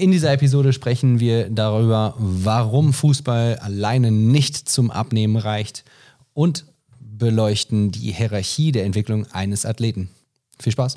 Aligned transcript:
In 0.00 0.12
dieser 0.12 0.32
Episode 0.32 0.72
sprechen 0.72 1.20
wir 1.20 1.50
darüber, 1.50 2.14
warum 2.16 2.94
Fußball 2.94 3.58
alleine 3.58 4.10
nicht 4.10 4.56
zum 4.56 4.90
Abnehmen 4.90 5.36
reicht 5.36 5.84
und 6.32 6.64
beleuchten 6.98 7.90
die 7.90 8.10
Hierarchie 8.10 8.72
der 8.72 8.86
Entwicklung 8.86 9.26
eines 9.26 9.66
Athleten. 9.66 10.08
Viel 10.58 10.72
Spaß! 10.72 10.96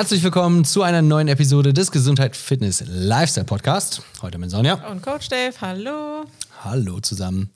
Herzlich 0.00 0.22
willkommen 0.22 0.64
zu 0.64 0.82
einer 0.82 1.02
neuen 1.02 1.28
Episode 1.28 1.74
des 1.74 1.92
Gesundheit 1.92 2.34
Fitness 2.34 2.82
Lifestyle 2.86 3.44
Podcast. 3.44 4.00
Heute 4.22 4.38
mit 4.38 4.50
Sonja. 4.50 4.90
Und 4.90 5.02
Coach 5.02 5.28
Dave, 5.28 5.52
hallo. 5.60 6.24
Hallo 6.64 7.00
zusammen. 7.00 7.50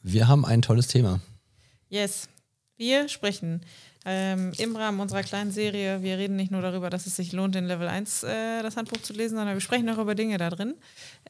Wir 0.00 0.28
haben 0.28 0.44
ein 0.44 0.62
tolles 0.62 0.86
Thema. 0.86 1.20
Yes. 1.88 2.28
Wir 2.76 3.08
sprechen 3.08 3.62
ähm, 4.04 4.52
im 4.58 4.76
Rahmen 4.76 5.00
unserer 5.00 5.24
kleinen 5.24 5.50
Serie. 5.50 6.04
Wir 6.04 6.18
reden 6.18 6.36
nicht 6.36 6.52
nur 6.52 6.62
darüber, 6.62 6.88
dass 6.88 7.08
es 7.08 7.16
sich 7.16 7.32
lohnt, 7.32 7.56
in 7.56 7.64
Level 7.64 7.88
1 7.88 8.22
äh, 8.22 8.62
das 8.62 8.76
Handbuch 8.76 9.02
zu 9.02 9.12
lesen, 9.12 9.34
sondern 9.34 9.56
wir 9.56 9.60
sprechen 9.60 9.90
auch 9.90 9.98
über 9.98 10.14
Dinge 10.14 10.38
da 10.38 10.50
drin. 10.50 10.76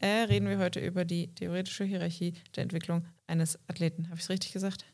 Äh, 0.03 0.25
reden 0.25 0.51
wir 0.51 0.59
heute 0.59 0.81
über 0.81 1.07
die 1.07 1.35
theoretische 1.35 1.85
Hierarchie 1.85 2.35
der 2.55 2.65
Entwicklung 2.65 3.07
eines 3.27 3.59
Athleten. 3.69 4.09
Habe 4.11 4.17
ich 4.17 4.25
es 4.25 4.29
richtig 4.29 4.53
gesagt? 4.53 4.85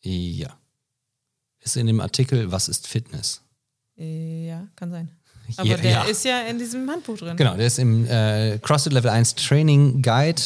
Ja. 0.00 0.56
Ist 1.58 1.76
in 1.76 1.88
dem 1.88 2.00
Artikel 2.00 2.52
Was 2.52 2.68
ist 2.68 2.86
Fitness? 2.86 3.42
Ja, 3.98 4.66
kann 4.76 4.90
sein. 4.90 5.10
Aber 5.56 5.76
der 5.76 5.90
ja. 5.90 6.02
ist 6.04 6.24
ja 6.24 6.40
in 6.42 6.58
diesem 6.58 6.88
Handbuch 6.88 7.18
drin. 7.18 7.36
Genau, 7.36 7.56
der 7.56 7.66
ist 7.66 7.78
im 7.78 8.06
äh, 8.06 8.58
CrossFit 8.58 8.92
Level 8.92 9.10
1 9.10 9.34
Training 9.34 10.02
Guide. 10.02 10.42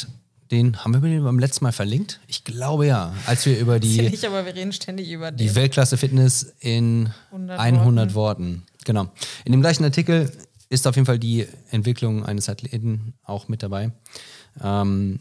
Den 0.50 0.76
haben 0.84 0.92
wir 0.92 1.22
beim 1.22 1.38
letzten 1.38 1.64
Mal 1.64 1.72
verlinkt? 1.72 2.20
Ich 2.26 2.44
glaube 2.44 2.86
ja. 2.86 3.14
Als 3.26 3.46
wir 3.46 3.58
über 3.58 3.80
die. 3.80 4.02
Nicht, 4.02 4.24
aber 4.26 4.44
wir 4.44 4.54
reden 4.54 4.72
ständig 4.72 5.10
über 5.10 5.32
die 5.32 5.54
Weltklasse 5.54 5.96
Fitness 5.96 6.54
in 6.60 7.10
100, 7.30 7.58
100 7.58 8.14
Worten. 8.14 8.14
Worten. 8.14 8.62
Genau. 8.84 9.08
In 9.44 9.52
dem 9.52 9.62
gleichen 9.62 9.84
Artikel 9.84 10.30
ist 10.68 10.86
auf 10.86 10.94
jeden 10.96 11.06
Fall 11.06 11.18
die 11.18 11.46
Entwicklung 11.70 12.24
eines 12.24 12.48
Athleten 12.48 13.14
auch 13.22 13.48
mit 13.48 13.62
dabei. 13.62 13.92
Ähm, 14.62 15.20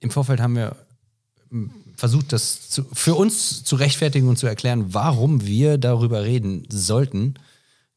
Im 0.00 0.10
Vorfeld 0.10 0.40
haben 0.40 0.56
wir 0.56 0.76
versucht, 1.96 2.32
das 2.32 2.68
zu, 2.68 2.84
für 2.92 3.14
uns 3.14 3.64
zu 3.64 3.76
rechtfertigen 3.76 4.28
und 4.28 4.38
zu 4.38 4.46
erklären, 4.46 4.94
warum 4.94 5.44
wir 5.44 5.78
darüber 5.78 6.24
reden 6.24 6.66
sollten, 6.68 7.34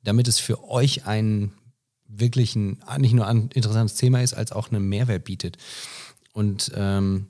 damit 0.03 0.27
es 0.27 0.39
für 0.39 0.69
euch 0.69 1.05
ein 1.05 1.53
wirklich 2.09 2.55
ein, 2.55 2.79
nicht 2.97 3.13
nur 3.13 3.27
ein 3.27 3.49
interessantes 3.49 3.95
Thema 3.95 4.21
ist, 4.21 4.33
als 4.33 4.51
auch 4.51 4.71
einen 4.71 4.87
Mehrwert 4.89 5.25
bietet. 5.25 5.57
Und 6.33 6.71
ähm, 6.75 7.27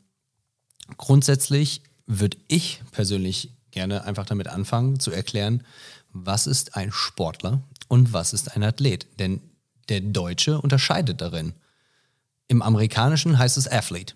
grundsätzlich 0.98 1.82
würde 2.06 2.38
ich 2.48 2.82
persönlich 2.92 3.52
gerne 3.72 4.06
einfach 4.06 4.26
damit 4.26 4.48
anfangen 4.48 5.00
zu 5.00 5.12
erklären, 5.12 5.64
was 6.12 6.48
ist 6.48 6.76
ein 6.76 6.92
Sportler 6.92 7.62
und 7.88 8.14
was 8.14 8.34
ist 8.34 8.56
ein 8.56 8.64
Athlet. 8.64 9.08
Denn 9.20 9.42
der 9.90 10.02
Deutsche 10.02 10.60
unterscheidet 10.60 11.22
darin. 11.22 11.54
Im 12.48 12.62
Amerikanischen 12.62 13.38
heißt 13.38 13.58
es 13.58 13.68
Athlete. 13.68 14.16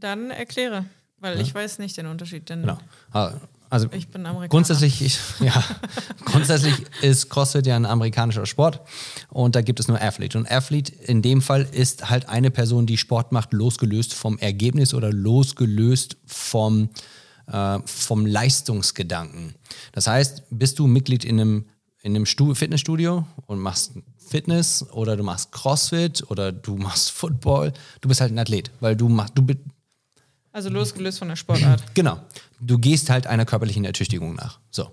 Dann 0.00 0.30
erkläre, 0.30 0.84
weil 1.18 1.36
ja. 1.36 1.42
ich 1.42 1.54
weiß 1.54 1.78
nicht 1.78 1.96
den 1.96 2.06
Unterschied. 2.06 2.48
Denn 2.48 2.62
genau. 2.62 2.78
Ah, 3.12 3.32
also 3.70 3.88
ich 3.92 4.08
bin 4.08 4.24
Amerikaner. 4.24 4.48
Grundsätzlich, 4.48 5.02
ich, 5.02 5.18
ja, 5.40 5.62
grundsätzlich 6.24 6.74
ist 7.02 7.28
CrossFit 7.28 7.66
ja 7.66 7.76
ein 7.76 7.86
amerikanischer 7.86 8.46
Sport 8.46 8.80
und 9.28 9.54
da 9.54 9.60
gibt 9.60 9.78
es 9.80 9.88
nur 9.88 10.00
Athlete. 10.00 10.38
Und 10.38 10.50
Athlete 10.50 10.92
in 10.92 11.22
dem 11.22 11.42
Fall 11.42 11.68
ist 11.72 12.08
halt 12.08 12.28
eine 12.28 12.50
Person, 12.50 12.86
die 12.86 12.96
Sport 12.96 13.32
macht, 13.32 13.52
losgelöst 13.52 14.14
vom 14.14 14.38
Ergebnis 14.38 14.94
oder 14.94 15.12
losgelöst 15.12 16.16
vom, 16.24 16.88
äh, 17.46 17.78
vom 17.84 18.24
Leistungsgedanken. 18.24 19.54
Das 19.92 20.06
heißt, 20.06 20.44
bist 20.50 20.78
du 20.78 20.86
Mitglied 20.86 21.24
in 21.24 21.40
einem, 21.40 21.64
in 22.02 22.16
einem 22.16 22.26
Fitnessstudio 22.26 23.26
und 23.46 23.58
machst 23.58 23.92
Fitness 24.16 24.84
oder 24.92 25.16
du 25.16 25.24
machst 25.24 25.52
CrossFit 25.52 26.30
oder 26.30 26.52
du 26.52 26.76
machst 26.76 27.10
Football, 27.10 27.72
du 28.00 28.08
bist 28.08 28.20
halt 28.20 28.32
ein 28.32 28.38
Athlet, 28.38 28.70
weil 28.80 28.96
du 28.96 29.08
machst, 29.08 29.32
du 29.36 29.42
bist 29.42 29.58
also 30.58 30.70
losgelöst 30.70 31.20
von 31.20 31.28
der 31.28 31.36
Sportart. 31.36 31.82
Genau. 31.94 32.18
Du 32.60 32.78
gehst 32.78 33.10
halt 33.10 33.26
einer 33.26 33.44
körperlichen 33.44 33.84
Ertüchtigung 33.84 34.34
nach. 34.34 34.58
So. 34.70 34.90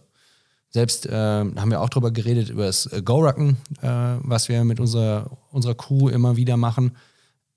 Selbst 0.69 1.05
äh, 1.07 1.11
haben 1.11 1.71
wir 1.71 1.81
auch 1.81 1.89
darüber 1.89 2.11
geredet, 2.11 2.49
über 2.49 2.65
das 2.65 2.85
äh, 2.87 3.01
Go-Rucken, 3.01 3.57
äh, 3.81 3.87
was 4.19 4.49
wir 4.49 4.63
mit 4.63 4.79
unserer, 4.79 5.37
unserer 5.51 5.73
Crew 5.73 6.09
immer 6.09 6.35
wieder 6.35 6.57
machen. 6.57 6.95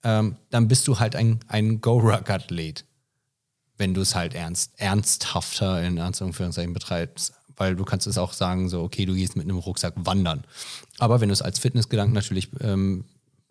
Ähm, 0.04 0.36
dann 0.50 0.68
bist 0.68 0.88
du 0.88 0.98
halt 0.98 1.16
ein, 1.16 1.40
ein 1.48 1.80
Go-Ruck-Athlet, 1.80 2.84
wenn 3.76 3.92
du 3.92 4.00
es 4.00 4.14
halt 4.14 4.34
ernst, 4.34 4.72
ernsthafter 4.76 5.82
in 5.82 5.98
Anführungszeichen 5.98 6.72
betreibst. 6.72 7.34
Weil 7.56 7.74
du 7.76 7.84
kannst 7.84 8.06
es 8.06 8.16
auch 8.16 8.32
sagen, 8.32 8.68
so, 8.68 8.82
okay, 8.82 9.04
du 9.04 9.14
gehst 9.14 9.36
mit 9.36 9.44
einem 9.44 9.58
Rucksack 9.58 9.94
wandern. 9.96 10.44
Aber 10.98 11.20
wenn 11.20 11.28
du 11.28 11.32
es 11.32 11.42
als 11.42 11.58
Fitnessgedanken 11.58 12.14
natürlich 12.14 12.48
ähm, 12.60 13.04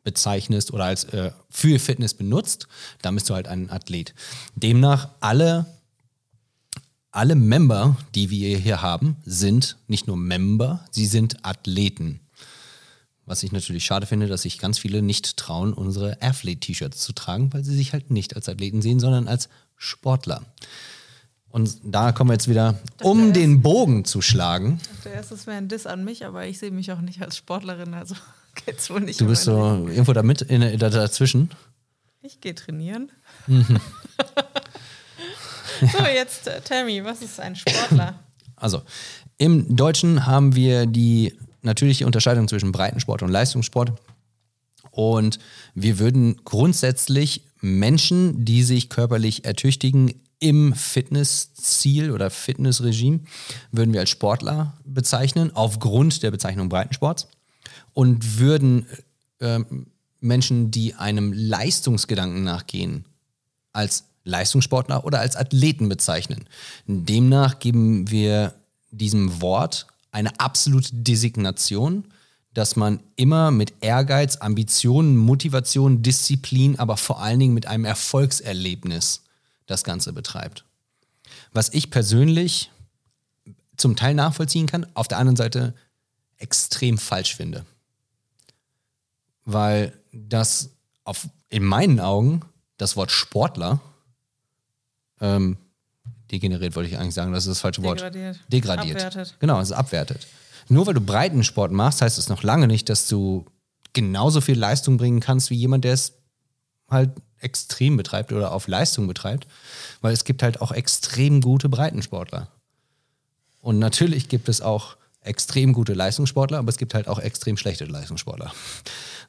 bezeichnest 0.07 0.71
oder 0.71 0.85
als 0.85 1.03
äh, 1.03 1.31
für 1.49 1.79
Fitness 1.79 2.13
benutzt, 2.13 2.69
dann 3.01 3.13
bist 3.15 3.29
du 3.29 3.33
halt 3.33 3.49
ein 3.49 3.69
Athlet. 3.69 4.13
Demnach 4.55 5.09
alle 5.19 5.65
alle 7.11 7.35
Member, 7.35 7.97
die 8.15 8.29
wir 8.29 8.57
hier 8.57 8.81
haben, 8.81 9.17
sind 9.25 9.77
nicht 9.87 10.07
nur 10.07 10.15
Member, 10.15 10.85
sie 10.91 11.07
sind 11.07 11.43
Athleten. 11.45 12.21
Was 13.25 13.43
ich 13.43 13.51
natürlich 13.51 13.83
schade 13.83 14.05
finde, 14.05 14.27
dass 14.27 14.43
sich 14.43 14.59
ganz 14.59 14.79
viele 14.79 15.01
nicht 15.01 15.35
trauen, 15.35 15.73
unsere 15.73 16.21
Athlete-T-Shirts 16.21 16.99
zu 16.99 17.11
tragen, 17.11 17.51
weil 17.51 17.65
sie 17.65 17.75
sich 17.75 17.91
halt 17.91 18.11
nicht 18.11 18.35
als 18.35 18.47
Athleten 18.47 18.81
sehen, 18.81 18.99
sondern 18.99 19.27
als 19.27 19.49
Sportler. 19.75 20.45
Und 21.49 21.79
da 21.83 22.13
kommen 22.13 22.29
wir 22.29 22.35
jetzt 22.35 22.47
wieder, 22.47 22.79
um 23.01 23.33
den 23.33 23.61
Bogen 23.61 24.05
zu 24.05 24.21
schlagen. 24.21 24.79
Der 25.03 25.13
erste 25.13 25.35
wäre 25.47 25.57
ein 25.57 25.67
Diss 25.67 25.87
an 25.87 26.05
mich, 26.05 26.25
aber 26.25 26.45
ich 26.45 26.59
sehe 26.59 26.71
mich 26.71 26.91
auch 26.91 27.01
nicht 27.01 27.21
als 27.21 27.35
Sportlerin, 27.35 27.93
also 27.93 28.15
geht's 28.65 28.89
wohl 28.89 29.01
nicht. 29.01 29.19
Du 29.19 29.27
bist 29.27 29.43
so 29.43 29.87
irgendwo 29.87 30.13
da 30.13 30.23
mit 30.23 30.41
in, 30.41 30.61
in, 30.61 30.79
dazwischen. 30.79 31.51
Ich 32.21 32.41
gehe 32.41 32.55
trainieren. 32.55 33.11
Mhm. 33.47 33.79
so, 35.81 36.03
jetzt 36.03 36.47
äh, 36.47 36.61
Tammy, 36.61 37.03
was 37.03 37.21
ist 37.21 37.39
ein 37.39 37.55
Sportler? 37.55 38.19
Also, 38.55 38.81
im 39.37 39.75
Deutschen 39.75 40.25
haben 40.25 40.55
wir 40.55 40.85
die 40.87 41.37
natürliche 41.61 42.05
Unterscheidung 42.05 42.47
zwischen 42.47 42.71
Breitensport 42.71 43.21
und 43.21 43.29
Leistungssport. 43.29 43.93
Und 44.91 45.37
wir 45.75 45.99
würden 45.99 46.41
grundsätzlich 46.43 47.43
Menschen, 47.61 48.45
die 48.45 48.63
sich 48.63 48.89
körperlich 48.89 49.45
ertüchtigen, 49.45 50.21
im 50.39 50.73
Fitnessziel 50.73 52.11
oder 52.11 52.29
Fitnessregime 52.29 53.21
würden 53.71 53.93
wir 53.93 54.01
als 54.01 54.09
Sportler 54.09 54.77
bezeichnen, 54.85 55.55
aufgrund 55.55 56.21
der 56.21 56.31
Bezeichnung 56.31 56.69
Breitensports. 56.69 57.27
Und 57.97 58.37
würden 58.37 58.85
äh, 59.39 59.59
Menschen, 60.19 60.69
die 60.69 60.93
einem 60.93 61.33
Leistungsgedanken 61.33 62.43
nachgehen, 62.43 63.05
als 63.73 64.03
Leistungssportler 64.23 65.03
oder 65.03 65.19
als 65.19 65.35
Athleten 65.35 65.89
bezeichnen. 65.89 66.45
Demnach 66.85 67.57
geben 67.57 68.11
wir 68.11 68.53
diesem 68.91 69.41
Wort 69.41 69.87
eine 70.11 70.39
absolute 70.39 70.89
Designation, 70.93 72.03
dass 72.53 72.75
man 72.75 72.99
immer 73.15 73.49
mit 73.49 73.73
Ehrgeiz, 73.81 74.37
Ambitionen, 74.37 75.17
Motivation, 75.17 76.03
Disziplin, 76.03 76.77
aber 76.77 76.97
vor 76.97 77.19
allen 77.21 77.39
Dingen 77.39 77.53
mit 77.55 77.65
einem 77.65 77.85
Erfolgserlebnis 77.85 79.23
das 79.65 79.83
Ganze 79.83 80.13
betreibt. 80.13 80.65
Was 81.51 81.73
ich 81.73 81.89
persönlich 81.89 82.69
zum 83.75 83.95
Teil 83.95 84.13
nachvollziehen 84.13 84.67
kann, 84.67 84.85
auf 84.93 85.07
der 85.07 85.17
anderen 85.17 85.35
Seite 85.35 85.73
extrem 86.37 86.97
falsch 86.97 87.35
finde. 87.35 87.65
Weil 89.47 89.93
das 90.11 90.71
auf, 91.05 91.29
in 91.47 91.63
meinen 91.63 92.01
Augen 92.01 92.41
das 92.75 92.97
Wort 92.97 93.11
Sportler 93.11 93.79
ähm, 95.21 95.55
degeneriert, 96.29 96.75
wollte 96.75 96.89
ich 96.89 96.97
eigentlich 96.97 97.13
sagen, 97.13 97.31
das 97.31 97.45
ist 97.45 97.51
das 97.51 97.59
falsche 97.61 97.81
Wort. 97.81 98.01
Degradiert. 98.01 98.39
Degradiert. 98.51 98.97
Abwertet. 98.97 99.35
Genau, 99.39 99.61
es 99.61 99.69
ist 99.69 99.75
abwertet. 99.75 100.27
Nur 100.67 100.85
weil 100.85 100.93
du 100.95 100.99
Breitensport 100.99 101.71
machst, 101.71 102.01
heißt 102.01 102.17
es 102.17 102.27
noch 102.27 102.43
lange 102.43 102.67
nicht, 102.67 102.89
dass 102.89 103.07
du 103.07 103.45
genauso 103.93 104.41
viel 104.41 104.59
Leistung 104.59 104.97
bringen 104.97 105.21
kannst 105.21 105.49
wie 105.49 105.55
jemand, 105.55 105.85
der 105.85 105.93
es 105.93 106.13
halt 106.89 107.11
extrem 107.39 107.95
betreibt 107.95 108.33
oder 108.33 108.51
auf 108.51 108.67
Leistung 108.67 109.07
betreibt, 109.07 109.47
weil 110.01 110.11
es 110.11 110.25
gibt 110.25 110.43
halt 110.43 110.59
auch 110.59 110.73
extrem 110.73 111.39
gute 111.39 111.69
Breitensportler. 111.69 112.49
Und 113.61 113.79
natürlich 113.79 114.27
gibt 114.27 114.49
es 114.49 114.59
auch 114.59 114.97
extrem 115.21 115.73
gute 115.73 115.93
Leistungssportler, 115.93 116.57
aber 116.57 116.69
es 116.69 116.77
gibt 116.77 116.93
halt 116.93 117.07
auch 117.07 117.19
extrem 117.19 117.57
schlechte 117.57 117.85
Leistungssportler. 117.85 118.51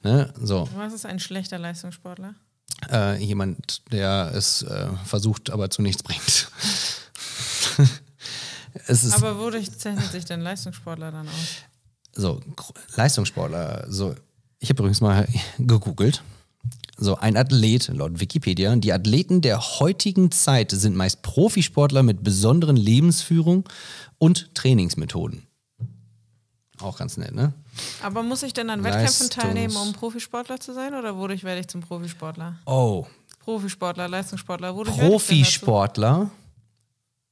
Ne? 0.02 0.32
so. 0.40 0.68
Was 0.74 0.92
ist 0.92 1.06
ein 1.06 1.18
schlechter 1.18 1.58
Leistungssportler? 1.58 2.34
Äh, 2.90 3.22
jemand, 3.22 3.82
der 3.90 4.32
es 4.34 4.62
äh, 4.62 4.88
versucht, 5.04 5.50
aber 5.50 5.70
zu 5.70 5.82
nichts 5.82 6.02
bringt. 6.02 6.50
aber 9.12 9.38
wodurch 9.38 9.76
zeichnet 9.76 10.10
sich 10.12 10.24
denn 10.24 10.40
Leistungssportler 10.40 11.10
dann 11.10 11.26
aus? 11.28 11.64
So, 12.12 12.40
Leistungssportler, 12.96 13.86
so, 13.88 14.14
ich 14.58 14.70
habe 14.70 14.82
übrigens 14.82 15.00
mal 15.00 15.26
gegoogelt 15.58 16.22
So, 16.96 17.16
ein 17.16 17.36
Athlet, 17.36 17.88
laut 17.88 18.20
Wikipedia, 18.20 18.74
die 18.76 18.92
Athleten 18.92 19.40
der 19.40 19.60
heutigen 19.80 20.30
Zeit 20.30 20.70
sind 20.70 20.96
meist 20.96 21.22
Profisportler 21.22 22.02
mit 22.02 22.22
besonderen 22.22 22.76
Lebensführung 22.76 23.68
und 24.18 24.54
Trainingsmethoden. 24.54 25.47
Auch 26.80 26.98
ganz 26.98 27.16
nett, 27.16 27.34
ne? 27.34 27.52
Aber 28.02 28.22
muss 28.22 28.42
ich 28.42 28.52
denn 28.54 28.70
an 28.70 28.84
Wettkämpfen 28.84 29.26
Leistungs- 29.26 29.30
teilnehmen, 29.30 29.76
um 29.76 29.92
Profisportler 29.92 30.60
zu 30.60 30.72
sein? 30.74 30.94
Oder 30.94 31.16
wodurch 31.16 31.42
werde 31.44 31.60
ich 31.60 31.68
zum 31.68 31.80
Profisportler? 31.80 32.56
Oh, 32.66 33.06
Profisportler, 33.40 34.08
Leistungssportler, 34.08 34.74
wodurch? 34.76 34.96
Profisportler 34.98 36.30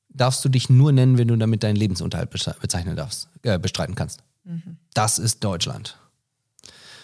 darfst 0.08 0.44
du 0.44 0.48
dich 0.48 0.70
nur 0.70 0.93
nennen, 0.93 1.19
wenn 1.19 1.28
du 1.28 1.37
damit 1.37 1.62
deinen 1.62 1.76
Lebensunterhalt 1.76 2.32
beze- 2.32 2.58
bezeichnen 2.58 2.96
darfst, 2.96 3.28
äh, 3.43 3.58
bestreiten 3.58 3.94
kannst. 3.94 4.22
Mhm. 4.44 4.78
Das 4.94 5.19
ist 5.19 5.44
Deutschland. 5.44 5.99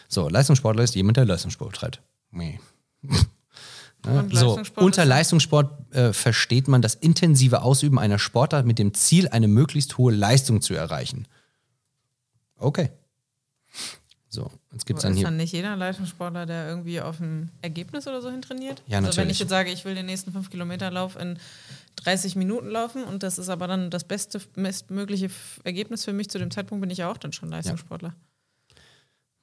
So, 0.08 0.28
Leistungssportler 0.28 0.82
ist 0.82 0.94
jemand, 0.94 1.16
der 1.18 1.24
Leistungssport 1.26 1.72
betreibt. 1.72 2.00
Nee. 2.30 2.58
Ne? 4.04 4.18
Und 4.18 4.34
so, 4.36 4.60
unter 4.74 5.02
ist- 5.04 5.08
Leistungssport 5.08 5.94
äh, 5.94 6.12
versteht 6.12 6.66
man 6.66 6.82
das 6.82 6.96
intensive 6.96 7.62
Ausüben 7.62 8.00
einer 8.00 8.18
Sportart 8.18 8.66
mit 8.66 8.80
dem 8.80 8.94
Ziel, 8.94 9.28
eine 9.28 9.46
möglichst 9.46 9.96
hohe 9.96 10.12
Leistung 10.12 10.60
zu 10.60 10.74
erreichen. 10.74 11.28
Okay. 12.62 12.90
So, 14.28 14.50
jetzt 14.72 14.86
gibt 14.86 14.98
es 14.98 15.02
dann 15.02 15.12
ist 15.12 15.18
hier. 15.18 15.26
dann 15.26 15.36
nicht 15.36 15.52
jeder 15.52 15.76
Leistungssportler, 15.76 16.46
der 16.46 16.66
irgendwie 16.66 17.02
auf 17.02 17.20
ein 17.20 17.50
Ergebnis 17.60 18.06
oder 18.06 18.22
so 18.22 18.30
hin 18.30 18.40
trainiert? 18.40 18.82
Ja, 18.86 18.96
also 18.96 19.08
wenn 19.08 19.10
natürlich. 19.10 19.32
ich 19.32 19.38
jetzt 19.40 19.50
sage, 19.50 19.70
ich 19.70 19.84
will 19.84 19.94
den 19.94 20.06
nächsten 20.06 20.32
5 20.32 20.48
Kilometer 20.48 20.90
Lauf 20.90 21.16
in 21.16 21.38
30 21.96 22.36
Minuten 22.36 22.68
laufen 22.68 23.04
und 23.04 23.22
das 23.22 23.38
ist 23.38 23.50
aber 23.50 23.66
dann 23.66 23.90
das 23.90 24.04
beste, 24.04 24.40
bestmögliche 24.54 25.30
Ergebnis 25.64 26.04
für 26.06 26.14
mich 26.14 26.30
zu 26.30 26.38
dem 26.38 26.50
Zeitpunkt, 26.50 26.80
bin 26.80 26.88
ich 26.88 26.98
ja 26.98 27.10
auch 27.10 27.18
dann 27.18 27.34
schon 27.34 27.50
Leistungssportler. 27.50 28.14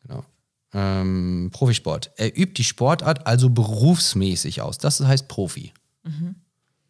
Genau. 0.01 0.25
Ähm, 0.73 1.49
Profisport. 1.51 2.11
Er 2.15 2.35
übt 2.35 2.53
die 2.53 2.63
Sportart 2.63 3.27
also 3.27 3.49
berufsmäßig 3.49 4.61
aus. 4.61 4.79
Das 4.79 4.99
heißt 4.99 5.27
Profi. 5.27 5.71
Mhm. 6.03 6.35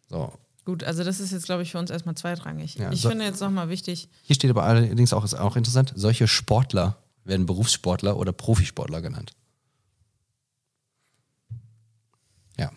So. 0.08 0.32
Gut, 0.64 0.84
also 0.84 1.02
das 1.04 1.20
ist 1.20 1.32
jetzt, 1.32 1.46
glaube 1.46 1.62
ich, 1.62 1.72
für 1.72 1.78
uns 1.78 1.90
erstmal 1.90 2.14
zweitrangig. 2.16 2.74
Ja, 2.76 2.92
ich 2.92 3.00
so- 3.00 3.08
finde 3.08 3.24
jetzt 3.24 3.40
nochmal 3.40 3.68
wichtig, 3.68 4.08
Hier 4.22 4.34
steht 4.36 4.50
aber 4.50 4.62
allerdings 4.64 5.12
auch, 5.12 5.24
ist 5.24 5.34
auch 5.34 5.56
interessant, 5.56 5.92
solche 5.96 6.28
Sportler 6.28 6.98
werden 7.24 7.46
Berufssportler 7.46 8.16
oder 8.16 8.32
Profisportler 8.32 9.00
genannt. 9.00 9.32
Ja. 12.58 12.70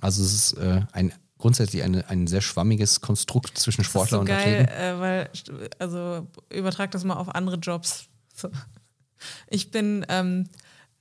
Also 0.00 0.22
es 0.22 0.32
ist 0.32 0.52
äh, 0.54 0.82
ein 0.92 1.12
grundsätzlich 1.38 1.82
eine, 1.82 2.08
ein 2.08 2.26
sehr 2.28 2.40
schwammiges 2.40 3.00
Konstrukt 3.00 3.58
zwischen 3.58 3.82
Sportler 3.84 4.20
und 4.20 4.28
das 4.28 4.38
ist 4.38 4.44
so 4.44 4.50
geil, 4.50 4.62
Athleten. 4.62 4.80
äh, 4.80 5.00
weil, 5.00 5.30
also 5.80 6.26
übertrag 6.50 6.90
das 6.92 7.02
mal 7.04 7.14
auf 7.16 7.34
andere 7.34 7.56
Jobs. 7.56 8.04
So. 8.34 8.48
Ich 9.48 9.70
bin 9.70 10.06
ähm, 10.08 10.48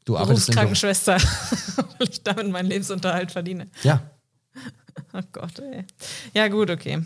Du 0.06 0.18
arbeitest 0.18 0.48
Berufskrankenschwester, 0.48 1.18
weil 2.00 2.10
ich 2.10 2.24
damit 2.24 2.50
meinen 2.50 2.68
Lebensunterhalt 2.68 3.32
verdiene. 3.32 3.68
Ja. 3.84 4.11
Oh 5.14 5.22
Gott, 5.32 5.60
ey. 5.60 5.84
Ja, 6.34 6.48
gut, 6.48 6.70
okay. 6.70 7.04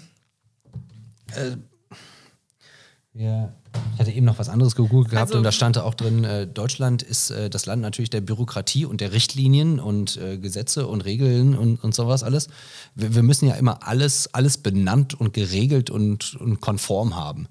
Ja. 3.14 3.54
Ich 3.94 4.00
hatte 4.00 4.12
eben 4.12 4.26
noch 4.26 4.40
was 4.40 4.50
anderes 4.50 4.76
gegoogelt 4.76 5.10
gehabt 5.12 5.30
Also- 5.30 5.38
und 5.38 5.44
da 5.44 5.52
stand 5.52 5.78
da 5.78 5.84
auch 5.84 5.94
drin, 5.94 6.24
äh, 6.24 6.48
Deutschland 6.48 7.02
ist 7.02 7.32
äh, 7.32 7.50
das 7.50 7.66
Land 7.66 7.82
natürlich 7.82 8.10
der 8.10 8.22
Bürokratie 8.22 8.86
und 8.86 9.02
der 9.02 9.14
Richtlinien 9.14 9.80
und 9.80 10.18
äh, 10.18 10.38
Gesetze 10.38 10.88
und 10.88 11.06
Regeln 11.06 11.58
und, 11.58 11.84
und 11.84 11.96
sowas 11.96 12.24
alles. 12.24 12.48
Wir, 12.94 13.16
wir 13.16 13.24
müssen 13.24 13.48
ja 13.48 13.56
immer 13.56 13.88
alles, 13.88 14.34
alles 14.34 14.58
benannt 14.58 15.14
und 15.14 15.34
geregelt 15.34 15.90
und, 15.90 16.36
und 16.36 16.62
konform 16.62 17.16
haben. 17.16 17.48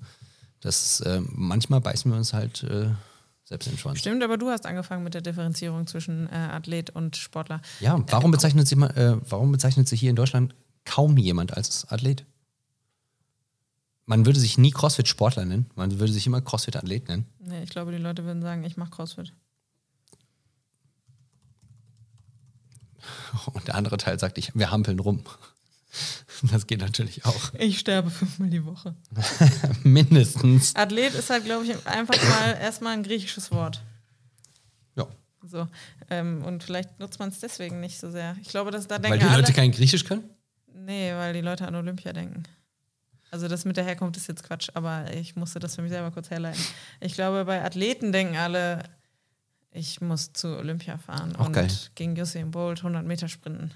Das 0.60 1.00
äh, 1.00 1.20
manchmal 1.30 1.80
beißen 1.80 2.10
wir 2.10 2.16
uns 2.18 2.32
halt 2.32 2.62
äh, 2.64 2.88
selbst 3.44 3.68
den 3.70 3.76
Schwanz. 3.78 3.98
Stimmt, 3.98 4.22
aber 4.22 4.38
du 4.38 4.48
hast 4.50 4.66
angefangen 4.66 5.04
mit 5.04 5.14
der 5.14 5.20
Differenzierung 5.20 5.86
zwischen 5.86 6.28
äh, 6.28 6.34
Athlet 6.34 6.90
und 6.90 7.16
Sportler. 7.16 7.60
Ja, 7.80 8.02
warum 8.08 8.30
bezeichnet, 8.30 8.66
sich, 8.68 8.78
mal- 8.78 8.96
äh, 8.96 9.16
warum 9.28 9.52
bezeichnet 9.52 9.86
sich 9.88 10.00
hier 10.00 10.10
in 10.10 10.16
Deutschland 10.16 10.54
kaum 10.84 11.16
jemand 11.18 11.54
als 11.56 11.86
Athlet? 11.90 12.24
Man 14.06 14.26
würde 14.26 14.38
sich 14.38 14.58
nie 14.58 14.70
CrossFit-Sportler 14.70 15.44
nennen, 15.46 15.66
man 15.76 15.98
würde 15.98 16.12
sich 16.12 16.26
immer 16.26 16.40
CrossFit-Athlet 16.42 17.08
nennen. 17.08 17.26
Nee, 17.38 17.62
ich 17.62 17.70
glaube, 17.70 17.90
die 17.92 17.98
Leute 17.98 18.24
würden 18.24 18.42
sagen, 18.42 18.62
ich 18.64 18.76
mache 18.76 18.90
Crossfit. 18.90 19.32
Und 23.52 23.66
der 23.68 23.74
andere 23.74 23.96
Teil 23.96 24.18
sagt, 24.18 24.38
ich, 24.38 24.54
wir 24.54 24.70
hampeln 24.70 24.98
rum. 24.98 25.22
Das 26.50 26.66
geht 26.66 26.80
natürlich 26.80 27.24
auch. 27.24 27.52
Ich 27.58 27.78
sterbe 27.78 28.10
fünfmal 28.10 28.50
die 28.50 28.64
Woche. 28.64 28.94
Mindestens. 29.82 30.74
Athlet 30.76 31.14
ist 31.14 31.30
halt, 31.30 31.44
glaube 31.44 31.64
ich, 31.64 31.86
einfach 31.86 32.16
mal 32.28 32.52
erstmal 32.60 32.92
ein 32.94 33.02
griechisches 33.02 33.50
Wort. 33.50 33.82
Ja. 34.96 35.06
So. 35.42 35.68
Ähm, 36.10 36.42
und 36.44 36.62
vielleicht 36.64 36.98
nutzt 37.00 37.18
man 37.18 37.28
es 37.30 37.40
deswegen 37.40 37.80
nicht 37.80 37.98
so 37.98 38.10
sehr. 38.10 38.36
Ich 38.42 38.48
glaube, 38.48 38.70
dass 38.70 38.86
da 38.86 38.96
Weil 38.96 39.02
denken 39.02 39.18
die 39.20 39.24
alle. 39.26 39.40
Leute 39.40 39.52
kein 39.52 39.70
Griechisch 39.72 40.04
können? 40.04 40.24
nee, 40.76 41.12
weil 41.14 41.32
die 41.32 41.40
Leute 41.40 41.66
an 41.66 41.74
Olympia 41.76 42.12
denken. 42.12 42.42
Also 43.30 43.48
das 43.48 43.64
mit 43.64 43.76
der 43.76 43.84
Herkunft 43.84 44.16
ist 44.16 44.28
jetzt 44.28 44.42
Quatsch, 44.44 44.68
aber 44.74 45.12
ich 45.14 45.34
musste 45.34 45.58
das 45.58 45.74
für 45.76 45.82
mich 45.82 45.90
selber 45.90 46.10
kurz 46.10 46.30
herleiten. 46.30 46.60
Ich 47.00 47.14
glaube, 47.14 47.44
bei 47.46 47.64
Athleten 47.64 48.12
denken 48.12 48.36
alle, 48.36 48.82
ich 49.72 50.00
muss 50.00 50.32
zu 50.34 50.56
Olympia 50.58 50.98
fahren 50.98 51.34
Auch 51.36 51.46
und 51.46 51.52
geil. 51.52 51.68
gegen 51.94 52.20
Usain 52.20 52.50
Bolt 52.50 52.78
100 52.80 53.04
Meter 53.04 53.28
sprinten. 53.28 53.72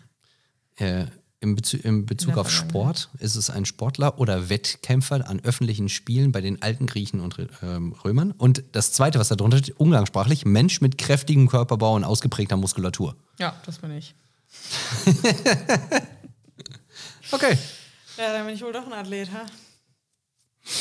Äh, 0.77 1.07
Im 1.41 1.55
Bezug, 1.55 1.85
im 1.85 2.05
Bezug 2.05 2.37
auf. 2.37 2.51
Sport 2.51 3.11
ist 3.21 3.37
es 3.37 3.49
ein 3.49 3.65
Sportler 3.65 4.19
oder 4.19 4.49
Wettkämpfer 4.49 5.29
an 5.29 5.41
öffentlichen 5.45 5.89
Spielen 5.89 6.33
bei 6.33 6.41
den 6.41 6.63
alten 6.63 6.87
Griechen 6.87 7.21
und 7.21 7.37
ähm, 7.63 7.93
Römern. 8.05 8.33
Und 8.33 8.65
das 8.73 8.93
zweite, 8.93 9.21
was 9.21 9.29
da 9.29 9.37
drunter 9.37 9.59
steht, 9.59 9.79
umgangssprachlich, 9.79 10.45
Mensch 10.45 10.81
mit 10.81 10.99
kräftigem 10.99 11.49
Körperbau 11.49 11.95
und 11.95 12.03
ausgeprägter 12.03 12.57
Muskulatur. 12.57 13.15
Ja, 13.39 13.55
das 13.65 13.79
bin 13.79 13.93
ich. 13.93 14.15
Okay. 17.31 17.59
Ja, 18.17 18.33
dann 18.33 18.47
bin 18.47 18.55
ich 18.55 18.63
wohl 18.63 18.73
doch 18.73 18.87
ein 18.87 18.93
Athlet, 18.93 19.31
ha? 19.33 19.45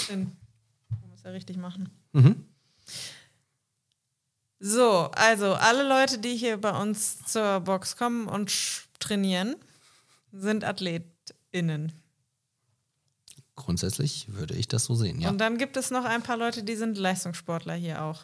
Bin. 0.08 0.32
Man 0.90 1.10
muss 1.10 1.24
ja 1.24 1.32
richtig 1.32 1.58
machen. 1.58 1.90
Mhm. 2.14 2.46
So, 4.60 5.12
also 5.12 5.54
alle 5.54 5.88
Leute, 5.88 6.18
die 6.18 6.36
hier 6.36 6.58
bei 6.58 6.72
uns 6.72 7.24
zur 7.26 7.60
Box 7.60 7.96
kommen 7.96 8.28
und 8.28 8.52
trainieren, 9.00 9.56
sind 10.40 10.64
AthletInnen. 10.64 11.92
Grundsätzlich 13.56 14.28
würde 14.34 14.54
ich 14.54 14.68
das 14.68 14.86
so 14.86 14.94
sehen, 14.96 15.20
ja. 15.20 15.30
Und 15.30 15.40
dann 15.40 15.58
gibt 15.58 15.78
es 15.78 15.90
noch 15.90 16.06
ein 16.06 16.22
paar 16.22 16.38
Leute, 16.38 16.64
die 16.64 16.76
sind 16.76 16.98
Leistungssportler 16.98 17.74
hier 17.74 18.04
auch. 18.04 18.22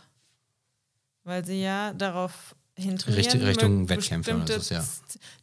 Weil 1.24 1.44
sie 1.46 1.62
ja 1.62 1.94
darauf 1.94 2.56
hintrainieren. 2.78 3.32
Richt- 3.32 3.48
Richtung 3.48 3.90
Wettkämpfe 3.90 4.34
und 4.36 4.46
bestimmte 4.46 4.64
so, 4.64 4.76
ja. 4.76 4.84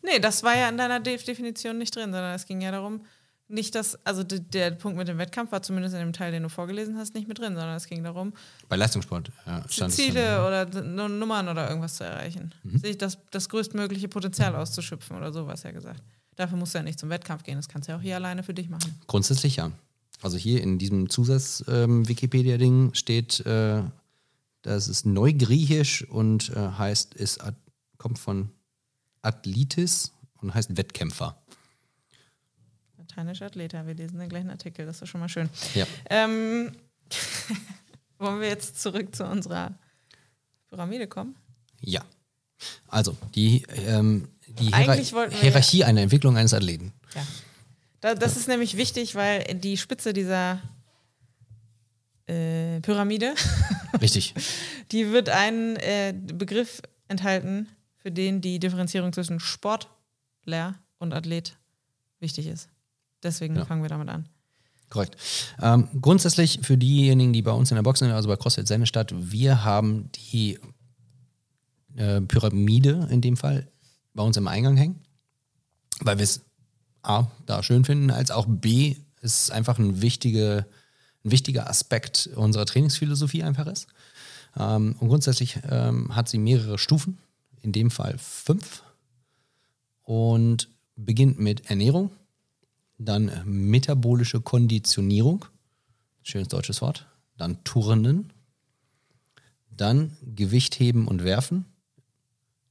Nee, 0.03 0.19
das 0.21 0.43
war 0.43 0.57
ja 0.57 0.69
in 0.69 0.77
deiner 0.77 1.01
De 1.01 1.17
Definition 1.17 1.79
nicht 1.79 1.95
drin, 1.97 2.13
sondern 2.13 2.35
es 2.35 2.47
ging 2.47 2.61
ja 2.61 2.71
darum, 2.71 3.05
nicht 3.49 3.75
dass, 3.75 3.99
also 4.07 4.23
de- 4.23 4.39
der 4.39 4.71
Punkt 4.73 4.97
mit 4.97 5.09
dem 5.09 5.19
Wettkampf 5.19 5.51
war 5.51 5.61
zumindest 5.63 5.95
in 5.95 6.01
dem 6.01 6.13
Teil, 6.13 6.31
den 6.31 6.45
du 6.45 6.49
vorgelesen 6.49 6.97
hast, 6.97 7.15
nicht 7.15 7.27
mit 7.27 7.39
drin, 7.39 7.55
sondern 7.57 7.75
es 7.75 7.87
ging 7.87 8.05
darum, 8.05 8.33
Bei 8.69 8.77
Leistungssport 8.77 9.33
ja. 9.47 9.67
Ziele 9.89 10.47
oder 10.47 10.63
N- 10.73 11.19
Nummern 11.19 11.49
oder 11.49 11.69
irgendwas 11.69 11.97
zu 11.97 12.05
erreichen. 12.05 12.55
Mhm. 12.63 12.79
Sich 12.79 12.97
das, 12.97 13.19
das 13.33 13.49
größtmögliche 13.49 14.07
Potenzial 14.09 14.55
auszuschöpfen 14.55 15.17
oder 15.17 15.33
sowas 15.33 15.65
ja 15.65 15.73
gesagt. 15.73 16.01
Dafür 16.41 16.57
musst 16.57 16.73
du 16.73 16.79
ja 16.79 16.83
nicht 16.85 16.99
zum 16.99 17.11
Wettkampf 17.11 17.43
gehen, 17.43 17.57
das 17.57 17.69
kannst 17.69 17.87
du 17.87 17.93
ja 17.93 17.99
auch 17.99 18.03
hier 18.03 18.17
alleine 18.17 18.43
für 18.43 18.55
dich 18.55 18.71
machen. 18.71 18.99
Grundsätzlich 19.07 19.57
ja. 19.57 19.73
Also 20.23 20.39
hier 20.39 20.63
in 20.63 20.79
diesem 20.79 21.11
Zusatz-Wikipedia-Ding 21.11 22.95
steht, 22.95 23.41
äh, 23.45 23.83
das 24.63 24.89
ist 24.89 25.05
Neugriechisch 25.05 26.03
und 26.09 26.49
äh, 26.49 26.55
heißt, 26.79 27.21
ad- 27.43 27.57
kommt 27.99 28.19
von 28.19 28.49
Athletis 29.21 30.13
und 30.41 30.55
heißt 30.55 30.79
Wettkämpfer. 30.79 31.37
Lateinisch 32.97 33.43
Athleta, 33.43 33.87
wir 33.87 33.93
lesen 33.93 34.19
den 34.19 34.31
gleichen 34.31 34.49
Artikel, 34.49 34.87
das 34.87 35.03
ist 35.03 35.11
schon 35.11 35.21
mal 35.21 35.29
schön. 35.29 35.51
Ja. 35.75 35.87
Ähm, 36.09 36.73
wollen 38.19 38.41
wir 38.41 38.49
jetzt 38.49 38.81
zurück 38.81 39.15
zu 39.15 39.27
unserer 39.27 39.75
Pyramide 40.71 41.07
kommen? 41.07 41.35
Ja. 41.81 42.03
Also, 42.89 43.15
die, 43.35 43.67
ähm, 43.77 44.29
die 44.61 44.73
wir 44.73 45.31
Hierarchie 45.31 45.85
einer 45.85 46.01
Entwicklung 46.03 46.37
eines 46.37 46.55
Athleten. 46.55 46.93
Ja. 47.15 47.27
Da, 48.01 48.15
das 48.15 48.37
ist 48.37 48.49
nämlich 48.49 48.77
wichtig, 48.77 49.15
weil 49.15 49.43
die 49.55 49.77
Spitze 49.77 50.13
dieser 50.13 50.61
äh, 52.27 52.81
Pyramide, 52.81 53.35
Richtig. 54.01 54.35
die 54.93 55.11
wird 55.13 55.29
einen 55.29 55.77
äh, 55.77 56.15
Begriff 56.35 56.81
enthalten, 57.09 57.69
für 57.99 58.11
den 58.11 58.41
die 58.41 58.59
Differenzierung 58.59 59.13
zwischen 59.13 59.41
Sportler 59.41 60.77
und 60.99 61.13
Athlet 61.13 61.57
wichtig 62.21 62.47
ist. 62.47 62.69
Deswegen 63.23 63.57
Ja. 63.57 63.65
fangen 63.65 63.83
wir 63.83 63.89
damit 63.91 64.09
an. 64.09 64.29
Korrekt. 64.89 65.17
Ähm, 65.61 65.89
grundsätzlich 66.01 66.61
für 66.63 66.77
diejenigen, 66.77 67.33
die 67.33 67.43
bei 67.43 67.53
uns 67.53 67.71
in 67.71 67.77
der 67.77 67.83
Box 67.83 68.01
sind, 68.01 68.11
also 68.11 68.29
bei 68.29 68.37
CrossFit 68.37 68.67
Sennestadt, 68.67 69.13
wir 69.15 69.63
haben 69.65 70.11
die 70.33 70.59
äh, 71.97 72.21
Pyramide 72.23 73.07
in 73.11 73.21
dem 73.21 73.37
Fall 73.37 73.69
bei 74.15 74.23
uns 74.23 74.37
im 74.37 74.49
Eingang 74.49 74.77
hängen, 74.77 75.01
weil 76.01 76.19
wir 76.19 76.25
es 76.25 76.43
A, 77.03 77.27
da 77.47 77.63
schön 77.63 77.85
finden, 77.85 78.11
als 78.11 78.31
auch 78.31 78.47
B, 78.49 78.97
es 79.23 79.51
einfach 79.51 79.79
ein, 79.79 80.03
wichtige, 80.03 80.67
ein 81.25 81.31
wichtiger 81.31 81.69
Aspekt 81.69 82.29
unserer 82.35 82.67
Trainingsphilosophie 82.67 83.43
einfach 83.43 83.67
ist. 83.67 83.87
Ähm, 84.57 84.97
und 84.99 85.09
grundsätzlich 85.09 85.59
ähm, 85.69 86.15
hat 86.15 86.29
sie 86.29 86.39
mehrere 86.39 86.79
Stufen. 86.79 87.19
in 87.63 87.73
dem 87.73 87.91
Fall 87.91 88.17
fünf. 88.19 88.83
Und 90.03 90.69
beginnt 90.97 91.39
mit 91.39 91.71
Ernährung, 91.71 92.11
dann 92.99 93.31
metabolische 93.45 94.41
Konditionierung, 94.41 95.45
schönes 96.23 96.49
deutsches 96.49 96.83
Wort, 96.83 97.07
dann 97.37 97.63
Turnen, 97.65 98.33
dann 99.71 100.17
Gewicht 100.23 100.79
heben 100.79 101.09
und 101.09 101.25
werfen 101.25 101.65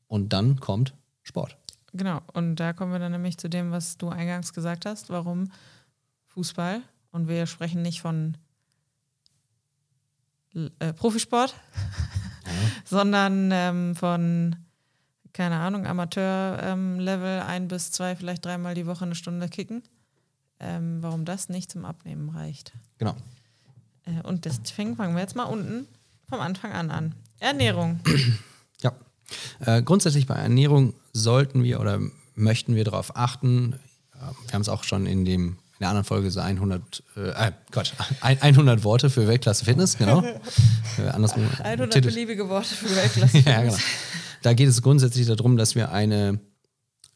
und 0.07 0.33
dann 0.33 0.59
kommt 0.59 0.93
Sport. 1.29 1.55
Genau, 1.93 2.21
und 2.33 2.55
da 2.55 2.73
kommen 2.73 2.91
wir 2.91 2.99
dann 2.99 3.11
nämlich 3.11 3.37
zu 3.37 3.49
dem, 3.49 3.71
was 3.71 3.97
du 3.97 4.09
eingangs 4.09 4.53
gesagt 4.53 4.85
hast, 4.85 5.09
warum 5.09 5.51
Fußball 6.27 6.81
und 7.11 7.27
wir 7.27 7.45
sprechen 7.45 7.81
nicht 7.81 8.01
von 8.01 8.35
äh, 10.79 10.93
Profisport, 10.93 11.53
ja. 11.53 12.51
sondern 12.85 13.51
ähm, 13.51 13.95
von, 13.95 14.55
keine 15.33 15.57
Ahnung, 15.57 15.85
Amateur-Level 15.85 17.39
ähm, 17.39 17.47
ein 17.47 17.67
bis 17.67 17.91
zwei, 17.91 18.15
vielleicht 18.15 18.45
dreimal 18.45 18.73
die 18.73 18.87
Woche 18.87 19.05
eine 19.05 19.15
Stunde 19.15 19.47
kicken. 19.49 19.83
Ähm, 20.59 21.01
warum 21.01 21.23
das 21.23 21.47
nicht 21.47 21.71
zum 21.71 21.85
Abnehmen 21.85 22.29
reicht. 22.29 22.73
Genau. 22.97 23.15
Äh, 24.05 24.21
und 24.23 24.45
deswegen 24.45 24.95
fangen 24.95 25.15
wir 25.15 25.21
jetzt 25.21 25.35
mal 25.35 25.43
unten 25.43 25.87
vom 26.27 26.39
Anfang 26.39 26.73
an 26.73 26.91
an. 26.91 27.15
Ernährung. 27.39 27.99
Äh, 29.59 29.81
grundsätzlich 29.81 30.27
bei 30.27 30.35
Ernährung 30.35 30.93
sollten 31.13 31.63
wir 31.63 31.79
oder 31.79 31.99
möchten 32.35 32.75
wir 32.75 32.83
darauf 32.83 33.15
achten, 33.15 33.73
äh, 34.13 34.17
wir 34.45 34.53
haben 34.53 34.61
es 34.61 34.69
auch 34.69 34.83
schon 34.83 35.05
in 35.05 35.25
dem 35.25 35.57
in 35.79 35.83
der 35.83 35.89
anderen 35.91 36.05
Folge 36.05 36.29
so 36.29 36.41
100, 36.41 37.03
äh, 37.15 37.29
äh 37.29 37.51
Gott, 37.71 37.93
100 38.21 38.83
Worte 38.83 39.09
für 39.09 39.27
Weltklasse 39.27 39.63
Fitness, 39.63 39.97
genau. 39.97 40.21
äh, 40.97 41.07
andersrum, 41.07 41.47
100 41.63 41.93
Titel. 41.93 42.09
beliebige 42.09 42.49
Worte 42.49 42.75
für 42.75 42.93
Weltklasse 42.93 43.37
Fitness. 43.37 43.45
ja, 43.45 43.61
genau. 43.61 43.77
Da 44.41 44.53
geht 44.53 44.67
es 44.67 44.81
grundsätzlich 44.81 45.25
darum, 45.25 45.55
dass 45.55 45.75
wir 45.75 45.93
eine, 45.93 46.41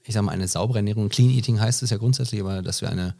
ich 0.05 0.13
sag 0.13 0.23
mal, 0.23 0.31
eine 0.31 0.47
saubere 0.47 0.77
Ernährung, 0.77 1.09
Clean 1.09 1.29
Eating 1.29 1.59
heißt 1.59 1.83
es 1.83 1.89
ja 1.89 1.97
grundsätzlich, 1.97 2.39
aber 2.39 2.61
dass 2.61 2.79
wir 2.79 2.89
eine, 2.89 3.15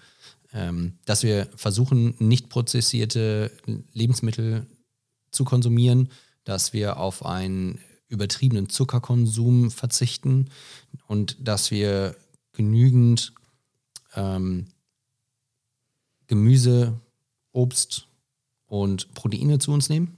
ähm, 0.54 0.98
dass 1.04 1.24
wir 1.24 1.50
versuchen, 1.58 2.16
nicht 2.20 2.48
prozessierte 2.48 3.52
Lebensmittel 3.92 4.66
zu 5.32 5.44
konsumieren, 5.44 6.08
dass 6.46 6.72
wir 6.72 6.96
auf 6.98 7.26
einen 7.26 7.80
übertriebenen 8.14 8.70
Zuckerkonsum 8.70 9.72
verzichten 9.72 10.50
und 11.08 11.36
dass 11.40 11.72
wir 11.72 12.16
genügend 12.54 13.34
ähm, 14.16 14.68
Gemüse, 16.28 16.94
Obst 17.52 18.08
und 18.68 19.14
Proteine 19.14 19.60
zu 19.60 19.72
uns 19.72 19.90
nehmen. 19.90 20.18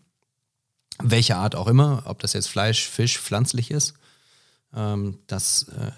Welche 1.01 1.37
Art 1.37 1.55
auch 1.55 1.67
immer, 1.67 2.03
ob 2.05 2.19
das 2.19 2.33
jetzt 2.33 2.47
Fleisch, 2.47 2.87
Fisch, 2.87 3.19
pflanzlich 3.19 3.71
ist. 3.71 3.95
Ähm, 4.73 5.19
das 5.27 5.63
äh, 5.69 5.91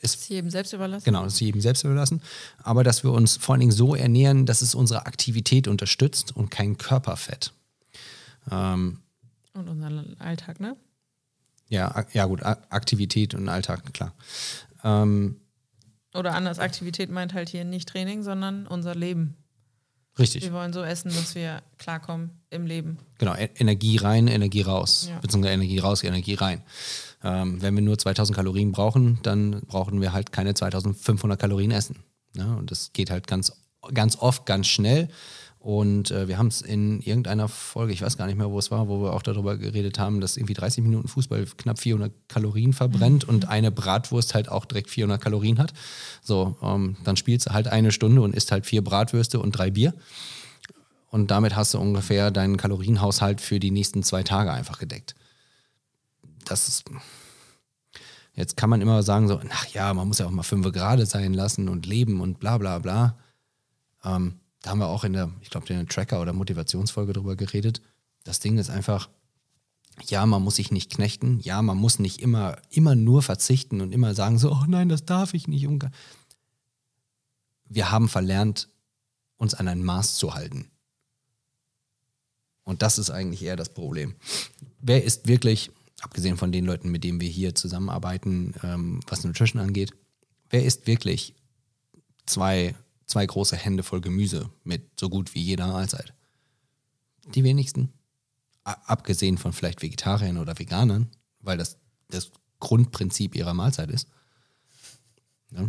ist, 0.00 0.16
ist 0.16 0.28
jedem 0.28 0.50
selbst 0.50 0.72
überlassen. 0.72 1.04
Genau, 1.04 1.24
das 1.24 1.34
ist 1.34 1.40
jedem 1.40 1.60
selbst 1.60 1.84
überlassen. 1.84 2.22
Aber 2.62 2.82
dass 2.82 3.04
wir 3.04 3.12
uns 3.12 3.36
vor 3.36 3.54
allen 3.54 3.60
Dingen 3.60 3.72
so 3.72 3.94
ernähren, 3.94 4.46
dass 4.46 4.62
es 4.62 4.74
unsere 4.74 5.06
Aktivität 5.06 5.68
unterstützt 5.68 6.34
und 6.34 6.50
kein 6.50 6.76
Körperfett. 6.76 7.52
Ähm, 8.50 8.98
und 9.54 9.68
unseren 9.68 10.16
Alltag, 10.18 10.60
ne? 10.60 10.76
Ja, 11.72 12.04
ja 12.12 12.26
gut, 12.26 12.42
Aktivität 12.44 13.34
und 13.34 13.48
Alltag, 13.48 13.94
klar. 13.94 14.12
Ähm, 14.84 15.40
Oder 16.14 16.34
anders, 16.34 16.58
Aktivität 16.58 17.10
meint 17.10 17.32
halt 17.32 17.48
hier 17.48 17.64
nicht 17.64 17.88
Training, 17.88 18.22
sondern 18.22 18.66
unser 18.66 18.94
Leben. 18.94 19.38
Richtig. 20.18 20.42
Wir 20.42 20.52
wollen 20.52 20.74
so 20.74 20.82
essen, 20.82 21.08
dass 21.08 21.34
wir 21.34 21.62
klarkommen 21.78 22.42
im 22.50 22.66
Leben. 22.66 22.98
Genau, 23.16 23.34
e 23.34 23.48
Energie 23.56 23.96
rein, 23.96 24.28
Energie 24.28 24.60
raus. 24.60 25.06
Ja. 25.08 25.18
Beziehungsweise 25.20 25.54
Energie 25.54 25.78
raus, 25.78 26.04
Energie 26.04 26.34
rein. 26.34 26.62
Ähm, 27.24 27.62
wenn 27.62 27.74
wir 27.74 27.80
nur 27.80 27.98
2000 27.98 28.36
Kalorien 28.36 28.72
brauchen, 28.72 29.18
dann 29.22 29.62
brauchen 29.62 30.02
wir 30.02 30.12
halt 30.12 30.30
keine 30.30 30.52
2500 30.52 31.40
Kalorien 31.40 31.70
essen. 31.70 32.04
Ja, 32.36 32.52
und 32.52 32.70
das 32.70 32.92
geht 32.92 33.10
halt 33.10 33.26
ganz, 33.26 33.50
ganz 33.94 34.16
oft, 34.16 34.44
ganz 34.44 34.66
schnell. 34.66 35.08
Und 35.62 36.10
äh, 36.10 36.26
wir 36.26 36.38
haben 36.38 36.48
es 36.48 36.60
in 36.60 37.00
irgendeiner 37.02 37.46
Folge, 37.46 37.92
ich 37.92 38.02
weiß 38.02 38.16
gar 38.16 38.26
nicht 38.26 38.36
mehr, 38.36 38.50
wo 38.50 38.58
es 38.58 38.72
war, 38.72 38.88
wo 38.88 39.00
wir 39.00 39.12
auch 39.12 39.22
darüber 39.22 39.56
geredet 39.56 39.96
haben, 39.96 40.20
dass 40.20 40.36
irgendwie 40.36 40.54
30 40.54 40.82
Minuten 40.82 41.06
Fußball 41.06 41.46
knapp 41.56 41.78
400 41.78 42.12
Kalorien 42.26 42.72
verbrennt 42.72 43.28
mhm. 43.28 43.32
und 43.34 43.48
eine 43.48 43.70
Bratwurst 43.70 44.34
halt 44.34 44.48
auch 44.48 44.64
direkt 44.64 44.90
400 44.90 45.20
Kalorien 45.20 45.60
hat. 45.60 45.72
So, 46.20 46.56
ähm, 46.62 46.96
dann 47.04 47.16
spielst 47.16 47.46
du 47.46 47.52
halt 47.52 47.68
eine 47.68 47.92
Stunde 47.92 48.22
und 48.22 48.34
isst 48.34 48.50
halt 48.50 48.66
vier 48.66 48.82
Bratwürste 48.82 49.38
und 49.38 49.52
drei 49.52 49.70
Bier. 49.70 49.94
Und 51.10 51.30
damit 51.30 51.54
hast 51.54 51.74
du 51.74 51.78
ungefähr 51.78 52.32
deinen 52.32 52.56
Kalorienhaushalt 52.56 53.40
für 53.40 53.60
die 53.60 53.70
nächsten 53.70 54.02
zwei 54.02 54.24
Tage 54.24 54.50
einfach 54.50 54.80
gedeckt. 54.80 55.14
Das 56.44 56.66
ist. 56.66 56.90
Jetzt 58.34 58.56
kann 58.56 58.68
man 58.68 58.80
immer 58.80 59.04
sagen, 59.04 59.28
so, 59.28 59.40
ach 59.48 59.66
ja, 59.68 59.94
man 59.94 60.08
muss 60.08 60.18
ja 60.18 60.26
auch 60.26 60.30
mal 60.32 60.42
fünf 60.42 60.72
gerade 60.72 61.06
sein 61.06 61.34
lassen 61.34 61.68
und 61.68 61.86
leben 61.86 62.20
und 62.20 62.40
bla 62.40 62.58
bla 62.58 62.80
bla. 62.80 63.16
Ähm, 64.04 64.40
da 64.62 64.70
haben 64.70 64.78
wir 64.78 64.88
auch 64.88 65.04
in 65.04 65.12
der, 65.12 65.30
ich 65.40 65.50
glaube, 65.50 65.66
in 65.68 65.76
der 65.76 65.86
Tracker- 65.86 66.20
oder 66.20 66.32
Motivationsfolge 66.32 67.12
drüber 67.12 67.36
geredet. 67.36 67.82
Das 68.24 68.38
Ding 68.38 68.58
ist 68.58 68.70
einfach, 68.70 69.10
ja, 70.06 70.24
man 70.24 70.42
muss 70.42 70.56
sich 70.56 70.70
nicht 70.70 70.90
knechten, 70.90 71.40
ja, 71.40 71.60
man 71.62 71.76
muss 71.76 71.98
nicht 71.98 72.22
immer, 72.22 72.56
immer 72.70 72.94
nur 72.94 73.22
verzichten 73.22 73.80
und 73.80 73.92
immer 73.92 74.14
sagen 74.14 74.38
so, 74.38 74.52
oh 74.52 74.64
nein, 74.66 74.88
das 74.88 75.04
darf 75.04 75.34
ich 75.34 75.48
nicht. 75.48 75.68
Wir 77.68 77.90
haben 77.90 78.08
verlernt, 78.08 78.68
uns 79.36 79.54
an 79.54 79.66
ein 79.66 79.82
Maß 79.82 80.14
zu 80.14 80.34
halten. 80.34 80.70
Und 82.64 82.82
das 82.82 82.98
ist 82.98 83.10
eigentlich 83.10 83.42
eher 83.42 83.56
das 83.56 83.74
Problem. 83.74 84.14
Wer 84.78 85.02
ist 85.02 85.26
wirklich, 85.26 85.72
abgesehen 86.00 86.36
von 86.36 86.52
den 86.52 86.64
Leuten, 86.64 86.90
mit 86.90 87.02
denen 87.02 87.20
wir 87.20 87.28
hier 87.28 87.56
zusammenarbeiten, 87.56 88.54
ähm, 88.62 89.00
was 89.08 89.24
Nutrition 89.24 89.60
angeht, 89.60 89.92
wer 90.50 90.64
ist 90.64 90.86
wirklich 90.86 91.34
zwei 92.26 92.76
zwei 93.06 93.26
große 93.26 93.56
Hände 93.56 93.82
voll 93.82 94.00
Gemüse 94.00 94.50
mit 94.64 94.98
so 94.98 95.08
gut 95.08 95.34
wie 95.34 95.42
jeder 95.42 95.66
Mahlzeit. 95.66 96.14
Die 97.34 97.44
wenigsten. 97.44 97.92
Abgesehen 98.64 99.38
von 99.38 99.52
vielleicht 99.52 99.82
Vegetariern 99.82 100.38
oder 100.38 100.58
Veganern, 100.58 101.10
weil 101.40 101.58
das 101.58 101.78
das 102.08 102.30
Grundprinzip 102.60 103.34
ihrer 103.34 103.54
Mahlzeit 103.54 103.90
ist. 103.90 104.08
Ja. 105.50 105.68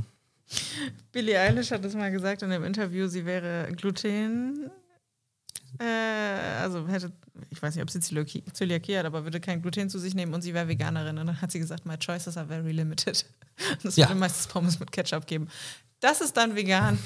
Billie 1.12 1.40
Eilish 1.40 1.72
hat 1.72 1.84
es 1.86 1.96
mal 1.96 2.12
gesagt 2.12 2.44
in 2.44 2.52
einem 2.52 2.63
Interview, 2.63 3.08
sie 3.08 3.25
wäre 3.25 3.72
Gluten, 3.75 4.70
äh, 5.80 5.84
also 6.62 6.88
hätte, 6.88 7.12
ich 7.50 7.62
weiß 7.62 7.75
nicht, 7.75 7.82
ob 7.82 7.90
sie 7.90 8.00
Zöliakie, 8.00 8.44
Zöliakie 8.54 8.98
hat, 8.98 9.06
aber 9.06 9.24
würde 9.24 9.40
kein 9.40 9.62
Gluten 9.62 9.90
zu 9.90 9.98
sich 9.98 10.13
nehmen 10.13 10.34
und 10.34 10.42
sie 10.44 10.54
wäre 10.54 10.68
Veganerin. 10.68 11.18
Und 11.18 11.28
dann 11.28 11.42
hat 11.42 11.52
sie 11.52 11.60
gesagt, 11.60 11.86
my 11.86 11.98
choices 11.98 12.38
are 12.38 12.48
very 12.48 12.72
limited. 12.72 13.25
Und 13.70 13.86
es 13.86 13.96
ja. 13.96 14.08
würde 14.08 14.20
meistens 14.20 14.48
Pommes 14.48 14.80
mit 14.80 14.92
Ketchup 14.92 15.28
geben. 15.28 15.48
Das 16.03 16.19
ist 16.19 16.36
dann 16.36 16.53
vegan. 16.53 17.00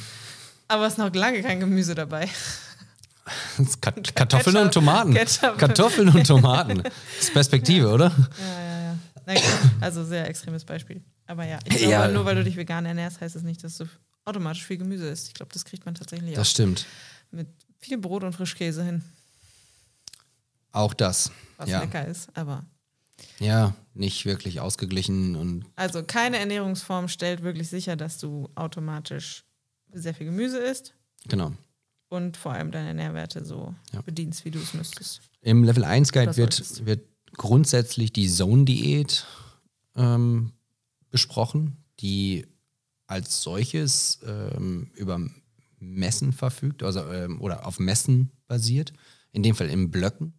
Aber 0.67 0.87
es 0.87 0.93
ist 0.93 0.97
noch 0.97 1.13
lange 1.13 1.43
kein 1.43 1.59
Gemüse 1.59 1.93
dabei. 1.93 2.27
Kartoffeln 3.81 4.03
Ketchup, 4.03 4.55
und 4.55 4.73
Tomaten. 4.73 5.13
Ketchup. 5.13 5.57
Kartoffeln 5.59 6.09
und 6.09 6.25
Tomaten. 6.25 6.81
Das 6.83 6.93
ist 7.19 7.33
Perspektive, 7.33 7.87
ja. 7.87 7.93
oder? 7.93 8.07
Ja, 8.39 8.61
ja, 8.61 8.81
ja. 8.81 8.97
Nein, 9.27 9.41
also 9.81 10.03
sehr 10.03 10.27
extremes 10.27 10.65
Beispiel. 10.65 11.03
Aber 11.27 11.45
ja, 11.45 11.59
ich 11.65 11.77
glaube, 11.77 11.91
ja. 11.91 12.07
nur 12.07 12.25
weil 12.25 12.35
du 12.35 12.43
dich 12.43 12.55
vegan 12.55 12.85
ernährst, 12.85 13.21
heißt 13.21 13.35
es 13.35 13.41
das 13.41 13.43
nicht, 13.43 13.63
dass 13.63 13.77
du 13.77 13.85
automatisch 14.25 14.65
viel 14.65 14.77
Gemüse 14.77 15.07
isst. 15.09 15.27
Ich 15.27 15.33
glaube, 15.35 15.53
das 15.53 15.63
kriegt 15.63 15.85
man 15.85 15.93
tatsächlich 15.93 16.31
auch. 16.31 16.37
Das 16.37 16.49
stimmt. 16.49 16.87
Mit 17.29 17.49
viel 17.79 17.99
Brot 17.99 18.23
und 18.23 18.33
Frischkäse 18.33 18.83
hin. 18.83 19.03
Auch 20.71 20.95
das. 20.95 21.31
Was 21.57 21.69
ja. 21.69 21.81
lecker 21.81 22.07
ist, 22.07 22.29
aber. 22.33 22.65
Ja, 23.39 23.75
nicht 23.93 24.25
wirklich 24.25 24.59
ausgeglichen 24.59 25.35
und. 25.35 25.65
Also 25.75 26.03
keine 26.03 26.37
Ernährungsform 26.37 27.07
stellt 27.07 27.43
wirklich 27.43 27.69
sicher, 27.69 27.95
dass 27.95 28.17
du 28.19 28.49
automatisch 28.55 29.43
sehr 29.91 30.13
viel 30.13 30.27
Gemüse 30.27 30.59
isst. 30.59 30.93
Genau. 31.27 31.53
Und 32.09 32.37
vor 32.37 32.53
allem 32.53 32.71
deine 32.71 32.93
Nährwerte 32.93 33.43
so 33.43 33.73
ja. 33.93 34.01
bedienst, 34.01 34.45
wie 34.45 34.51
du 34.51 34.59
es 34.59 34.73
müsstest. 34.73 35.21
Im 35.41 35.63
Level 35.63 35.83
1 35.83 36.11
Guide 36.11 36.37
wird, 36.37 36.85
wird 36.85 37.05
grundsätzlich 37.33 38.13
die 38.13 38.29
Zone-Diät 38.29 39.25
ähm, 39.95 40.53
besprochen, 41.09 41.83
die 41.99 42.47
als 43.07 43.41
solches 43.41 44.19
ähm, 44.25 44.91
über 44.93 45.19
Messen 45.79 46.33
verfügt, 46.33 46.83
also 46.83 47.01
ähm, 47.11 47.41
oder 47.41 47.65
auf 47.65 47.79
Messen 47.79 48.31
basiert, 48.47 48.93
in 49.31 49.43
dem 49.43 49.55
Fall 49.55 49.69
in 49.69 49.91
Blöcken. 49.91 50.33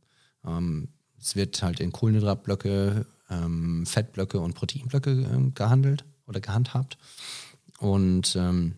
Ähm, 0.44 0.88
es 1.20 1.36
wird 1.36 1.62
halt 1.62 1.80
in 1.80 1.92
Kohlenhydratblöcke, 1.92 3.06
ähm, 3.30 3.86
Fettblöcke 3.86 4.40
und 4.40 4.54
Proteinblöcke 4.54 5.10
äh, 5.10 5.50
gehandelt 5.50 6.04
oder 6.26 6.40
gehandhabt. 6.40 6.98
Und 7.78 8.36
ähm, 8.36 8.76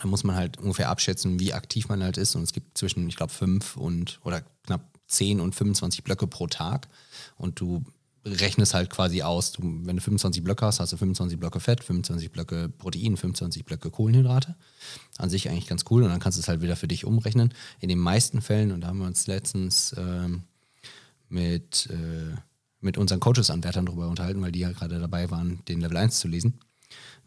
da 0.00 0.08
muss 0.08 0.24
man 0.24 0.36
halt 0.36 0.58
ungefähr 0.58 0.88
abschätzen, 0.88 1.38
wie 1.38 1.52
aktiv 1.52 1.88
man 1.88 2.02
halt 2.02 2.16
ist. 2.16 2.34
Und 2.34 2.42
es 2.42 2.52
gibt 2.52 2.76
zwischen, 2.78 3.08
ich 3.08 3.16
glaube, 3.16 3.32
fünf 3.32 3.76
und 3.76 4.20
oder 4.24 4.42
knapp 4.64 4.82
10 5.06 5.40
und 5.40 5.54
25 5.54 6.04
Blöcke 6.04 6.26
pro 6.26 6.46
Tag. 6.46 6.88
Und 7.36 7.60
du 7.60 7.84
rechnest 8.24 8.74
halt 8.74 8.88
quasi 8.88 9.22
aus, 9.22 9.52
du, 9.52 9.62
wenn 9.62 9.96
du 9.96 10.02
25 10.02 10.44
Blöcke 10.44 10.64
hast, 10.64 10.80
hast 10.80 10.92
du 10.92 10.96
25 10.96 11.38
Blöcke 11.38 11.60
Fett, 11.60 11.82
25 11.82 12.30
Blöcke 12.30 12.68
Protein, 12.68 13.16
25 13.16 13.64
Blöcke 13.64 13.90
Kohlenhydrate. 13.90 14.54
An 15.18 15.28
sich 15.28 15.48
eigentlich 15.48 15.66
ganz 15.66 15.84
cool 15.90 16.04
und 16.04 16.10
dann 16.10 16.20
kannst 16.20 16.38
du 16.38 16.40
es 16.40 16.48
halt 16.48 16.62
wieder 16.62 16.76
für 16.76 16.88
dich 16.88 17.04
umrechnen. 17.04 17.52
In 17.80 17.88
den 17.88 17.98
meisten 17.98 18.40
Fällen, 18.40 18.72
und 18.72 18.82
da 18.82 18.88
haben 18.88 18.98
wir 18.98 19.06
uns 19.06 19.26
letztens 19.26 19.94
ähm, 19.98 20.44
mit, 21.32 21.88
äh, 21.90 22.36
mit 22.80 22.98
unseren 22.98 23.20
Coaches-Anwärtern 23.20 23.86
darüber 23.86 24.08
unterhalten, 24.08 24.42
weil 24.42 24.52
die 24.52 24.60
ja 24.60 24.72
gerade 24.72 24.98
dabei 24.98 25.30
waren, 25.30 25.64
den 25.66 25.80
Level 25.80 25.96
1 25.96 26.20
zu 26.20 26.28
lesen. 26.28 26.60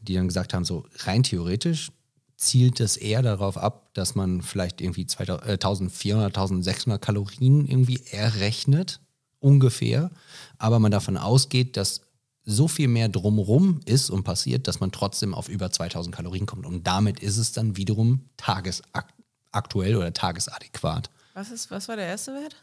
Die 0.02 0.14
dann 0.14 0.28
gesagt 0.28 0.54
haben, 0.54 0.66
so 0.66 0.86
rein 1.06 1.24
theoretisch 1.24 1.92
zielt 2.38 2.80
es 2.80 2.98
eher 2.98 3.22
darauf 3.22 3.58
ab, 3.58 3.94
dass 3.94 4.16
man 4.16 4.42
vielleicht 4.42 4.82
irgendwie 4.82 5.08
2000, 5.08 5.48
äh, 5.48 5.52
1400, 5.54 6.36
1600 6.36 7.02
Kalorien 7.02 7.66
irgendwie 7.68 8.02
errechnet, 8.12 9.00
ungefähr. 9.40 10.12
Aber 10.58 10.80
man 10.80 10.92
davon 10.92 11.18
ausgeht, 11.18 11.78
dass 11.78 12.02
so 12.44 12.68
viel 12.68 12.88
mehr 12.88 13.10
drumrum 13.10 13.80
ist 13.86 14.10
und 14.10 14.24
passiert, 14.24 14.68
dass 14.68 14.80
man 14.80 14.92
trotzdem 14.92 15.34
auf 15.34 15.50
über 15.50 15.72
2000 15.72 16.16
Kalorien 16.16 16.46
kommt. 16.46 16.66
Und 16.66 16.86
damit 16.86 17.20
ist 17.20 17.38
es 17.38 17.54
dann 17.54 17.76
wiederum 17.76 18.30
tagesaktuell 18.38 19.96
oder 19.96 20.14
tagesadäquat. 20.14 21.10
Was, 21.34 21.50
ist, 21.52 21.72
was 21.72 21.88
war 21.88 21.96
der 21.96 22.06
erste 22.06 22.34
Wert? 22.34 22.56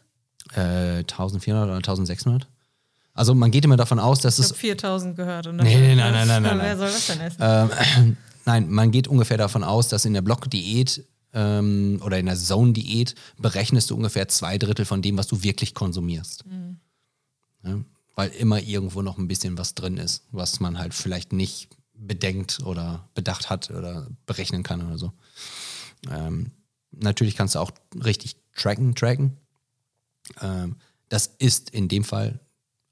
Äh, 0.55 0.99
1400 0.99 1.65
oder 1.65 1.75
1600? 1.77 2.47
Also 3.13 3.35
man 3.35 3.51
geht 3.51 3.63
immer 3.65 3.77
davon 3.77 3.99
aus, 3.99 4.21
dass 4.21 4.39
Ich 4.39 4.45
es... 4.45 4.51
habe 4.51 4.59
4000 4.59 5.15
gehört. 5.15 5.47
Und 5.47 5.57
Nee, 5.57 5.75
nee, 5.79 5.95
nein, 5.95 6.13
nein, 6.13 6.27
nein, 6.27 6.43
nein, 6.43 6.59
Wer 6.59 6.77
soll 6.77 6.87
das 6.87 7.07
denn 7.07 7.21
essen? 7.21 7.37
Ähm, 7.39 8.17
nein, 8.45 8.69
man 8.69 8.91
geht 8.91 9.07
ungefähr 9.07 9.37
davon 9.37 9.63
aus, 9.63 9.87
dass 9.87 10.05
in 10.05 10.13
der 10.13 10.21
Blockdiät 10.21 11.03
ähm, 11.33 11.99
oder 12.03 12.19
in 12.19 12.25
der 12.25 12.35
Zone-Diät 12.35 13.15
berechnest 13.37 13.89
du 13.89 13.95
ungefähr 13.95 14.27
zwei 14.27 14.57
Drittel 14.57 14.85
von 14.85 15.01
dem, 15.01 15.17
was 15.17 15.27
du 15.27 15.43
wirklich 15.43 15.73
konsumierst. 15.73 16.43
Ja, 17.63 17.79
weil 18.15 18.29
immer 18.31 18.61
irgendwo 18.61 19.01
noch 19.01 19.17
ein 19.17 19.27
bisschen 19.27 19.57
was 19.57 19.73
drin 19.75 19.97
ist, 19.97 20.23
was 20.31 20.59
man 20.59 20.77
halt 20.77 20.93
vielleicht 20.93 21.33
nicht 21.33 21.69
bedenkt 21.95 22.59
oder 22.65 23.07
bedacht 23.15 23.49
hat 23.49 23.71
oder 23.71 24.07
berechnen 24.25 24.63
kann 24.63 24.85
oder 24.85 24.97
so. 24.97 25.13
Ähm, 26.11 26.51
natürlich 26.91 27.35
kannst 27.35 27.55
du 27.55 27.59
auch 27.59 27.71
richtig 28.03 28.35
tracken, 28.55 28.93
tracken. 28.95 29.37
Ähm, 30.41 30.77
das 31.09 31.27
ist 31.37 31.69
in 31.69 31.87
dem 31.87 32.03
Fall 32.03 32.39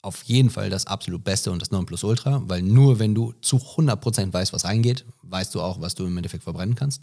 auf 0.01 0.23
jeden 0.23 0.50
Fall 0.50 0.69
das 0.69 0.88
absolut 0.88 1.23
Beste 1.23 1.51
und 1.51 1.61
das 1.61 1.71
Nonplusultra, 1.71 2.41
weil 2.45 2.61
nur 2.61 3.00
wenn 3.00 3.13
du 3.13 3.33
zu 3.41 3.57
100% 3.57 4.33
weißt, 4.33 4.51
was 4.51 4.65
reingeht, 4.65 5.05
weißt 5.21 5.53
du 5.53 5.61
auch, 5.61 5.79
was 5.79 5.95
du 5.95 6.05
im 6.05 6.17
Endeffekt 6.17 6.43
verbrennen 6.43 6.75
kannst. 6.75 7.01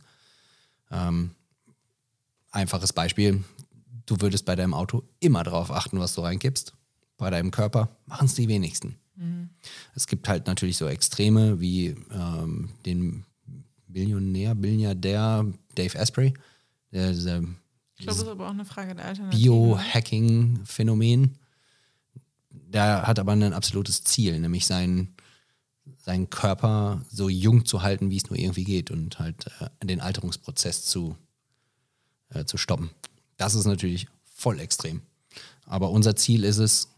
Ähm, 0.91 1.31
einfaches 2.51 2.93
Beispiel, 2.93 3.45
du 4.07 4.21
würdest 4.21 4.45
bei 4.45 4.57
deinem 4.57 4.75
Auto 4.75 5.05
immer 5.21 5.45
darauf 5.45 5.71
achten, 5.71 6.01
was 6.01 6.15
du 6.15 6.23
reinkippst. 6.23 6.73
Bei 7.17 7.31
deinem 7.31 7.51
Körper 7.51 7.97
machen 8.07 8.27
es 8.27 8.35
die 8.35 8.49
wenigsten. 8.49 8.97
Es 9.95 10.07
gibt 10.07 10.29
halt 10.29 10.47
natürlich 10.47 10.77
so 10.77 10.87
Extreme 10.87 11.61
wie 11.61 11.97
ähm, 12.13 12.71
den 12.87 13.25
Billionär, 13.89 14.55
Billionär 14.55 14.95
Dave 14.95 15.99
Asprey, 15.99 16.35
der, 16.93 17.11
dieser 17.11 17.43
Ich 17.99 18.05
glaube, 18.05 18.19
das 18.19 18.27
ist 18.27 18.29
aber 18.29 18.47
auch 18.47 18.53
eine 18.53 18.65
Frage 18.65 18.95
der 18.95 19.07
Alternative. 19.07 19.43
Biohacking-Phänomen. 19.43 21.37
Der 22.51 23.07
hat 23.07 23.19
aber 23.19 23.33
ein 23.33 23.53
absolutes 23.53 24.05
Ziel, 24.05 24.39
nämlich 24.39 24.67
seinen, 24.67 25.17
seinen 25.97 26.31
Körper 26.31 27.05
so 27.11 27.29
jung 27.29 27.65
zu 27.65 27.83
halten, 27.83 28.11
wie 28.11 28.19
es 28.19 28.31
nur 28.31 28.39
irgendwie 28.39 28.65
geht 28.65 28.93
und 28.93 29.19
halt 29.19 29.47
äh, 29.61 29.85
den 29.85 30.01
Alterungsprozess 30.01 30.85
zu, 30.85 31.17
äh, 32.31 32.45
zu 32.45 32.57
stoppen. 32.57 32.91
Das 33.37 33.55
ist 33.55 33.67
natürlich 33.67 34.07
voll 34.23 34.61
extrem. 34.61 35.03
Aber 35.67 35.91
unser 35.91 36.15
Ziel 36.15 36.45
ist 36.45 36.59
es, 36.59 36.89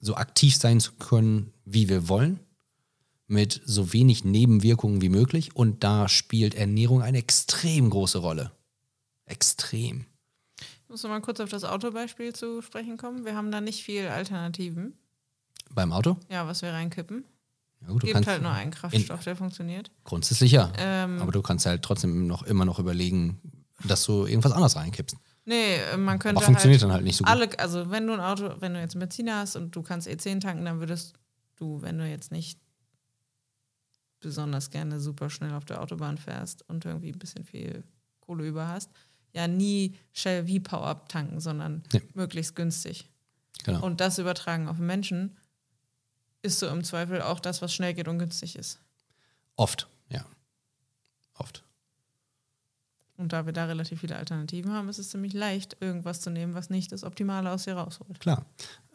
so 0.00 0.14
aktiv 0.14 0.56
sein 0.56 0.80
zu 0.80 0.92
können, 0.92 1.52
wie 1.64 1.88
wir 1.88 2.08
wollen, 2.08 2.38
mit 3.26 3.60
so 3.64 3.92
wenig 3.92 4.24
Nebenwirkungen 4.24 5.02
wie 5.02 5.08
möglich. 5.08 5.56
Und 5.56 5.84
da 5.84 6.08
spielt 6.08 6.54
Ernährung 6.54 7.02
eine 7.02 7.18
extrem 7.18 7.90
große 7.90 8.18
Rolle. 8.18 8.52
Extrem. 9.26 10.06
Muss 10.88 11.02
mal 11.02 11.20
kurz 11.20 11.40
auf 11.40 11.50
das 11.50 11.64
Autobeispiel 11.64 12.34
zu 12.34 12.62
sprechen 12.62 12.96
kommen. 12.96 13.24
Wir 13.24 13.34
haben 13.34 13.50
da 13.50 13.60
nicht 13.60 13.82
viel 13.82 14.06
Alternativen. 14.08 14.94
Beim 15.70 15.92
Auto? 15.92 16.16
Ja, 16.30 16.46
was 16.46 16.62
wir 16.62 16.72
reinkippen. 16.72 17.24
Ja, 17.82 17.88
gut, 17.88 18.02
Gibt 18.02 18.26
halt 18.26 18.42
nur 18.42 18.50
einen 18.50 18.70
Kraftstoff, 18.70 19.22
der 19.22 19.36
funktioniert. 19.36 19.90
grundsätzlich 20.04 20.50
ja. 20.50 20.72
Ähm, 20.78 21.20
Aber 21.20 21.30
du 21.30 21.42
kannst 21.42 21.66
halt 21.66 21.82
trotzdem 21.82 22.26
noch 22.26 22.42
immer 22.42 22.64
noch 22.64 22.78
überlegen, 22.78 23.38
dass 23.84 24.04
du 24.04 24.26
irgendwas 24.26 24.52
anderes 24.52 24.76
reinkippst. 24.76 25.16
Nee, 25.44 25.76
äh, 25.76 25.96
man 25.96 26.18
könnte 26.18 26.38
Aber 26.38 26.46
funktioniert 26.46 26.80
halt 26.80 26.90
dann 26.90 26.94
halt 26.94 27.04
nicht 27.04 27.16
so 27.16 27.24
gut. 27.24 27.30
alle, 27.30 27.58
also 27.58 27.90
wenn 27.90 28.06
du 28.06 28.14
ein 28.14 28.20
Auto, 28.20 28.54
wenn 28.60 28.74
du 28.74 28.80
jetzt 28.80 28.94
einen 28.94 29.00
Benziner 29.00 29.36
hast 29.36 29.56
und 29.56 29.76
du 29.76 29.82
kannst 29.82 30.08
E10 30.08 30.40
tanken, 30.40 30.64
dann 30.64 30.80
würdest 30.80 31.14
du, 31.56 31.80
wenn 31.82 31.98
du 31.98 32.08
jetzt 32.08 32.32
nicht 32.32 32.58
besonders 34.20 34.70
gerne 34.70 35.00
super 35.00 35.30
schnell 35.30 35.54
auf 35.54 35.64
der 35.64 35.80
Autobahn 35.80 36.18
fährst 36.18 36.68
und 36.68 36.84
irgendwie 36.84 37.12
ein 37.12 37.18
bisschen 37.18 37.44
viel 37.44 37.84
Kohle 38.20 38.46
über 38.46 38.68
hast, 38.68 38.90
ja 39.38 39.48
nie 39.48 39.96
Shell 40.12 40.46
V-Power 40.46 41.06
tanken, 41.08 41.40
sondern 41.40 41.82
Nee. 41.92 42.02
möglichst 42.14 42.56
günstig. 42.56 43.08
Genau. 43.64 43.84
Und 43.84 44.00
das 44.00 44.18
übertragen 44.18 44.68
auf 44.68 44.76
den 44.76 44.86
Menschen 44.86 45.36
ist 46.42 46.58
so 46.58 46.68
im 46.68 46.84
Zweifel 46.84 47.22
auch 47.22 47.40
das, 47.40 47.62
was 47.62 47.74
schnell 47.74 47.94
geht 47.94 48.08
und 48.08 48.18
günstig 48.18 48.56
ist. 48.56 48.80
Oft, 49.56 49.88
ja. 50.08 50.24
Oft. 51.34 51.64
Und 53.16 53.32
da 53.32 53.46
wir 53.46 53.52
da 53.52 53.64
relativ 53.64 54.00
viele 54.00 54.16
Alternativen 54.16 54.72
haben, 54.72 54.88
ist 54.88 54.98
es 54.98 55.10
ziemlich 55.10 55.32
leicht, 55.32 55.76
irgendwas 55.80 56.20
zu 56.20 56.30
nehmen, 56.30 56.54
was 56.54 56.70
nicht 56.70 56.92
das 56.92 57.02
Optimale 57.02 57.50
aus 57.50 57.64
dir 57.64 57.74
rausholt. 57.74 58.20
Klar. 58.20 58.46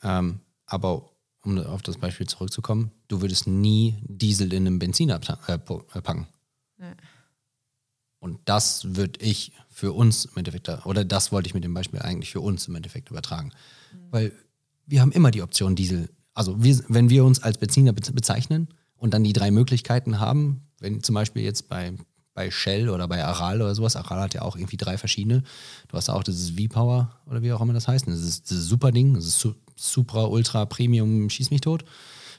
Ähm, 0.02 0.40
aber 0.66 1.10
um 1.42 1.58
auf 1.60 1.82
das 1.82 1.98
Beispiel 1.98 2.28
zurückzukommen, 2.28 2.92
du 3.10 3.22
würdest 3.22 3.48
nie 3.48 4.02
Diesel 4.08 4.54
in 4.54 4.66
einem 4.66 4.80
Benziner 4.80 5.20
äh, 5.48 5.54
äh, 5.54 5.58
packen. 5.58 6.28
Ja. 6.80 6.96
Und 8.20 8.40
das 8.46 8.96
würde 8.96 9.20
ich 9.20 9.52
für 9.74 9.92
uns 9.94 10.26
im 10.26 10.38
Endeffekt, 10.38 10.70
oder 10.86 11.04
das 11.04 11.32
wollte 11.32 11.48
ich 11.48 11.54
mit 11.54 11.64
dem 11.64 11.74
Beispiel 11.74 12.00
eigentlich 12.02 12.32
für 12.32 12.42
uns 12.42 12.68
im 12.68 12.76
Endeffekt 12.76 13.10
übertragen. 13.10 13.52
Weil 14.12 14.32
wir 14.86 15.02
haben 15.02 15.12
immer 15.12 15.32
die 15.32 15.42
Option 15.42 15.76
Diesel. 15.76 16.10
Also 16.34 16.64
wir, 16.64 16.80
wenn 16.90 17.10
wir 17.10 17.26
uns 17.26 17.42
als 17.42 17.58
Benziner 17.58 17.92
bez- 17.92 18.12
bezeichnen 18.12 18.68
und 18.96 19.14
dann 19.14 19.24
die 19.24 19.34
drei 19.34 19.52
Möglichkeiten 19.52 20.20
haben, 20.20 20.68
wenn 20.80 21.02
zum 21.04 21.16
Beispiel 21.16 21.44
jetzt 21.44 21.70
bei, 21.70 21.94
bei 22.34 22.52
Shell 22.52 22.90
oder 22.90 23.08
bei 23.08 23.24
Aral 23.24 23.62
oder 23.62 23.74
sowas, 23.76 23.96
Aral 23.96 24.22
hat 24.22 24.34
ja 24.34 24.42
auch 24.44 24.56
irgendwie 24.56 24.78
drei 24.78 24.98
verschiedene. 24.98 25.44
Du 25.88 25.98
hast 25.98 26.10
auch 26.10 26.24
dieses 26.24 26.52
V-Power 26.52 27.12
oder 27.26 27.42
wie 27.42 27.52
auch 27.54 27.62
immer 27.62 27.74
das 27.74 27.88
heißt. 27.88 28.08
Das 28.08 28.22
ist 28.22 28.50
dieses 28.50 28.66
super 28.68 28.92
Ding, 28.92 29.14
das 29.14 29.26
ist 29.26 29.40
Su 29.40 29.54
Supra, 29.76 30.26
Ultra, 30.26 30.66
Premium, 30.66 31.30
schieß 31.32 31.50
mich 31.50 31.62
tot. 31.62 31.84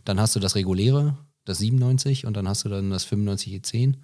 Dann 0.04 0.20
hast 0.20 0.36
du 0.36 0.40
das 0.40 0.54
reguläre, 0.54 1.18
das 1.44 1.58
97 1.58 2.26
und 2.26 2.36
dann 2.36 2.46
hast 2.46 2.64
du 2.64 2.68
dann 2.68 2.90
das 2.90 3.04
95 3.04 3.54
E10. 3.54 3.94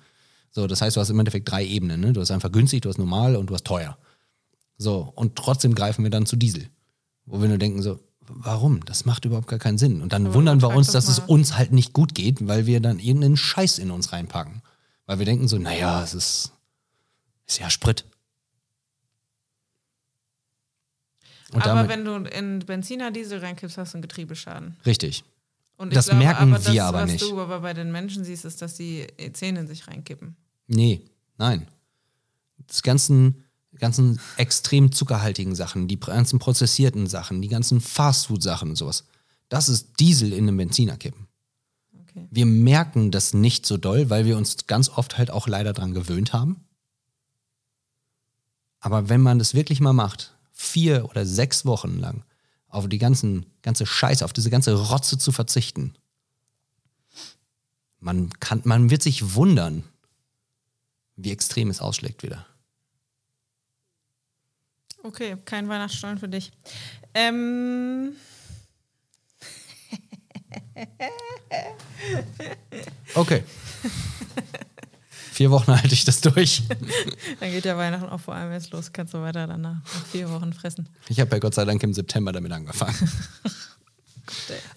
So, 0.50 0.66
das 0.66 0.82
heißt, 0.82 0.96
du 0.96 1.00
hast 1.00 1.10
im 1.10 1.18
Endeffekt 1.18 1.50
drei 1.50 1.64
Ebenen. 1.64 2.00
Ne? 2.00 2.12
Du 2.12 2.20
hast 2.20 2.30
einfach 2.30 2.50
günstig, 2.50 2.82
du 2.82 2.88
hast 2.88 2.98
normal 2.98 3.36
und 3.36 3.46
du 3.46 3.54
hast 3.54 3.64
teuer. 3.64 3.96
So, 4.78 5.12
und 5.14 5.36
trotzdem 5.36 5.74
greifen 5.74 6.02
wir 6.02 6.10
dann 6.10 6.26
zu 6.26 6.36
Diesel. 6.36 6.68
Wo 7.26 7.40
wir 7.40 7.48
nur 7.48 7.58
denken 7.58 7.82
so, 7.82 8.00
warum? 8.20 8.84
Das 8.84 9.04
macht 9.04 9.24
überhaupt 9.24 9.46
gar 9.48 9.58
keinen 9.58 9.78
Sinn. 9.78 10.00
Und 10.02 10.12
dann 10.12 10.26
Aber 10.26 10.34
wundern 10.34 10.62
wir 10.62 10.74
uns, 10.74 10.90
dass 10.90 11.08
es 11.08 11.18
mal. 11.20 11.26
uns 11.26 11.56
halt 11.56 11.72
nicht 11.72 11.92
gut 11.92 12.14
geht, 12.14 12.46
weil 12.48 12.66
wir 12.66 12.80
dann 12.80 12.98
irgendeinen 12.98 13.36
Scheiß 13.36 13.78
in 13.78 13.90
uns 13.90 14.12
reinpacken. 14.12 14.62
Weil 15.06 15.18
wir 15.18 15.26
denken 15.26 15.48
so, 15.48 15.58
naja, 15.58 16.02
es 16.02 16.14
ist, 16.14 16.52
ist 17.46 17.58
ja 17.60 17.70
Sprit. 17.70 18.04
Und 21.52 21.66
aber 21.66 21.82
damit, 21.82 21.90
wenn 21.90 22.04
du 22.04 22.14
in 22.30 22.60
Benziner 22.60 23.10
Diesel 23.10 23.40
reinkippst, 23.40 23.76
hast 23.76 23.92
du 23.94 23.96
einen 23.96 24.02
Getriebeschaden. 24.02 24.76
richtig. 24.86 25.24
Und 25.81 25.97
Das 25.97 26.12
merken 26.12 26.51
wir 26.51 26.59
das, 26.59 26.79
aber 26.79 26.99
was 27.05 27.11
nicht. 27.11 27.23
du 27.23 27.40
aber 27.40 27.61
bei 27.61 27.73
den 27.73 27.90
Menschen 27.90 28.23
siehst, 28.23 28.45
ist, 28.45 28.61
dass 28.61 28.75
die 28.75 29.07
E10 29.19 29.61
in 29.61 29.66
sich 29.66 29.88
reinkippen. 29.88 30.37
Nee, 30.66 31.07
nein. 31.38 31.69
Das 32.66 32.83
ganzen, 32.83 33.45
ganzen 33.79 34.21
extrem 34.37 34.93
zuckerhaltigen 34.93 35.55
Sachen, 35.55 35.88
die 35.88 35.99
ganzen 35.99 36.38
prozessierten 36.38 37.07
Sachen, 37.07 37.40
die 37.40 37.49
ganzen 37.49 37.81
Fastfood-Sachen 37.81 38.69
und 38.69 38.77
sowas, 38.77 39.07
das 39.49 39.71
ist 39.71 39.99
Diesel 40.01 40.35
in 40.35 40.47
einem 40.49 40.59
Benziner 40.59 40.99
kippen. 40.99 41.29
Okay. 42.03 42.29
Wir 42.31 42.45
merken 42.45 43.11
das 43.11 43.33
nicht 43.33 43.64
so 43.64 43.79
doll, 43.79 44.11
weil 44.11 44.27
wir 44.27 44.37
uns 44.37 44.66
ganz 44.66 44.90
oft 44.90 45.16
halt 45.16 45.31
auch 45.31 45.49
leider 45.49 45.73
dran 45.73 45.95
gewöhnt 45.95 46.35
haben. 46.35 46.62
Aber 48.81 49.09
wenn 49.09 49.23
man 49.23 49.38
das 49.38 49.55
wirklich 49.55 49.81
mal 49.81 49.95
macht, 49.95 50.35
vier 50.53 51.07
oder 51.09 51.25
sechs 51.25 51.64
Wochen 51.64 51.99
lang 51.99 52.23
auf 52.70 52.88
die 52.88 52.98
ganzen, 52.98 53.46
ganze 53.62 53.87
Scheiße, 53.87 54.24
auf 54.24 54.33
diese 54.33 54.50
ganze 54.50 54.74
Rotze 54.74 55.18
zu 55.18 55.33
verzichten, 55.33 55.94
man, 57.98 58.30
kann, 58.40 58.62
man 58.64 58.90
wird 58.90 59.02
sich 59.02 59.35
wundern, 59.35 59.85
wie 61.16 61.33
extrem 61.33 61.68
es 61.68 61.80
ausschlägt 61.80 62.22
wieder. 62.22 62.46
Okay, 65.02 65.37
kein 65.44 65.68
Weihnachtsstollen 65.68 66.18
für 66.18 66.28
dich. 66.28 66.52
Ähm, 67.14 68.12
Okay. 73.14 73.44
Vier 75.40 75.50
Wochen 75.50 75.68
halte 75.81 75.94
ich 75.94 76.05
das 76.05 76.20
durch. 76.20 76.64
dann 77.40 77.50
geht 77.50 77.64
ja 77.64 77.74
Weihnachten 77.79 78.11
auch 78.11 78.20
vor 78.20 78.35
allem 78.35 78.53
jetzt 78.53 78.72
los. 78.72 78.92
Kannst 78.92 79.14
du 79.14 79.22
weiter 79.22 79.46
danach 79.46 79.76
nach 79.83 80.05
vier 80.12 80.29
Wochen 80.31 80.53
fressen. 80.53 80.87
Ich 81.09 81.18
habe 81.18 81.31
ja 81.35 81.38
Gott 81.38 81.55
sei 81.55 81.64
Dank 81.64 81.83
im 81.83 81.94
September 81.94 82.31
damit 82.31 82.53
angefangen. 82.53 82.94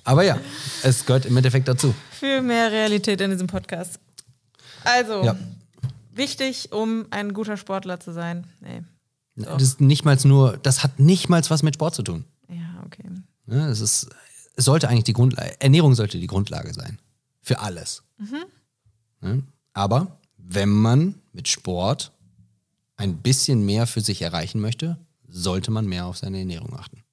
Aber 0.06 0.24
ja, 0.24 0.40
es 0.84 1.06
gehört 1.06 1.26
im 1.26 1.36
Endeffekt 1.36 1.68
dazu. 1.68 1.94
Für 2.18 2.42
mehr 2.42 2.72
Realität 2.72 3.20
in 3.20 3.32
diesem 3.32 3.48
Podcast. 3.48 4.00
Also, 4.86 5.26
Ja. 5.26 5.36
wichtig, 6.14 6.72
um 6.72 7.08
ein 7.12 7.34
guter 7.34 7.58
Sportler 7.58 8.00
zu 8.00 8.14
sein. 8.14 8.48
Nee. 8.62 8.84
Das 9.36 9.62
ist 9.62 9.82
nicht 9.82 10.06
mal 10.06 10.18
nur, 10.24 10.56
das 10.60 10.82
hat 10.82 10.98
nicht 10.98 11.28
mal 11.28 11.44
was 11.50 11.62
mit 11.62 11.74
Sport 11.76 11.94
zu 11.96 12.04
tun. 12.04 12.24
Ja, 12.48 12.82
okay. 12.86 13.04
Ne, 13.48 13.68
Es 13.68 13.82
ist 13.82 14.08
es 14.56 14.64
sollte 14.64 14.88
eigentlich 14.88 15.04
die 15.04 15.12
Grundlage, 15.14 15.60
Ernährung 15.60 15.94
sollte 15.94 16.20
die 16.22 16.28
Grundlage 16.28 16.74
sein. 16.74 17.00
Für 17.42 17.60
alles. 17.60 18.04
Ne? 19.20 19.44
Aber 19.74 20.20
wenn 20.46 20.70
man 20.70 21.22
mit 21.32 21.48
Sport 21.48 22.12
ein 22.96 23.22
bisschen 23.22 23.66
mehr 23.66 23.88
für 23.88 24.02
sich 24.02 24.22
erreichen 24.22 24.60
möchte, 24.60 24.98
sollte 25.28 25.72
man 25.72 25.86
mehr 25.86 26.06
auf 26.06 26.18
seine 26.18 26.40
Ernährung 26.40 26.78
achten. 26.78 27.04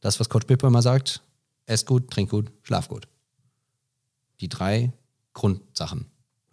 Das, 0.00 0.20
was 0.20 0.28
Coach 0.28 0.46
Pipper 0.46 0.66
immer 0.68 0.82
sagt, 0.82 1.22
ess 1.64 1.86
gut, 1.86 2.10
trink 2.10 2.30
gut, 2.30 2.52
schlaf 2.62 2.88
gut. 2.88 3.08
Die 4.40 4.48
drei 4.48 4.92
Grundsachen, 5.32 6.06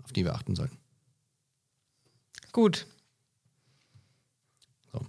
auf 0.03 0.13
die 0.13 0.23
wir 0.23 0.33
achten 0.33 0.55
sollten. 0.55 0.77
Gut. 2.51 2.87
So. 4.91 5.05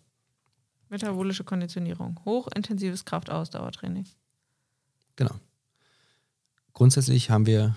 Metabolische 0.88 1.44
Konditionierung. 1.44 2.20
Hochintensives 2.24 3.04
Kraftausdauertraining. 3.04 4.06
Genau. 5.16 5.38
Grundsätzlich 6.72 7.30
haben 7.30 7.46
wir 7.46 7.76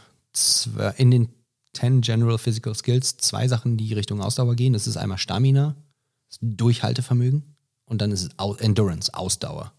in 0.97 1.12
den 1.12 1.37
10 1.79 2.01
General 2.01 2.37
Physical 2.37 2.73
Skills 2.75 3.17
zwei 3.17 3.47
Sachen, 3.47 3.77
die 3.77 3.93
Richtung 3.93 4.21
Ausdauer 4.21 4.55
gehen. 4.55 4.73
Das 4.73 4.87
ist 4.87 4.97
einmal 4.97 5.17
Stamina, 5.17 5.75
das 6.29 6.39
Durchhaltevermögen 6.41 7.43
und 7.85 8.01
dann 8.01 8.11
ist 8.11 8.21
es 8.23 8.29
Au- 8.37 8.55
Endurance, 8.55 9.13
Ausdauer. 9.13 9.71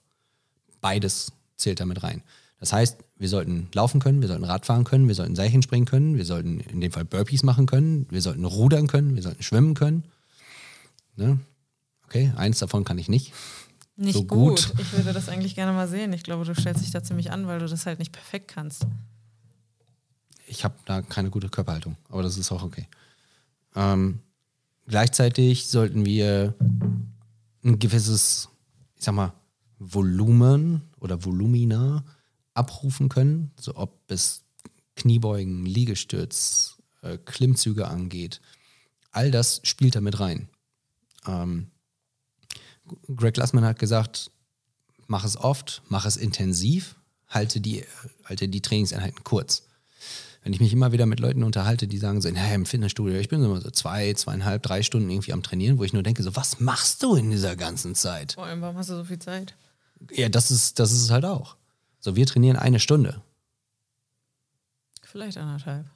Beides 0.80 1.32
zählt 1.56 1.80
damit 1.80 2.02
rein. 2.02 2.22
Das 2.60 2.72
heißt, 2.72 2.98
wir 3.16 3.28
sollten 3.28 3.68
laufen 3.72 4.00
können, 4.00 4.20
wir 4.20 4.28
sollten 4.28 4.44
Radfahren 4.44 4.84
können, 4.84 5.06
wir 5.08 5.14
sollten 5.14 5.36
Seilchen 5.36 5.62
springen 5.62 5.86
können, 5.86 6.16
wir 6.16 6.24
sollten 6.24 6.60
in 6.60 6.80
dem 6.80 6.90
Fall 6.92 7.04
Burpees 7.04 7.42
machen 7.44 7.66
können, 7.66 8.06
wir 8.10 8.20
sollten 8.22 8.44
rudern 8.44 8.86
können, 8.88 9.14
wir 9.14 9.22
sollten 9.22 9.42
schwimmen 9.42 9.74
können. 9.74 10.04
Ne? 11.16 11.38
Okay, 12.06 12.32
eins 12.36 12.58
davon 12.58 12.84
kann 12.84 12.98
ich 12.98 13.08
nicht. 13.08 13.32
Nicht 13.96 14.14
So 14.14 14.24
gut. 14.24 14.68
gut. 14.70 14.80
Ich 14.80 14.92
würde 14.92 15.12
das 15.12 15.28
eigentlich 15.28 15.54
gerne 15.56 15.72
mal 15.72 15.88
sehen. 15.88 16.12
Ich 16.12 16.22
glaube, 16.22 16.44
du 16.44 16.54
stellst 16.54 16.82
dich 16.82 16.90
da 16.92 17.02
ziemlich 17.02 17.30
an, 17.32 17.46
weil 17.48 17.58
du 17.58 17.66
das 17.66 17.84
halt 17.86 17.98
nicht 17.98 18.12
perfekt 18.12 18.48
kannst. 18.48 18.86
Ich 20.48 20.64
habe 20.64 20.74
da 20.84 21.02
keine 21.02 21.30
gute 21.30 21.48
Körperhaltung, 21.48 21.96
aber 22.08 22.22
das 22.22 22.38
ist 22.38 22.50
auch 22.50 22.62
okay. 22.62 22.88
Ähm, 23.76 24.20
gleichzeitig 24.86 25.66
sollten 25.66 26.04
wir 26.04 26.54
ein 27.64 27.78
gewisses, 27.78 28.48
ich 28.96 29.04
sag 29.04 29.14
mal, 29.14 29.32
Volumen 29.78 30.82
oder 30.98 31.24
Volumina 31.24 32.04
abrufen 32.54 33.08
können, 33.08 33.52
so 33.60 33.76
ob 33.76 34.00
es 34.08 34.42
Kniebeugen, 34.96 35.64
Liegestütz, 35.64 36.78
äh, 37.02 37.18
Klimmzüge 37.18 37.86
angeht. 37.86 38.40
All 39.12 39.30
das 39.30 39.60
spielt 39.62 39.94
da 39.94 40.00
mit 40.00 40.18
rein. 40.18 40.48
Ähm, 41.26 41.70
Greg 43.14 43.34
Glassman 43.34 43.64
hat 43.64 43.78
gesagt, 43.78 44.30
mach 45.06 45.24
es 45.24 45.36
oft, 45.36 45.82
mach 45.88 46.06
es 46.06 46.16
intensiv, 46.16 46.96
halte 47.28 47.60
die, 47.60 47.84
halte 48.24 48.48
die 48.48 48.62
Trainingseinheiten 48.62 49.22
kurz 49.22 49.67
wenn 50.42 50.52
ich 50.52 50.60
mich 50.60 50.72
immer 50.72 50.92
wieder 50.92 51.06
mit 51.06 51.20
Leuten 51.20 51.42
unterhalte, 51.42 51.88
die 51.88 51.98
sagen 51.98 52.20
so, 52.20 52.30
naja, 52.30 52.54
im 52.54 52.64
Fitnessstudio, 52.66 53.18
ich 53.18 53.28
bin 53.28 53.40
so 53.40 53.46
immer 53.46 53.60
so 53.60 53.70
zwei, 53.70 54.12
zweieinhalb, 54.14 54.62
drei 54.62 54.82
Stunden 54.82 55.10
irgendwie 55.10 55.32
am 55.32 55.42
Trainieren, 55.42 55.78
wo 55.78 55.84
ich 55.84 55.92
nur 55.92 56.02
denke, 56.02 56.22
so, 56.22 56.36
was 56.36 56.60
machst 56.60 57.02
du 57.02 57.16
in 57.16 57.30
dieser 57.30 57.56
ganzen 57.56 57.94
Zeit? 57.94 58.32
Vor 58.32 58.44
allem, 58.46 58.60
warum 58.60 58.76
hast 58.76 58.90
du 58.90 58.96
so 58.96 59.04
viel 59.04 59.18
Zeit? 59.18 59.54
Ja, 60.12 60.28
das 60.28 60.50
ist, 60.50 60.78
das 60.78 60.92
ist 60.92 61.02
es 61.02 61.10
halt 61.10 61.24
auch. 61.24 61.56
So, 62.00 62.14
wir 62.16 62.26
trainieren 62.26 62.56
eine 62.56 62.78
Stunde, 62.80 63.20
Vielleicht 65.02 65.38
anderthalb. 65.38 65.86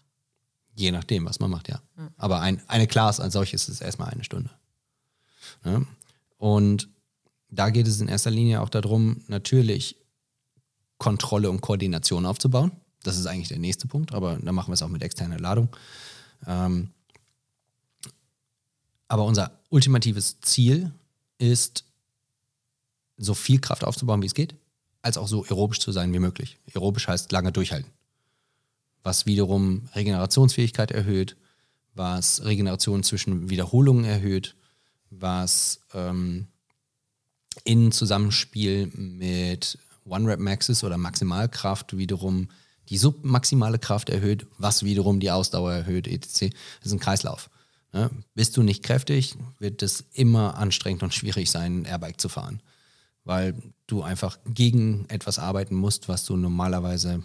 je 0.75 0.91
nachdem, 0.91 1.27
was 1.27 1.39
man 1.39 1.51
macht, 1.51 1.69
ja. 1.69 1.81
Aber 2.17 2.41
ein, 2.41 2.63
eine 2.67 2.87
Class 2.87 3.21
als 3.21 3.35
solches 3.35 3.69
ist 3.69 3.81
erstmal 3.83 4.09
eine 4.09 4.25
Stunde. 4.25 4.51
Ne? 5.65 5.87
Und 6.39 6.89
da 7.51 7.71
geht 7.71 7.87
es 7.87 8.01
in 8.01 8.09
erster 8.09 8.31
Linie 8.31 8.63
auch 8.63 8.71
darum, 8.71 9.23
natürlich 9.29 9.97
Kontrolle 10.99 11.51
und 11.51 11.61
Koordination 11.61 12.25
aufzubauen. 12.27 12.73
Das 13.03 13.17
ist 13.17 13.27
eigentlich 13.27 13.49
der 13.49 13.59
nächste 13.59 13.89
Punkt, 13.89 14.13
aber 14.13 14.37
dann 14.37 14.55
machen 14.55 14.69
wir 14.69 14.75
es 14.75 14.83
auch 14.83 14.89
mit 14.89 15.03
externer 15.03 15.39
Ladung. 15.39 15.69
Ähm, 16.47 16.91
aber 19.09 19.25
unser 19.25 19.51
ultimatives 19.69 20.41
Ziel 20.41 20.93
ist, 21.39 21.85
so 23.19 23.35
viel 23.35 23.61
Kraft 23.61 23.85
aufzubauen, 23.85 24.23
wie 24.23 24.27
es 24.27 24.35
geht, 24.35 24.55
als 25.03 25.19
auch 25.19 25.29
so 25.29 25.45
aerobisch 25.45 25.81
zu 25.81 25.93
sein 25.93 26.13
wie 26.13 26.19
möglich. 26.19 26.59
Aerobisch 26.75 27.09
heißt 27.09 27.31
lange 27.33 27.53
durchhalten. 27.53 27.91
Was 29.03 29.27
wiederum 29.27 29.89
Regenerationsfähigkeit 29.95 30.91
erhöht, 30.93 31.37
was 31.95 32.45
Regeneration 32.45 33.03
zwischen 33.03 33.51
Wiederholungen 33.51 34.05
erhöht, 34.05 34.55
was 35.11 35.81
ähm, 35.93 36.47
in 37.65 37.93
Zusammenspiel 37.93 38.87
mit 38.95 39.79
One-Rep-Maxes 40.07 40.85
oder 40.85 40.97
Maximalkraft 40.97 41.97
wiederum 41.97 42.49
die 42.93 42.99
submaximale 42.99 43.79
Kraft 43.79 44.11
erhöht, 44.11 44.47
was 44.59 44.83
wiederum 44.83 45.19
die 45.19 45.31
Ausdauer 45.31 45.73
erhöht, 45.73 46.07
etc. 46.07 46.55
Das 46.81 46.87
ist 46.89 46.93
ein 46.93 46.99
Kreislauf. 46.99 47.49
Ne? 47.95 48.11
Bist 48.35 48.55
du 48.59 48.63
nicht 48.63 48.83
kräftig, 48.83 49.35
wird 49.59 49.83
es 49.83 50.05
immer 50.13 50.59
anstrengend 50.59 51.03
und 51.03 51.15
schwierig 51.15 51.51
sein, 51.51 51.87
Airbike 51.87 52.21
zu 52.21 52.29
fahren. 52.29 52.61
Weil 53.25 53.55
du 53.87 54.03
einfach 54.03 54.39
gegen 54.45 55.07
etwas 55.09 55.39
arbeiten 55.39 55.75
musst, 55.75 56.11
was 56.11 56.27
du 56.27 56.37
normalerweise 56.37 57.23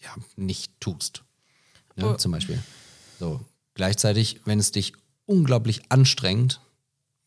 ja, 0.00 0.14
nicht 0.36 0.72
tust. 0.80 1.24
Ne? 1.96 2.06
Oh. 2.06 2.14
Zum 2.14 2.32
Beispiel. 2.32 2.62
So. 3.20 3.44
Gleichzeitig, 3.74 4.40
wenn 4.46 4.58
es 4.58 4.72
dich 4.72 4.94
unglaublich 5.26 5.82
anstrengt, 5.90 6.62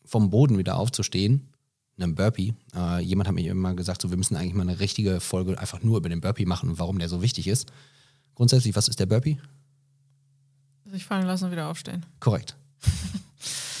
vom 0.04 0.30
Boden 0.30 0.58
wieder 0.58 0.76
aufzustehen, 0.76 1.51
einem 1.96 2.14
Burpee. 2.14 2.54
Äh, 2.74 3.02
jemand 3.02 3.28
hat 3.28 3.34
mir 3.34 3.50
immer 3.50 3.74
gesagt, 3.74 4.02
so, 4.02 4.10
wir 4.10 4.16
müssen 4.16 4.36
eigentlich 4.36 4.54
mal 4.54 4.62
eine 4.62 4.80
richtige 4.80 5.20
Folge 5.20 5.58
einfach 5.58 5.82
nur 5.82 5.98
über 5.98 6.08
den 6.08 6.20
Burpee 6.20 6.46
machen 6.46 6.70
und 6.70 6.78
warum 6.78 6.98
der 6.98 7.08
so 7.08 7.22
wichtig 7.22 7.48
ist. 7.48 7.70
Grundsätzlich, 8.34 8.74
was 8.74 8.88
ist 8.88 8.98
der 8.98 9.06
Burpee? 9.06 9.38
Sich 10.86 11.04
fallen 11.04 11.26
lassen 11.26 11.44
und 11.46 11.52
wieder 11.52 11.68
aufstehen. 11.68 12.04
Korrekt. 12.20 12.56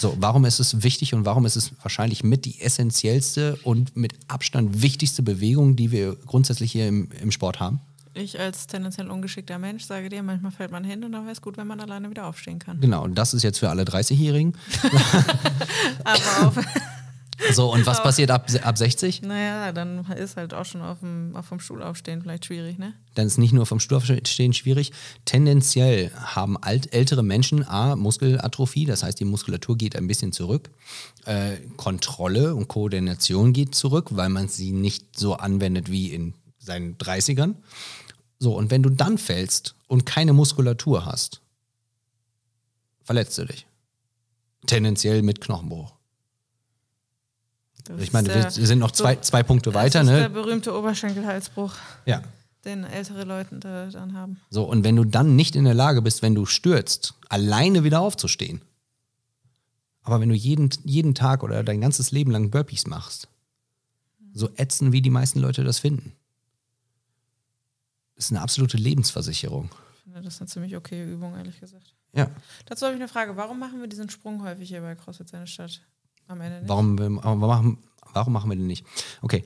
So, 0.02 0.16
warum 0.18 0.44
ist 0.44 0.58
es 0.58 0.82
wichtig 0.82 1.14
und 1.14 1.26
warum 1.26 1.46
ist 1.46 1.54
es 1.54 1.70
wahrscheinlich 1.80 2.24
mit 2.24 2.44
die 2.44 2.60
essentiellste 2.60 3.56
und 3.62 3.96
mit 3.96 4.14
Abstand 4.26 4.82
wichtigste 4.82 5.22
Bewegung, 5.22 5.76
die 5.76 5.92
wir 5.92 6.16
grundsätzlich 6.16 6.72
hier 6.72 6.88
im, 6.88 7.08
im 7.20 7.30
Sport 7.30 7.60
haben? 7.60 7.78
Ich 8.12 8.40
als 8.40 8.66
tendenziell 8.66 9.08
ungeschickter 9.08 9.60
Mensch 9.60 9.84
sage 9.84 10.08
dir, 10.08 10.24
manchmal 10.24 10.50
fällt 10.50 10.72
man 10.72 10.82
hin 10.82 11.04
und 11.04 11.12
dann 11.12 11.22
wäre 11.22 11.32
es 11.32 11.40
gut, 11.40 11.56
wenn 11.56 11.68
man 11.68 11.80
alleine 11.80 12.10
wieder 12.10 12.26
aufstehen 12.26 12.58
kann. 12.58 12.80
Genau, 12.80 13.04
und 13.04 13.14
das 13.14 13.32
ist 13.32 13.44
jetzt 13.44 13.60
für 13.60 13.70
alle 13.70 13.84
30-Jährigen. 13.84 14.54
Aber 16.04 16.48
auf, 16.48 16.58
So, 17.52 17.72
und 17.72 17.84
was 17.86 18.02
passiert 18.02 18.30
ab, 18.30 18.46
ab 18.62 18.78
60? 18.78 19.22
naja, 19.22 19.72
dann 19.72 20.04
ist 20.16 20.36
halt 20.36 20.54
auch 20.54 20.64
schon 20.64 20.82
auf 20.82 21.00
dem, 21.00 21.34
auf 21.34 21.48
dem 21.48 21.60
Stuhl 21.60 21.82
aufstehen 21.82 22.22
vielleicht 22.22 22.46
schwierig, 22.46 22.78
ne? 22.78 22.94
Dann 23.14 23.26
ist 23.26 23.38
nicht 23.38 23.52
nur 23.52 23.66
vom 23.66 23.80
Stuhl 23.80 23.98
aufstehen 23.98 24.52
schwierig. 24.52 24.92
Tendenziell 25.24 26.10
haben 26.14 26.56
alt, 26.56 26.92
ältere 26.94 27.22
Menschen 27.22 27.66
A, 27.66 27.96
Muskelatrophie, 27.96 28.86
das 28.86 29.02
heißt, 29.02 29.18
die 29.20 29.24
Muskulatur 29.24 29.76
geht 29.76 29.96
ein 29.96 30.06
bisschen 30.06 30.32
zurück. 30.32 30.70
Äh, 31.24 31.56
Kontrolle 31.76 32.54
und 32.54 32.68
Koordination 32.68 33.52
geht 33.52 33.74
zurück, 33.74 34.08
weil 34.12 34.28
man 34.28 34.48
sie 34.48 34.72
nicht 34.72 35.18
so 35.18 35.34
anwendet 35.34 35.90
wie 35.90 36.12
in 36.12 36.34
seinen 36.58 36.96
30ern. 36.96 37.54
So, 38.38 38.56
und 38.56 38.70
wenn 38.70 38.82
du 38.82 38.90
dann 38.90 39.18
fällst 39.18 39.74
und 39.88 40.06
keine 40.06 40.32
Muskulatur 40.32 41.04
hast, 41.06 41.40
verletzt 43.04 43.38
du 43.38 43.44
dich. 43.44 43.66
Tendenziell 44.66 45.22
mit 45.22 45.40
Knochenbruch. 45.40 45.92
Das 47.84 48.00
Ich 48.00 48.12
meine, 48.12 48.28
ist 48.28 48.34
wir 48.34 48.42
der- 48.42 48.66
sind 48.66 48.78
noch 48.78 48.92
zwei, 48.92 49.16
zwei 49.16 49.42
Punkte 49.42 49.74
weiter, 49.74 50.00
das 50.00 50.08
ist 50.08 50.14
der 50.14 50.28
ne? 50.28 50.30
berühmte 50.34 50.76
Oberschenkelhalsbruch, 50.76 51.74
Ja. 52.06 52.22
den 52.64 52.84
ältere 52.84 53.24
Leute 53.24 53.58
da, 53.58 53.86
dann 53.86 54.14
haben. 54.14 54.40
So, 54.50 54.64
und 54.64 54.84
wenn 54.84 54.96
du 54.96 55.04
dann 55.04 55.34
nicht 55.36 55.56
in 55.56 55.64
der 55.64 55.74
Lage 55.74 56.00
bist, 56.02 56.22
wenn 56.22 56.34
du 56.34 56.46
stürzt, 56.46 57.14
alleine 57.28 57.82
wieder 57.84 58.00
aufzustehen, 58.00 58.60
aber 60.02 60.20
wenn 60.20 60.28
du 60.28 60.34
jeden, 60.34 60.70
jeden 60.84 61.14
Tag 61.14 61.42
oder 61.42 61.62
dein 61.64 61.80
ganzes 61.80 62.10
Leben 62.12 62.30
lang 62.30 62.50
Burpees 62.50 62.86
machst, 62.86 63.28
so 64.34 64.48
ätzen, 64.56 64.92
wie 64.92 65.02
die 65.02 65.10
meisten 65.10 65.40
Leute 65.40 65.64
das 65.64 65.78
finden, 65.78 66.12
das 68.14 68.26
ist 68.26 68.30
eine 68.32 68.42
absolute 68.42 68.76
Lebensversicherung. 68.76 69.70
Ich 69.96 70.02
finde 70.04 70.22
das 70.22 70.40
eine 70.40 70.48
ziemlich 70.48 70.76
okay 70.76 71.04
Übung, 71.10 71.34
ehrlich 71.36 71.58
gesagt. 71.58 71.94
Ja. 72.14 72.30
Dazu 72.66 72.84
habe 72.86 72.94
ich 72.94 73.00
eine 73.00 73.08
Frage. 73.08 73.36
Warum 73.36 73.58
machen 73.58 73.80
wir 73.80 73.88
diesen 73.88 74.08
Sprung 74.10 74.42
häufig 74.42 74.68
hier 74.68 74.80
bei 74.82 74.94
CrossFit 74.94 75.28
seine 75.28 75.46
Stadt? 75.46 75.80
Am 76.28 76.40
Ende 76.40 76.60
nicht? 76.60 76.68
Warum, 76.68 76.98
warum, 76.98 77.40
machen, 77.40 77.78
warum 78.12 78.32
machen 78.32 78.50
wir 78.50 78.56
den 78.56 78.66
nicht? 78.66 78.84
Okay. 79.20 79.44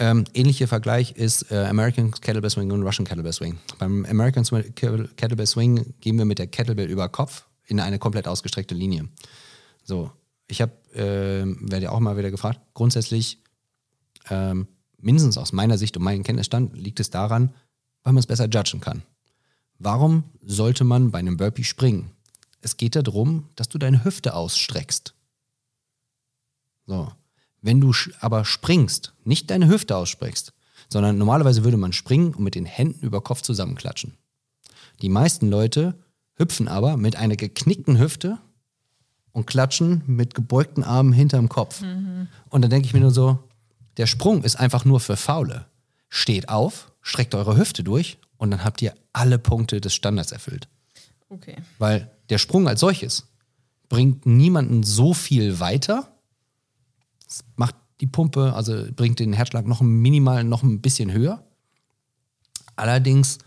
Ähm, 0.00 0.24
ähnlicher 0.32 0.68
Vergleich 0.68 1.12
ist 1.12 1.50
äh, 1.50 1.66
American 1.66 2.12
Kettlebell 2.12 2.50
Swing 2.50 2.70
und 2.70 2.84
Russian 2.84 3.04
Kettlebell 3.04 3.32
Swing. 3.32 3.58
Beim 3.78 4.04
American 4.04 4.44
Kettlebell 4.74 5.46
Swing 5.46 5.94
gehen 6.00 6.18
wir 6.18 6.24
mit 6.24 6.38
der 6.38 6.46
Kettlebell 6.46 6.88
über 6.88 7.08
Kopf 7.08 7.46
in 7.66 7.80
eine 7.80 7.98
komplett 7.98 8.28
ausgestreckte 8.28 8.74
Linie. 8.74 9.08
So, 9.82 10.12
ich 10.46 10.62
habe, 10.62 10.72
äh, 10.94 11.44
werde 11.70 11.84
ja 11.84 11.90
auch 11.90 12.00
mal 12.00 12.16
wieder 12.16 12.30
gefragt, 12.30 12.60
grundsätzlich, 12.74 13.42
ähm, 14.30 14.68
mindestens 14.98 15.36
aus 15.36 15.52
meiner 15.52 15.78
Sicht 15.78 15.96
und 15.96 16.04
meinem 16.04 16.22
Kenntnisstand, 16.22 16.76
liegt 16.76 17.00
es 17.00 17.10
daran, 17.10 17.54
weil 18.02 18.12
man 18.12 18.20
es 18.20 18.26
besser 18.26 18.48
judgen 18.48 18.80
kann. 18.80 19.02
Warum 19.78 20.24
sollte 20.42 20.84
man 20.84 21.10
bei 21.10 21.18
einem 21.18 21.36
Burpee 21.36 21.64
springen? 21.64 22.10
Es 22.60 22.76
geht 22.76 22.96
darum, 22.96 23.48
dass 23.54 23.68
du 23.68 23.78
deine 23.78 24.04
Hüfte 24.04 24.34
ausstreckst. 24.34 25.14
So. 26.88 27.12
Wenn 27.60 27.80
du 27.80 27.92
aber 28.20 28.44
springst, 28.44 29.12
nicht 29.24 29.50
deine 29.50 29.68
Hüfte 29.68 29.96
ausstreckst, 29.96 30.52
sondern 30.88 31.18
normalerweise 31.18 31.62
würde 31.62 31.76
man 31.76 31.92
springen 31.92 32.34
und 32.34 32.42
mit 32.42 32.54
den 32.54 32.64
Händen 32.64 33.04
über 33.04 33.20
Kopf 33.20 33.42
zusammenklatschen. 33.42 34.14
Die 35.02 35.10
meisten 35.10 35.50
Leute 35.50 35.94
hüpfen 36.34 36.66
aber 36.66 36.96
mit 36.96 37.16
einer 37.16 37.36
geknickten 37.36 37.98
Hüfte 37.98 38.38
und 39.32 39.46
klatschen 39.46 40.02
mit 40.06 40.34
gebeugten 40.34 40.82
Armen 40.82 41.12
hinterm 41.12 41.48
Kopf. 41.48 41.82
Und 42.48 42.62
dann 42.62 42.70
denke 42.70 42.86
ich 42.86 42.94
mir 42.94 43.00
nur 43.00 43.10
so, 43.10 43.38
der 43.98 44.06
Sprung 44.06 44.42
ist 44.42 44.56
einfach 44.56 44.84
nur 44.84 45.00
für 45.00 45.16
Faule. 45.16 45.66
Steht 46.08 46.48
auf, 46.48 46.90
streckt 47.02 47.34
eure 47.34 47.56
Hüfte 47.56 47.84
durch 47.84 48.18
und 48.38 48.50
dann 48.50 48.64
habt 48.64 48.80
ihr 48.80 48.94
alle 49.12 49.38
Punkte 49.38 49.80
des 49.80 49.94
Standards 49.94 50.32
erfüllt. 50.32 50.68
Okay. 51.28 51.56
Weil 51.78 52.10
der 52.30 52.38
Sprung 52.38 52.66
als 52.66 52.80
solches 52.80 53.26
bringt 53.90 54.24
niemanden 54.24 54.84
so 54.84 55.12
viel 55.12 55.60
weiter. 55.60 56.14
Es 57.28 57.44
macht 57.56 57.74
die 58.00 58.06
Pumpe, 58.06 58.54
also 58.54 58.84
bringt 58.94 59.18
den 59.18 59.32
Herzschlag 59.32 59.66
noch 59.66 59.80
minimal 59.80 60.44
noch 60.44 60.62
ein 60.62 60.80
bisschen 60.80 61.12
höher. 61.12 61.44
Allerdings 62.76 63.38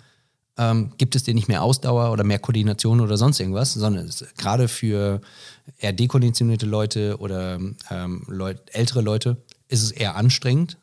ähm, 0.58 0.92
gibt 0.98 1.16
es 1.16 1.24
dir 1.24 1.34
nicht 1.34 1.48
mehr 1.48 1.64
Ausdauer 1.64 2.12
oder 2.12 2.24
mehr 2.24 2.40
Koordination 2.40 3.00
oder 3.00 3.18
sonst 3.18 3.40
irgendwas, 3.40 3.74
sondern 3.74 4.10
gerade 4.38 4.68
für 4.68 5.22
eher 5.78 5.94
dekonditionierte 5.94 6.66
Leute 6.66 7.18
oder 7.20 7.60
ähm, 7.90 8.24
Leut, 8.28 8.62
ältere 8.74 9.02
Leute 9.02 9.38
ist 9.68 9.84
es 9.84 9.92
eher 9.92 10.16
anstrengend 10.16 10.78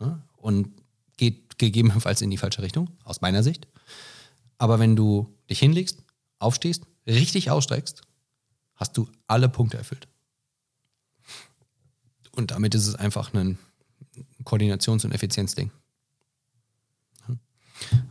ja, 0.00 0.22
und 0.36 0.68
geht 1.16 1.58
gegebenenfalls 1.58 2.22
in 2.22 2.30
die 2.30 2.38
falsche 2.38 2.62
Richtung, 2.62 2.90
aus 3.04 3.20
meiner 3.20 3.42
Sicht. 3.42 3.68
Aber 4.58 4.78
wenn 4.78 4.96
du 4.96 5.34
dich 5.50 5.58
hinlegst, 5.58 6.02
aufstehst, 6.38 6.84
richtig 7.06 7.50
aussteigst, 7.50 8.02
hast 8.76 8.96
du 8.96 9.08
alle 9.26 9.48
Punkte 9.48 9.76
erfüllt. 9.76 10.08
Und 12.34 12.50
damit 12.50 12.74
ist 12.74 12.86
es 12.86 12.94
einfach 12.94 13.32
ein 13.34 13.58
Koordinations- 14.44 15.04
und 15.04 15.12
Effizienzding. 15.12 15.70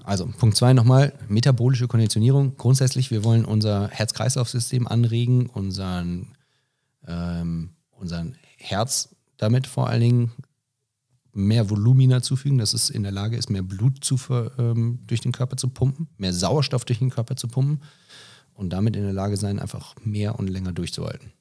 Also 0.04 0.26
Punkt 0.28 0.58
zwei 0.58 0.74
nochmal, 0.74 1.14
metabolische 1.30 1.88
Konditionierung. 1.88 2.58
Grundsätzlich, 2.58 3.12
wir 3.12 3.24
wollen 3.24 3.46
unser 3.46 3.88
Herz-Kreislauf-System 3.90 4.88
anregen, 4.88 5.48
unseren, 5.48 6.36
ähm, 7.08 7.72
unseren 7.92 8.36
Herz 8.58 9.16
damit 9.38 9.68
vor 9.68 9.90
allen 9.90 10.02
Dingen 10.02 10.32
mehr 11.34 11.70
Volumina 11.70 12.22
zufügen, 12.22 12.60
dass 12.60 12.74
es 12.74 12.90
in 12.90 13.04
der 13.04 13.12
Lage 13.12 13.38
ist, 13.38 13.50
mehr 13.50 13.64
Blut 13.64 14.04
zu, 14.04 14.20
ähm, 14.58 15.00
durch 15.08 15.22
den 15.22 15.32
Körper 15.32 15.58
zu 15.58 15.70
pumpen, 15.70 16.08
mehr 16.18 16.34
Sauerstoff 16.34 16.86
durch 16.86 17.00
den 17.00 17.10
Körper 17.10 17.36
zu 17.36 17.48
pumpen 17.48 17.82
und 18.54 18.72
damit 18.72 18.96
in 18.96 19.04
der 19.04 19.14
Lage 19.14 19.38
sein, 19.38 19.60
einfach 19.60 19.96
mehr 20.04 20.38
und 20.38 20.50
länger 20.50 20.74
durchzuhalten. 20.74 21.32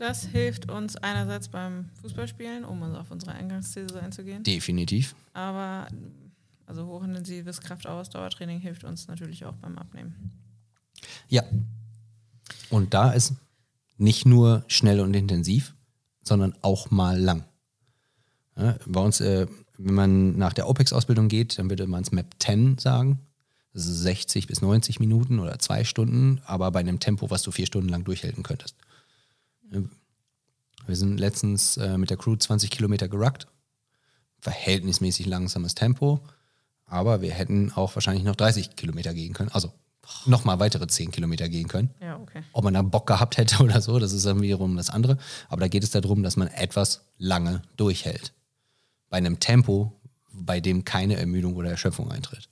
Das 0.00 0.24
hilft 0.24 0.70
uns 0.70 0.96
einerseits 0.96 1.48
beim 1.48 1.90
Fußballspielen, 2.00 2.64
um 2.64 2.82
also 2.82 2.96
auf 2.96 3.10
unsere 3.10 3.32
Eingangsthese 3.32 4.00
einzugehen. 4.00 4.42
Definitiv. 4.42 5.14
Aber 5.34 5.88
also 6.64 6.86
hochintensives 6.86 7.60
Kraftausdauertraining 7.60 8.60
hilft 8.60 8.84
uns 8.84 9.08
natürlich 9.08 9.44
auch 9.44 9.56
beim 9.56 9.76
Abnehmen. 9.76 10.32
Ja. 11.28 11.42
Und 12.70 12.94
da 12.94 13.12
ist 13.12 13.34
nicht 13.98 14.24
nur 14.24 14.64
schnell 14.68 15.00
und 15.00 15.12
intensiv, 15.12 15.74
sondern 16.22 16.54
auch 16.62 16.90
mal 16.90 17.20
lang. 17.20 17.44
Ja, 18.56 18.78
bei 18.86 19.00
uns, 19.02 19.20
äh, 19.20 19.46
wenn 19.76 19.94
man 19.94 20.38
nach 20.38 20.54
der 20.54 20.66
OPEX-Ausbildung 20.66 21.28
geht, 21.28 21.58
dann 21.58 21.68
würde 21.68 21.86
man 21.86 22.04
es 22.04 22.10
MAP 22.10 22.36
10 22.38 22.78
sagen. 22.78 23.20
Das 23.74 23.84
ist 23.84 24.00
60 24.00 24.46
bis 24.46 24.62
90 24.62 24.98
Minuten 24.98 25.40
oder 25.40 25.58
zwei 25.58 25.84
Stunden, 25.84 26.40
aber 26.46 26.70
bei 26.70 26.80
einem 26.80 27.00
Tempo, 27.00 27.28
was 27.28 27.42
du 27.42 27.50
vier 27.50 27.66
Stunden 27.66 27.90
lang 27.90 28.04
durchhalten 28.04 28.42
könntest. 28.42 28.76
Wir 29.70 30.96
sind 30.96 31.18
letztens 31.18 31.76
äh, 31.76 31.98
mit 31.98 32.10
der 32.10 32.16
Crew 32.16 32.36
20 32.36 32.70
Kilometer 32.70 33.08
geruckt. 33.08 33.46
Verhältnismäßig 34.40 35.26
langsames 35.26 35.74
Tempo, 35.74 36.20
aber 36.86 37.20
wir 37.20 37.32
hätten 37.32 37.72
auch 37.72 37.94
wahrscheinlich 37.94 38.24
noch 38.24 38.36
30 38.36 38.74
Kilometer 38.74 39.12
gehen 39.12 39.34
können. 39.34 39.50
Also 39.52 39.72
nochmal 40.26 40.58
weitere 40.58 40.86
10 40.86 41.10
Kilometer 41.10 41.48
gehen 41.48 41.68
können. 41.68 41.90
Ja, 42.00 42.16
okay. 42.16 42.42
Ob 42.52 42.64
man 42.64 42.74
da 42.74 42.82
Bock 42.82 43.06
gehabt 43.06 43.36
hätte 43.36 43.62
oder 43.62 43.80
so, 43.80 43.98
das 43.98 44.12
ist 44.12 44.26
dann 44.26 44.40
wiederum 44.42 44.76
das 44.76 44.90
andere. 44.90 45.18
Aber 45.48 45.60
da 45.60 45.68
geht 45.68 45.84
es 45.84 45.90
darum, 45.90 46.22
dass 46.22 46.36
man 46.36 46.48
etwas 46.48 47.02
lange 47.18 47.62
durchhält. 47.76 48.32
Bei 49.08 49.18
einem 49.18 49.40
Tempo, 49.40 49.92
bei 50.32 50.60
dem 50.60 50.84
keine 50.84 51.16
Ermüdung 51.16 51.54
oder 51.56 51.70
Erschöpfung 51.70 52.10
eintritt. 52.10 52.48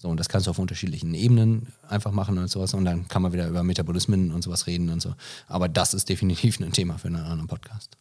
So, 0.00 0.08
und 0.08 0.18
das 0.18 0.28
kannst 0.28 0.46
du 0.46 0.52
auf 0.52 0.60
unterschiedlichen 0.60 1.12
Ebenen 1.14 1.72
einfach 1.88 2.12
machen 2.12 2.38
und 2.38 2.48
sowas. 2.48 2.72
Und 2.72 2.84
dann 2.84 3.08
kann 3.08 3.20
man 3.20 3.32
wieder 3.32 3.48
über 3.48 3.64
Metabolismen 3.64 4.30
und 4.30 4.42
sowas 4.42 4.68
reden 4.68 4.90
und 4.90 5.00
so. 5.00 5.14
Aber 5.48 5.68
das 5.68 5.92
ist 5.92 6.08
definitiv 6.08 6.60
ein 6.60 6.72
Thema 6.72 6.98
für 6.98 7.08
einen 7.08 7.16
anderen 7.16 7.48
Podcast. 7.48 7.96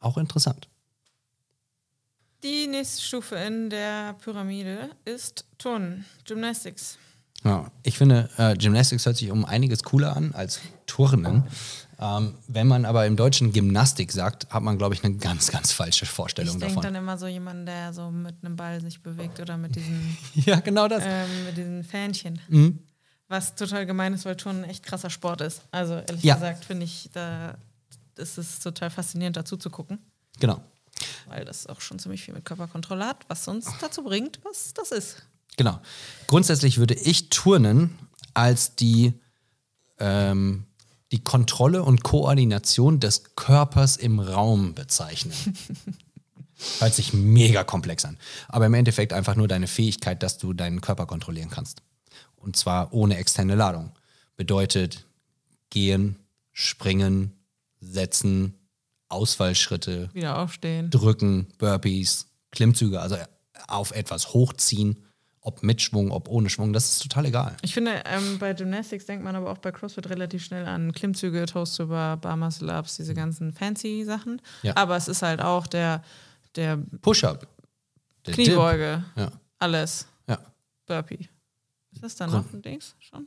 Auch 0.00 0.18
interessant. 0.18 0.68
Die 2.42 2.66
nächste 2.66 3.02
Stufe 3.02 3.36
in 3.36 3.70
der 3.70 4.14
Pyramide 4.14 4.90
ist 5.04 5.44
Turnen, 5.58 6.04
Gymnastics. 6.24 6.98
Ja, 7.44 7.70
ich 7.82 7.96
finde, 7.96 8.28
äh, 8.36 8.56
Gymnastics 8.56 9.06
hört 9.06 9.16
sich 9.16 9.30
um 9.30 9.44
einiges 9.44 9.82
cooler 9.84 10.16
an 10.16 10.34
als 10.34 10.60
Turnen. 10.86 11.44
Ähm, 12.00 12.34
wenn 12.46 12.66
man 12.68 12.84
aber 12.84 13.06
im 13.06 13.16
Deutschen 13.16 13.52
Gymnastik 13.52 14.12
sagt, 14.12 14.48
hat 14.50 14.62
man, 14.62 14.78
glaube 14.78 14.94
ich, 14.94 15.02
eine 15.04 15.14
ganz, 15.16 15.50
ganz 15.50 15.72
falsche 15.72 16.06
Vorstellung 16.06 16.54
Ich 16.54 16.60
denke 16.60 16.76
davon. 16.76 16.82
dann 16.94 17.02
immer 17.02 17.18
so 17.18 17.26
jemanden, 17.26 17.66
der 17.66 17.92
so 17.92 18.10
mit 18.10 18.36
einem 18.42 18.56
Ball 18.56 18.80
sich 18.80 19.02
bewegt 19.02 19.40
oder 19.40 19.56
mit 19.56 19.74
diesen, 19.76 20.16
Ja, 20.34 20.60
genau 20.60 20.86
das. 20.88 21.02
ähm, 21.06 21.44
mit 21.46 21.56
diesen 21.56 21.82
Fähnchen. 21.84 22.40
Mhm. 22.48 22.78
Was 23.28 23.54
total 23.56 23.84
gemein 23.86 24.14
ist, 24.14 24.24
weil 24.24 24.36
Turnen 24.36 24.64
ein 24.64 24.70
echt 24.70 24.84
krasser 24.84 25.10
Sport 25.10 25.40
ist. 25.40 25.62
Also 25.70 25.94
ehrlich 25.94 26.22
Ja. 26.22 26.34
gesagt 26.34 26.64
finde 26.64 26.84
ich, 26.84 27.10
da 27.12 27.56
ist 28.16 28.38
es 28.38 28.60
total 28.60 28.90
faszinierend 28.90 29.36
dazu 29.36 29.56
zu 29.56 29.68
gucken, 29.70 29.98
Genau. 30.40 30.60
weil 31.28 31.44
das 31.44 31.66
auch 31.66 31.80
schon 31.80 31.98
ziemlich 31.98 32.22
viel 32.22 32.34
mit 32.34 32.44
Körperkontrolle 32.44 33.04
hat, 33.06 33.18
was 33.28 33.46
uns 33.48 33.66
dazu 33.80 34.02
bringt, 34.02 34.38
was 34.44 34.72
das 34.74 34.92
ist. 34.92 35.22
Genau. 35.58 35.78
Grundsätzlich 36.28 36.78
würde 36.78 36.94
ich 36.94 37.28
Turnen 37.28 37.98
als 38.32 38.76
die, 38.76 39.12
ähm, 39.98 40.64
die 41.12 41.22
Kontrolle 41.22 41.82
und 41.82 42.02
Koordination 42.02 43.00
des 43.00 43.34
Körpers 43.34 43.96
im 43.96 44.20
Raum 44.20 44.74
bezeichnen. 44.74 45.34
Hört 46.78 46.94
sich 46.94 47.12
mega 47.12 47.64
komplex 47.64 48.04
an. 48.04 48.16
Aber 48.48 48.66
im 48.66 48.74
Endeffekt 48.74 49.12
einfach 49.12 49.36
nur 49.36 49.48
deine 49.48 49.66
Fähigkeit, 49.66 50.22
dass 50.22 50.38
du 50.38 50.52
deinen 50.52 50.80
Körper 50.80 51.06
kontrollieren 51.06 51.50
kannst. 51.50 51.82
Und 52.36 52.56
zwar 52.56 52.92
ohne 52.92 53.16
externe 53.16 53.54
Ladung. 53.54 53.92
Bedeutet 54.36 55.06
gehen, 55.70 56.16
springen, 56.52 57.32
setzen, 57.80 58.54
Ausfallschritte, 59.08 60.10
Wieder 60.12 60.38
aufstehen. 60.38 60.90
drücken, 60.90 61.48
Burpees, 61.58 62.26
Klimmzüge, 62.50 63.00
also 63.00 63.16
auf 63.66 63.92
etwas 63.92 64.34
hochziehen, 64.34 65.04
ob 65.48 65.62
mit 65.62 65.82
Schwung, 65.82 66.10
ob 66.12 66.28
ohne 66.28 66.50
Schwung, 66.50 66.72
das 66.72 66.90
ist 66.92 67.02
total 67.02 67.24
egal. 67.26 67.56
Ich 67.62 67.74
finde, 67.74 68.02
ähm, 68.04 68.38
bei 68.38 68.52
Gymnastics 68.54 69.06
denkt 69.06 69.24
man 69.24 69.34
aber 69.34 69.50
auch 69.50 69.58
bei 69.58 69.72
CrossFit 69.72 70.08
relativ 70.10 70.44
schnell 70.44 70.66
an 70.66 70.92
Klimmzüge, 70.92 71.46
Toast 71.46 71.78
über 71.80 72.16
Bar 72.18 72.36
Muscle 72.36 72.70
Ups, 72.70 72.96
diese 72.96 73.14
ganzen 73.14 73.52
fancy 73.52 74.04
Sachen. 74.04 74.40
Ja. 74.62 74.76
Aber 74.76 74.96
es 74.96 75.08
ist 75.08 75.22
halt 75.22 75.40
auch 75.40 75.66
der, 75.66 76.02
der 76.54 76.76
Push-up. 77.00 77.48
Kniebeuge. 78.24 79.04
Ja, 79.16 79.32
alles, 79.58 80.06
ja. 80.28 80.38
Burpee. 80.86 81.28
Ist 81.92 82.02
das 82.02 82.14
dann 82.16 82.30
Grund- 82.30 82.46
noch 82.46 82.52
ein 82.52 82.62
Dings 82.62 82.94
schon? 83.00 83.26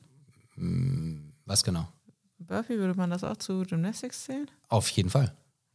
Was 1.45 1.63
genau? 1.63 1.88
Burpee, 2.38 2.77
würde 2.77 2.93
man 2.95 3.10
das 3.10 3.23
auch 3.23 3.38
zu 3.38 3.63
Gymnastics 3.63 4.25
zählen? 4.25 4.49
Auf 4.69 4.89
jeden 4.89 5.10
Fall. 5.10 5.34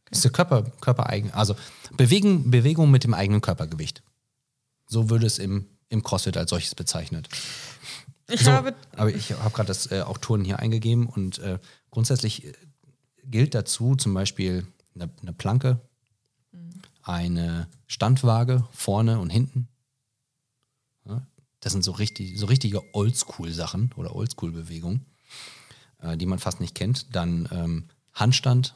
Das 0.09 0.19
ist 0.19 0.23
der 0.23 0.31
Körper, 0.31 0.63
Körpereigen, 0.79 1.31
also 1.31 1.55
Bewegen, 1.97 2.49
Bewegung 2.49 2.89
mit 2.89 3.03
dem 3.03 3.13
eigenen 3.13 3.41
Körpergewicht. 3.41 4.01
So 4.85 5.09
würde 5.09 5.25
es 5.25 5.37
im, 5.37 5.65
im 5.89 6.03
CrossFit 6.03 6.37
als 6.37 6.49
solches 6.49 6.75
bezeichnet. 6.75 7.29
Ich 8.29 8.41
so, 8.41 8.51
habe 8.51 8.75
aber 8.95 9.13
ich 9.13 9.31
habe 9.31 9.51
gerade 9.51 9.67
das 9.67 9.91
äh, 9.91 10.01
auch 10.01 10.17
Touren 10.17 10.43
hier 10.43 10.59
eingegeben 10.59 11.07
und 11.07 11.39
äh, 11.39 11.59
grundsätzlich 11.91 12.45
äh, 12.45 12.53
gilt 13.23 13.55
dazu 13.55 13.95
zum 13.95 14.13
Beispiel 14.13 14.67
eine, 14.95 15.09
eine 15.21 15.33
Planke, 15.33 15.79
eine 17.03 17.67
Standwaage 17.87 18.67
vorne 18.71 19.19
und 19.19 19.29
hinten. 19.29 19.69
Ja, 21.05 21.25
das 21.61 21.71
sind 21.71 21.83
so, 21.83 21.91
richtig, 21.91 22.37
so 22.37 22.47
richtige 22.47 22.93
Oldschool-Sachen 22.93 23.93
oder 23.95 24.13
Oldschool-Bewegungen, 24.15 25.05
äh, 25.99 26.17
die 26.17 26.25
man 26.25 26.39
fast 26.39 26.59
nicht 26.59 26.75
kennt. 26.75 27.15
Dann 27.15 27.47
ähm, 27.51 27.87
Handstand, 28.13 28.75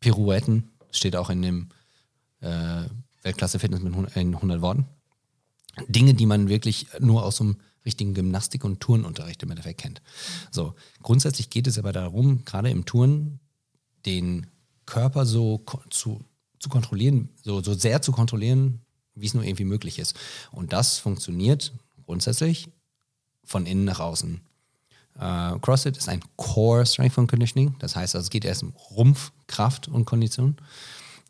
Pirouetten, 0.00 0.70
steht 0.90 1.14
auch 1.14 1.30
in 1.30 1.42
dem 1.42 1.68
äh, 2.40 2.84
Weltklasse 3.22 3.58
Fitness 3.58 3.80
mit 3.80 3.92
100, 3.92 4.16
in 4.16 4.34
100 4.34 4.60
Worten. 4.60 4.86
Dinge, 5.88 6.14
die 6.14 6.26
man 6.26 6.48
wirklich 6.48 6.86
nur 7.00 7.24
aus 7.24 7.36
so 7.36 7.44
einem 7.44 7.56
richtigen 7.84 8.14
Gymnastik- 8.14 8.64
und 8.64 8.80
Turnunterricht 8.80 9.42
im 9.42 9.50
Endeffekt 9.50 9.80
kennt. 9.80 10.02
So, 10.50 10.74
grundsätzlich 11.02 11.50
geht 11.50 11.66
es 11.66 11.78
aber 11.78 11.92
darum, 11.92 12.44
gerade 12.44 12.70
im 12.70 12.86
Turnen, 12.86 13.40
den 14.06 14.46
Körper 14.86 15.26
so 15.26 15.64
zu, 15.90 16.24
zu 16.58 16.68
kontrollieren, 16.68 17.30
so, 17.42 17.62
so 17.62 17.74
sehr 17.74 18.02
zu 18.02 18.12
kontrollieren, 18.12 18.80
wie 19.14 19.26
es 19.26 19.34
nur 19.34 19.44
irgendwie 19.44 19.64
möglich 19.64 19.98
ist. 19.98 20.14
Und 20.50 20.72
das 20.72 20.98
funktioniert 20.98 21.72
grundsätzlich 22.06 22.68
von 23.44 23.66
innen 23.66 23.84
nach 23.84 24.00
außen. 24.00 24.40
Äh, 25.18 25.58
CrossFit 25.60 25.96
ist 25.96 26.08
ein 26.08 26.20
Core 26.36 26.84
Strength 26.84 27.18
and 27.18 27.30
Conditioning, 27.30 27.76
das 27.78 27.94
heißt, 27.94 28.14
also 28.14 28.24
es 28.24 28.30
geht 28.30 28.44
erst 28.44 28.62
um 28.62 28.74
Rumpf, 28.90 29.32
Kraft 29.46 29.88
und 29.88 30.04
Kondition. 30.04 30.56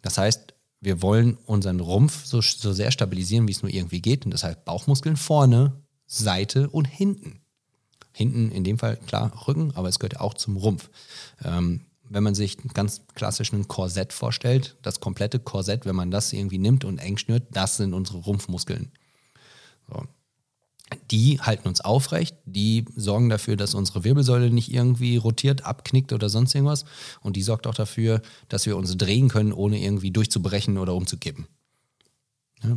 Das 0.02 0.18
heißt, 0.18 0.53
wir 0.84 1.02
wollen 1.02 1.36
unseren 1.46 1.80
Rumpf 1.80 2.24
so, 2.24 2.40
so 2.40 2.72
sehr 2.72 2.90
stabilisieren, 2.90 3.48
wie 3.48 3.52
es 3.52 3.62
nur 3.62 3.72
irgendwie 3.72 4.02
geht. 4.02 4.24
Und 4.24 4.32
deshalb 4.32 4.64
Bauchmuskeln 4.64 5.16
vorne, 5.16 5.72
Seite 6.06 6.68
und 6.68 6.84
hinten. 6.84 7.40
Hinten 8.12 8.50
in 8.52 8.64
dem 8.64 8.78
Fall 8.78 8.96
klar 8.96 9.46
Rücken, 9.48 9.72
aber 9.74 9.88
es 9.88 9.98
gehört 9.98 10.20
auch 10.20 10.34
zum 10.34 10.56
Rumpf. 10.56 10.90
Ähm, 11.42 11.86
wenn 12.08 12.22
man 12.22 12.34
sich 12.34 12.58
ganz 12.74 13.02
klassisch 13.14 13.52
ein 13.52 13.66
Korsett 13.66 14.12
vorstellt, 14.12 14.76
das 14.82 15.00
komplette 15.00 15.38
Korsett, 15.38 15.86
wenn 15.86 15.96
man 15.96 16.10
das 16.10 16.32
irgendwie 16.32 16.58
nimmt 16.58 16.84
und 16.84 16.98
eng 16.98 17.16
schnürt, 17.16 17.44
das 17.50 17.78
sind 17.78 17.94
unsere 17.94 18.18
Rumpfmuskeln. 18.18 18.92
So. 19.88 20.04
Die 21.10 21.40
halten 21.40 21.66
uns 21.66 21.80
aufrecht, 21.80 22.36
die 22.44 22.84
sorgen 22.94 23.28
dafür, 23.28 23.56
dass 23.56 23.74
unsere 23.74 24.04
Wirbelsäule 24.04 24.50
nicht 24.50 24.72
irgendwie 24.72 25.16
rotiert, 25.16 25.64
abknickt 25.64 26.12
oder 26.12 26.28
sonst 26.28 26.54
irgendwas. 26.54 26.84
Und 27.20 27.36
die 27.36 27.42
sorgt 27.42 27.66
auch 27.66 27.74
dafür, 27.74 28.20
dass 28.48 28.66
wir 28.66 28.76
uns 28.76 28.96
drehen 28.96 29.28
können, 29.28 29.52
ohne 29.52 29.82
irgendwie 29.82 30.10
durchzubrechen 30.10 30.76
oder 30.78 30.94
umzukippen. 30.94 31.46
Ja, 32.62 32.76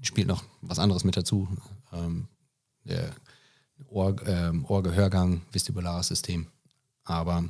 spielt 0.00 0.26
noch 0.26 0.44
was 0.62 0.78
anderes 0.78 1.04
mit 1.04 1.16
dazu. 1.16 1.48
Ähm, 1.92 2.28
der 2.84 3.14
Ohr, 3.88 4.16
ähm, 4.26 4.64
Ohrgehörgang, 4.66 5.42
vestibulares 5.52 6.08
System. 6.08 6.46
Aber 7.04 7.44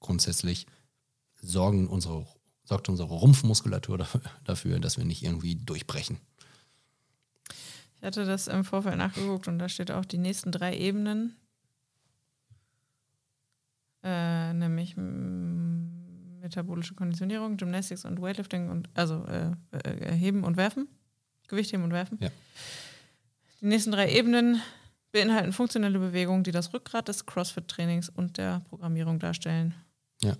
grundsätzlich 0.00 0.66
sorgen 1.40 1.88
unsere, 1.88 2.26
sorgt 2.64 2.88
unsere 2.88 3.08
Rumpfmuskulatur 3.08 4.06
dafür, 4.44 4.78
dass 4.78 4.96
wir 4.96 5.04
nicht 5.04 5.22
irgendwie 5.22 5.56
durchbrechen. 5.56 6.18
Ich 8.04 8.06
hatte 8.06 8.26
das 8.26 8.48
im 8.48 8.64
Vorfeld 8.64 8.98
nachgeguckt 8.98 9.48
und 9.48 9.58
da 9.58 9.66
steht 9.66 9.90
auch 9.90 10.04
die 10.04 10.18
nächsten 10.18 10.52
drei 10.52 10.76
Ebenen, 10.76 11.36
äh, 14.02 14.52
nämlich 14.52 14.94
metabolische 14.98 16.94
Konditionierung, 16.94 17.56
Gymnastics 17.56 18.04
und 18.04 18.20
Weightlifting 18.20 18.68
und 18.68 18.90
also 18.92 19.24
äh, 19.24 19.52
äh, 19.70 20.12
Heben 20.12 20.44
und 20.44 20.58
Werfen, 20.58 20.86
Gewichtheben 21.48 21.82
und 21.82 21.92
Werfen. 21.92 22.18
Ja. 22.20 22.28
Die 23.62 23.66
nächsten 23.68 23.90
drei 23.90 24.12
Ebenen 24.12 24.60
beinhalten 25.10 25.54
funktionelle 25.54 25.98
Bewegungen, 25.98 26.44
die 26.44 26.52
das 26.52 26.74
Rückgrat 26.74 27.08
des 27.08 27.24
CrossFit-Trainings 27.24 28.10
und 28.10 28.36
der 28.36 28.60
Programmierung 28.68 29.18
darstellen. 29.18 29.72
Ja. 30.20 30.34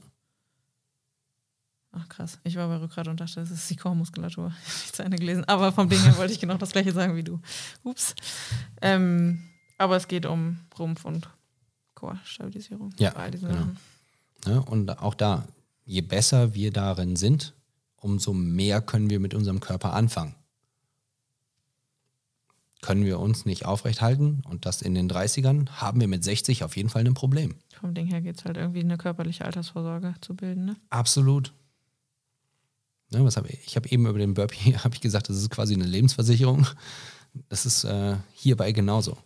Ach 1.96 2.08
krass, 2.08 2.40
ich 2.42 2.56
war 2.56 2.66
bei 2.66 2.76
Rückgrat 2.76 3.06
und 3.06 3.20
dachte, 3.20 3.40
das 3.40 3.50
ist 3.50 3.70
die 3.70 3.76
Chormuskulatur. 3.76 4.52
Ich 4.66 4.72
habe 4.72 4.80
nicht 4.80 4.96
zu 4.96 5.04
Ende 5.04 5.16
gelesen, 5.16 5.44
aber 5.44 5.72
vom 5.72 5.88
Ding 5.88 6.00
her 6.02 6.16
wollte 6.18 6.32
ich 6.32 6.40
genau 6.40 6.56
das 6.56 6.70
gleiche 6.70 6.92
sagen 6.92 7.14
wie 7.16 7.22
du. 7.22 7.40
Ups. 7.84 8.14
Ähm, 8.82 9.44
aber 9.78 9.96
es 9.96 10.08
geht 10.08 10.26
um 10.26 10.58
Rumpf 10.78 11.04
und 11.04 11.28
Chorstabilisierung. 11.94 12.90
Ja, 12.98 13.12
genau. 13.28 13.68
Ja, 14.46 14.58
und 14.58 14.90
auch 14.98 15.14
da, 15.14 15.46
je 15.84 16.00
besser 16.00 16.54
wir 16.54 16.72
darin 16.72 17.16
sind, 17.16 17.54
umso 17.96 18.32
mehr 18.32 18.80
können 18.82 19.08
wir 19.08 19.20
mit 19.20 19.34
unserem 19.34 19.60
Körper 19.60 19.92
anfangen. 19.94 20.34
Können 22.82 23.04
wir 23.04 23.18
uns 23.18 23.46
nicht 23.46 23.64
aufrecht 23.64 24.02
halten 24.02 24.42
und 24.46 24.66
das 24.66 24.82
in 24.82 24.94
den 24.94 25.10
30ern, 25.10 25.70
haben 25.70 26.00
wir 26.00 26.08
mit 26.08 26.22
60 26.22 26.64
auf 26.64 26.76
jeden 26.76 26.90
Fall 26.90 27.06
ein 27.06 27.14
Problem. 27.14 27.54
Vom 27.80 27.94
Ding 27.94 28.08
her 28.08 28.20
geht 28.20 28.38
es 28.38 28.44
halt 28.44 28.58
irgendwie 28.58 28.80
eine 28.80 28.98
körperliche 28.98 29.44
Altersvorsorge 29.44 30.14
zu 30.20 30.34
bilden. 30.34 30.66
Ne? 30.66 30.76
Absolut. 30.90 31.54
Ne, 33.14 33.24
was 33.24 33.36
hab 33.36 33.48
ich 33.48 33.58
ich 33.66 33.76
habe 33.76 33.88
eben 33.88 34.06
über 34.06 34.18
den 34.18 34.34
Burpee 34.34 34.76
ich 34.92 35.00
gesagt, 35.00 35.28
das 35.28 35.36
ist 35.36 35.50
quasi 35.50 35.74
eine 35.74 35.84
Lebensversicherung. 35.84 36.66
Das 37.48 37.66
ist 37.66 37.84
äh, 37.84 38.16
hierbei 38.34 38.72
genauso. 38.72 39.16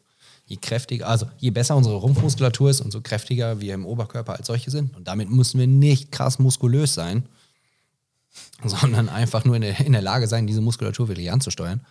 Je 0.46 0.56
kräftiger, 0.56 1.08
also 1.08 1.28
je 1.36 1.50
besser 1.50 1.76
unsere 1.76 1.96
Rumpfmuskulatur 1.96 2.70
ist, 2.70 2.80
umso 2.80 3.02
kräftiger 3.02 3.60
wir 3.60 3.74
im 3.74 3.84
Oberkörper 3.84 4.36
als 4.36 4.46
solche 4.46 4.70
sind. 4.70 4.96
Und 4.96 5.06
damit 5.06 5.28
müssen 5.28 5.60
wir 5.60 5.66
nicht 5.66 6.10
krass 6.10 6.38
muskulös 6.38 6.94
sein, 6.94 7.28
sondern 8.64 9.10
einfach 9.10 9.44
nur 9.44 9.56
in 9.56 9.62
der, 9.62 9.80
in 9.80 9.92
der 9.92 10.00
Lage 10.00 10.26
sein, 10.26 10.46
diese 10.46 10.62
Muskulatur 10.62 11.08
wirklich 11.08 11.30
anzusteuern. 11.30 11.84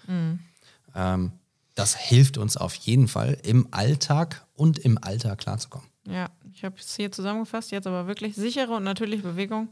Ähm, 0.96 1.32
das 1.76 1.96
hilft 1.96 2.40
uns 2.40 2.58
auf 2.58 2.74
jeden 2.74 3.08
Fall 3.08 3.38
im 3.44 3.68
Alltag 3.70 4.48
und 4.56 4.80
im 4.80 4.98
Alter 5.00 5.36
klarzukommen. 5.36 5.88
Ja, 6.10 6.30
ich 6.54 6.64
habe 6.64 6.76
es 6.80 6.96
hier 6.96 7.12
zusammengefasst, 7.12 7.72
jetzt 7.72 7.86
aber 7.86 8.08
wirklich 8.08 8.36
sichere 8.36 8.74
und 8.74 8.86
natürliche 8.86 9.24
Bewegung, 9.24 9.68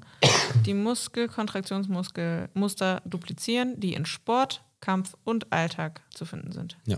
die 0.65 0.74
Muskel-Kontraktionsmuster 0.74 3.02
duplizieren, 3.06 3.80
die 3.80 3.93
in 3.93 4.06
Sport, 4.06 4.62
Kampf 4.82 5.15
und 5.24 5.54
Alltag 5.54 6.02
zu 6.10 6.26
finden 6.26 6.52
sind. 6.52 6.78
Ja. 6.86 6.98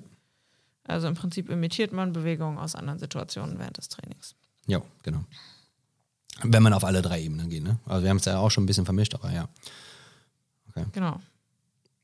Also 0.86 1.08
im 1.08 1.14
Prinzip 1.14 1.50
imitiert 1.50 1.94
man 1.94 2.14
Bewegungen 2.14 2.58
aus 2.58 2.74
anderen 2.74 2.98
Situationen 2.98 3.60
während 3.60 3.78
des 3.78 3.90
Trainings. 3.90 4.34
Ja, 4.66 4.82
genau. 5.04 5.24
Wenn 6.42 6.64
man 6.64 6.74
auf 6.74 6.84
alle 6.84 7.04
drei 7.04 7.22
Ebenen 7.22 7.50
geht, 7.50 7.64
ne? 7.64 7.78
Also 7.86 8.04
wir 8.04 8.10
haben 8.10 8.18
es 8.18 8.26
ja 8.26 8.40
auch 8.40 8.50
schon 8.50 8.64
ein 8.64 8.68
bisschen 8.68 8.86
vermischt, 8.86 9.14
aber 9.14 9.32
ja. 9.32 9.48
Genau. 10.94 11.22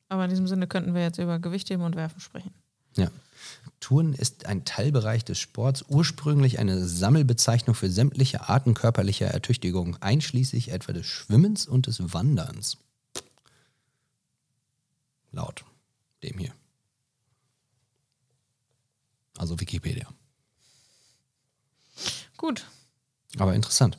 Aber 0.09 0.25
in 0.25 0.29
diesem 0.29 0.47
Sinne 0.47 0.67
könnten 0.67 0.93
wir 0.93 1.01
jetzt 1.01 1.17
über 1.17 1.39
Gewichtheben 1.39 1.83
und 1.83 1.95
Werfen 1.95 2.19
sprechen. 2.19 2.53
Ja. 2.95 3.09
Touren 3.83 4.13
ist 4.13 4.45
ein 4.45 4.63
Teilbereich 4.63 5.25
des 5.25 5.39
Sports, 5.39 5.83
ursprünglich 5.89 6.57
eine 6.57 6.87
Sammelbezeichnung 6.87 7.75
für 7.75 7.89
sämtliche 7.89 8.47
Arten 8.47 8.75
körperlicher 8.75 9.27
Ertüchtigung, 9.27 9.97
einschließlich 10.01 10.69
etwa 10.69 10.93
des 10.93 11.05
Schwimmens 11.05 11.67
und 11.67 11.87
des 11.87 12.13
Wanderns. 12.13 12.77
Laut 15.33 15.65
dem 16.23 16.37
hier. 16.37 16.53
Also 19.37 19.59
Wikipedia. 19.59 20.07
Gut. 22.37 22.65
Aber 23.37 23.53
interessant. 23.53 23.97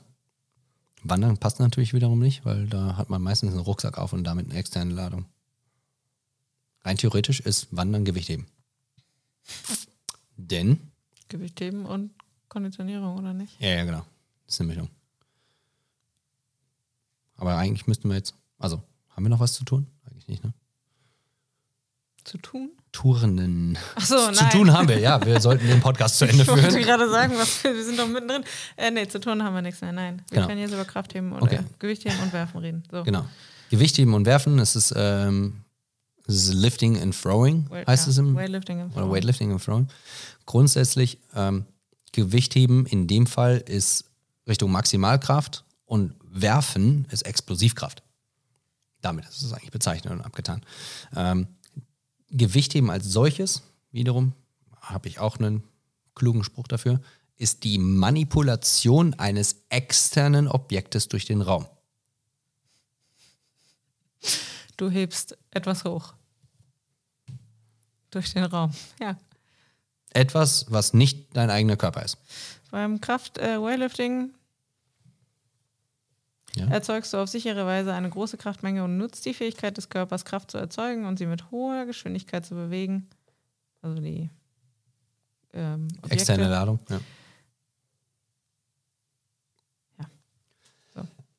Wandern 1.03 1.37
passt 1.37 1.61
natürlich 1.61 1.93
wiederum 1.93 2.21
nicht, 2.21 2.47
weil 2.47 2.69
da 2.69 2.97
hat 2.97 3.11
man 3.11 3.21
meistens 3.21 3.51
einen 3.51 3.61
Rucksack 3.61 3.99
auf 3.99 4.15
und 4.15 4.25
damit 4.25 4.49
eine 4.49 4.59
externe 4.59 4.95
Ladung. 4.95 5.27
Rein 6.85 6.97
theoretisch 6.97 7.41
ist 7.41 7.69
Wandern 7.71 8.07
Gewichtheben. 8.07 8.47
Denn 10.37 10.91
Gewichtheben 11.29 11.87
und 11.87 12.11
Konditionierung, 12.49 13.19
oder 13.19 13.33
nicht? 13.33 13.61
Ja, 13.61 13.69
ja, 13.71 13.85
genau. 13.85 14.05
Das 14.47 14.55
ist 14.57 14.61
eine 14.61 14.69
Mischung. 14.69 14.91
Aber 17.37 17.57
eigentlich 17.57 17.87
müssten 17.87 18.09
wir 18.09 18.17
jetzt, 18.17 18.35
also, 18.59 18.83
haben 19.11 19.25
wir 19.25 19.31
noch 19.31 19.41
was 19.41 19.53
zu 19.55 19.65
tun? 19.65 19.87
Eigentlich 20.07 20.29
nicht, 20.29 20.45
ne? 20.45 20.53
Zu 22.25 22.39
tun? 22.39 22.71
Tourenden. 22.93 23.77
Ach 23.97 24.07
so, 24.07 24.17
Zu 24.33 24.43
nein. 24.43 24.51
tun 24.51 24.73
haben 24.73 24.89
wir, 24.89 24.99
ja. 24.99 25.25
Wir 25.27 25.41
sollten 25.41 25.67
den 25.67 25.81
Podcast 25.81 26.17
zu 26.19 26.25
Ende 26.29 26.43
Ich 26.43 26.49
wollte 26.49 26.71
führen. 26.71 26.83
gerade 26.83 27.11
sagen, 27.11 27.35
was, 27.37 27.63
wir 27.65 27.85
sind 27.85 27.99
doch 27.99 28.09
mittendrin. 28.09 28.45
Äh, 28.77 28.91
nee, 28.93 29.07
zu 29.09 29.19
tun 29.21 29.43
haben 29.43 29.55
wir 29.55 29.63
nichts 29.63 29.81
mehr. 29.83 29.93
Nein, 29.93 30.23
wir 30.31 30.37
Genau. 30.37 30.47
können 30.47 30.61
jetzt 30.61 30.73
über 30.73 30.85
Kraftheben 30.85 31.33
und 31.33 31.43
Okay. 31.43 31.57
äh, 31.57 31.65
Gewichtheben 31.81 32.19
und 32.21 32.33
Werfen 32.33 32.61
reden. 32.61 32.83
So. 32.91 33.03
Genau. 33.03 33.27
Gewichtheben 33.71 34.15
und 34.15 34.25
Werfen, 34.27 34.59
es 34.59 34.77
ist, 34.77 34.95
ähm, 34.97 35.65
Lifting 36.27 37.01
and 37.01 37.15
Throwing, 37.15 37.69
Weight- 37.71 37.87
heißt 37.87 38.07
ja, 38.07 38.11
es 38.11 38.19
im, 38.19 38.35
Weightlifting 38.35 38.81
oder 38.81 38.93
Throwing. 38.93 39.11
Weightlifting 39.13 39.53
and 39.53 39.63
Throwing. 39.63 39.89
Grundsätzlich, 40.47 41.19
ähm, 41.35 41.67
Gewichtheben 42.13 42.87
in 42.87 43.07
dem 43.09 43.27
Fall 43.27 43.59
ist 43.59 44.05
Richtung 44.47 44.71
Maximalkraft 44.71 45.65
und 45.85 46.15
Werfen 46.23 47.07
ist 47.11 47.23
Explosivkraft. 47.23 48.03
Damit 49.01 49.25
ist 49.27 49.43
es 49.43 49.53
eigentlich 49.53 49.73
bezeichnet 49.73 50.13
und 50.13 50.21
abgetan. 50.23 50.63
Ähm, 51.15 51.49
Gewichtheben 52.31 52.91
als 52.91 53.07
solches, 53.07 53.63
wiederum, 53.93 54.33
habe 54.81 55.09
ich 55.09 55.19
auch 55.19 55.39
einen 55.39 55.63
klugen 56.15 56.45
Spruch 56.45 56.69
dafür, 56.69 57.01
ist 57.37 57.65
die 57.65 57.79
Manipulation 57.79 59.15
eines 59.15 59.57
externen 59.69 60.49
Objektes 60.49 61.09
durch 61.09 61.25
den 61.25 61.41
Raum. 61.43 61.67
Du 64.77 64.91
hebst 64.91 65.37
etwas 65.51 65.85
hoch. 65.85 66.15
Durch 68.11 68.33
den 68.33 68.45
Raum. 68.45 68.73
Ja. 69.01 69.19
Etwas, 70.11 70.67
was 70.69 70.95
nicht 70.95 71.37
dein 71.37 71.51
eigener 71.51 71.77
Körper 71.77 72.05
ist. 72.05 72.19
Beim 72.71 73.01
Kraft 73.01 73.39
äh, 73.39 73.59
Ja. 76.57 76.69
erzeugst 76.69 77.13
du 77.13 77.17
auf 77.19 77.29
sichere 77.29 77.67
Weise 77.67 77.93
eine 77.93 78.11
große 78.11 78.37
Kraftmenge 78.37 78.85
und 78.85 78.97
nutzt 78.97 79.27
die 79.27 79.35
Fähigkeit 79.35 79.77
des 79.77 79.89
Körpers, 79.89 80.25
Kraft 80.25 80.53
zu 80.53 80.59
erzeugen 80.59 81.05
und 81.05 81.19
sie 81.19 81.27
mit 81.27 81.51
hoher 81.51 81.85
Geschwindigkeit 81.85 82.47
zu 82.47 82.55
bewegen. 82.55 83.09
Also 83.83 84.01
die 84.01 84.31
ähm. 85.53 85.89
Externe 86.09 86.49
Ladung. 86.49 86.79
Ja. 86.89 87.01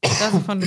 Das 0.01 0.34
ist 0.34 0.45
von 0.45 0.62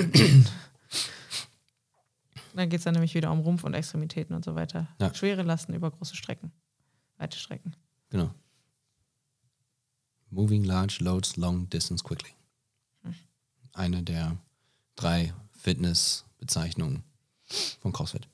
dann 2.58 2.68
geht 2.68 2.78
es 2.78 2.84
dann 2.84 2.94
nämlich 2.94 3.14
wieder 3.14 3.30
um 3.30 3.40
Rumpf 3.40 3.64
und 3.64 3.74
Extremitäten 3.74 4.34
und 4.34 4.44
so 4.44 4.54
weiter. 4.54 4.88
Ja. 5.00 5.14
Schwere 5.14 5.42
Lasten 5.42 5.74
über 5.74 5.90
große 5.90 6.16
Strecken, 6.16 6.52
weite 7.16 7.38
Strecken. 7.38 7.74
Genau. 8.10 8.34
Moving 10.30 10.64
large 10.64 10.98
loads 11.00 11.36
long 11.36 11.68
distance 11.70 12.04
quickly. 12.04 12.30
Eine 13.72 14.02
der 14.02 14.36
drei 14.96 15.32
Fitnessbezeichnungen 15.52 17.04
von 17.80 17.92
CrossFit. 17.92 18.28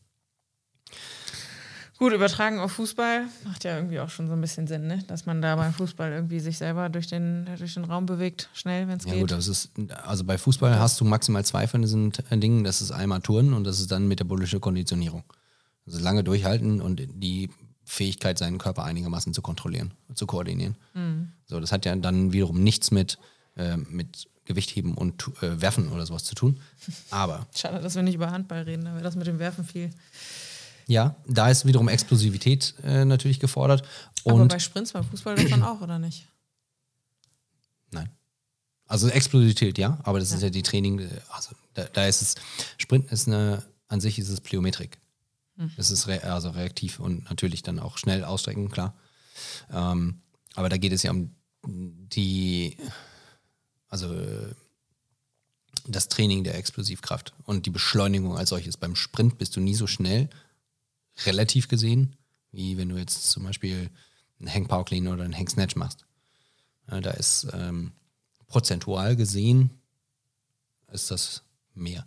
Gut, 2.04 2.12
übertragen 2.12 2.58
auf 2.60 2.72
Fußball 2.72 3.22
macht 3.44 3.64
ja 3.64 3.76
irgendwie 3.76 3.98
auch 3.98 4.10
schon 4.10 4.26
so 4.26 4.34
ein 4.34 4.40
bisschen 4.42 4.66
Sinn, 4.66 4.86
ne? 4.86 5.02
dass 5.06 5.24
man 5.24 5.40
da 5.40 5.56
beim 5.56 5.72
Fußball 5.72 6.12
irgendwie 6.12 6.38
sich 6.38 6.58
selber 6.58 6.90
durch 6.90 7.06
den, 7.06 7.46
durch 7.56 7.72
den 7.72 7.84
Raum 7.84 8.04
bewegt, 8.04 8.50
schnell, 8.52 8.86
wenn 8.88 8.98
es 8.98 9.06
Ja 9.06 9.12
geht. 9.12 9.20
gut, 9.22 9.30
das 9.30 9.48
ist, 9.48 9.70
also 10.04 10.22
bei 10.24 10.36
Fußball 10.36 10.78
hast 10.78 11.00
du 11.00 11.06
maximal 11.06 11.44
zwei 11.46 11.66
von 11.66 11.80
diesen 11.80 12.12
T- 12.12 12.22
Dingen. 12.36 12.62
Das 12.62 12.82
ist 12.82 12.90
einmal 12.90 13.22
Turnen 13.22 13.54
und 13.54 13.64
das 13.64 13.80
ist 13.80 13.90
dann 13.90 14.06
metabolische 14.06 14.60
Konditionierung. 14.60 15.24
Also 15.86 15.98
lange 15.98 16.22
durchhalten 16.24 16.82
und 16.82 17.00
die 17.14 17.48
Fähigkeit, 17.86 18.38
seinen 18.38 18.58
Körper 18.58 18.84
einigermaßen 18.84 19.32
zu 19.32 19.40
kontrollieren, 19.40 19.92
zu 20.14 20.26
koordinieren. 20.26 20.76
So, 21.46 21.58
das 21.58 21.72
hat 21.72 21.86
ja 21.86 21.96
dann 21.96 22.32
wiederum 22.34 22.62
nichts 22.62 22.90
mit, 22.90 23.18
äh, 23.56 23.76
mit 23.78 24.28
Gewichtheben 24.46 24.94
und 24.94 25.30
äh, 25.42 25.60
Werfen 25.62 25.90
oder 25.90 26.04
sowas 26.04 26.24
zu 26.24 26.34
tun. 26.34 26.60
Aber 27.10 27.46
Schade, 27.54 27.80
dass 27.80 27.94
wir 27.94 28.02
nicht 28.02 28.14
über 28.16 28.30
Handball 28.30 28.62
reden, 28.62 28.84
da 28.84 28.92
wäre 28.92 29.02
das 29.02 29.16
mit 29.16 29.26
dem 29.26 29.38
Werfen 29.38 29.64
viel. 29.64 29.88
Ja, 30.86 31.16
da 31.26 31.50
ist 31.50 31.66
wiederum 31.66 31.88
Explosivität 31.88 32.74
äh, 32.82 33.04
natürlich 33.04 33.40
gefordert. 33.40 33.86
Aber 34.24 34.34
Und 34.34 34.48
bei 34.48 34.58
Sprints 34.58 34.92
beim 34.92 35.04
Fußball 35.04 35.36
doch 35.36 35.48
dann 35.50 35.62
auch, 35.62 35.80
oder 35.80 35.98
nicht? 35.98 36.26
Nein. 37.90 38.10
Also 38.86 39.08
Explosivität, 39.08 39.78
ja, 39.78 39.98
aber 40.02 40.18
das 40.18 40.32
ist 40.32 40.42
ja 40.42 40.50
die 40.50 40.62
Training, 40.62 40.98
äh, 40.98 41.08
also 41.30 41.54
da, 41.74 41.84
da 41.84 42.06
ist 42.06 42.22
es, 42.22 42.34
Sprint 42.78 43.10
ist 43.10 43.28
eine, 43.28 43.62
an 43.88 44.00
sich 44.00 44.18
ist 44.18 44.28
es 44.28 44.40
Plyometrik. 44.40 44.98
Es 45.76 45.90
ist 45.90 46.08
re, 46.08 46.22
also 46.24 46.50
reaktiv 46.50 46.98
und 46.98 47.30
natürlich 47.30 47.62
dann 47.62 47.78
auch 47.78 47.96
schnell 47.96 48.24
ausstrecken, 48.24 48.70
klar. 48.70 48.94
Ähm, 49.72 50.20
aber 50.54 50.68
da 50.68 50.76
geht 50.76 50.92
es 50.92 51.04
ja 51.04 51.12
um 51.12 51.30
die, 51.62 52.76
also 53.88 54.14
das 55.86 56.08
Training 56.08 56.44
der 56.44 56.56
Explosivkraft 56.56 57.34
und 57.44 57.66
die 57.66 57.70
Beschleunigung 57.70 58.36
als 58.36 58.50
solches. 58.50 58.76
Beim 58.76 58.96
Sprint 58.96 59.38
bist 59.38 59.56
du 59.56 59.60
nie 59.60 59.74
so 59.74 59.86
schnell, 59.86 60.28
relativ 61.24 61.68
gesehen, 61.68 62.16
wie 62.52 62.76
wenn 62.76 62.88
du 62.88 62.96
jetzt 62.96 63.30
zum 63.30 63.44
Beispiel 63.44 63.90
einen 64.38 64.52
Hang 64.52 64.66
Power 64.66 64.84
Clean 64.84 65.08
oder 65.08 65.24
einen 65.24 65.36
Hang 65.36 65.48
Snatch 65.48 65.76
machst. 65.76 66.04
Da 66.86 67.10
ist 67.12 67.46
ähm, 67.52 67.92
prozentual 68.46 69.16
gesehen 69.16 69.70
ist 70.94 71.10
das 71.10 71.42
mehr. 71.74 72.06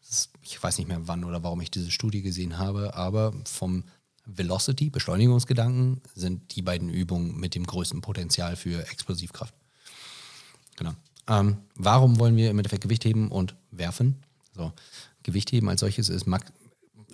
Das 0.00 0.10
ist, 0.10 0.30
ich 0.42 0.62
weiß 0.62 0.78
nicht 0.78 0.88
mehr 0.88 1.06
wann 1.08 1.24
oder 1.24 1.42
warum 1.42 1.60
ich 1.60 1.70
diese 1.70 1.90
Studie 1.90 2.22
gesehen 2.22 2.58
habe, 2.58 2.94
aber 2.94 3.32
vom 3.44 3.84
Velocity, 4.24 4.90
Beschleunigungsgedanken, 4.90 6.00
sind 6.14 6.56
die 6.56 6.62
beiden 6.62 6.88
Übungen 6.88 7.38
mit 7.38 7.54
dem 7.54 7.64
größten 7.64 8.00
Potenzial 8.00 8.56
für 8.56 8.88
Explosivkraft. 8.90 9.54
Genau. 10.76 10.92
Ähm, 11.28 11.58
warum 11.74 12.18
wollen 12.18 12.36
wir 12.36 12.50
im 12.50 12.58
Endeffekt 12.58 12.82
Gewicht 12.82 13.04
heben 13.04 13.30
und 13.30 13.54
werfen? 13.70 14.16
So, 14.54 14.72
Gewicht 15.22 15.52
heben 15.52 15.68
als 15.68 15.80
solches 15.80 16.08
ist, 16.08 16.26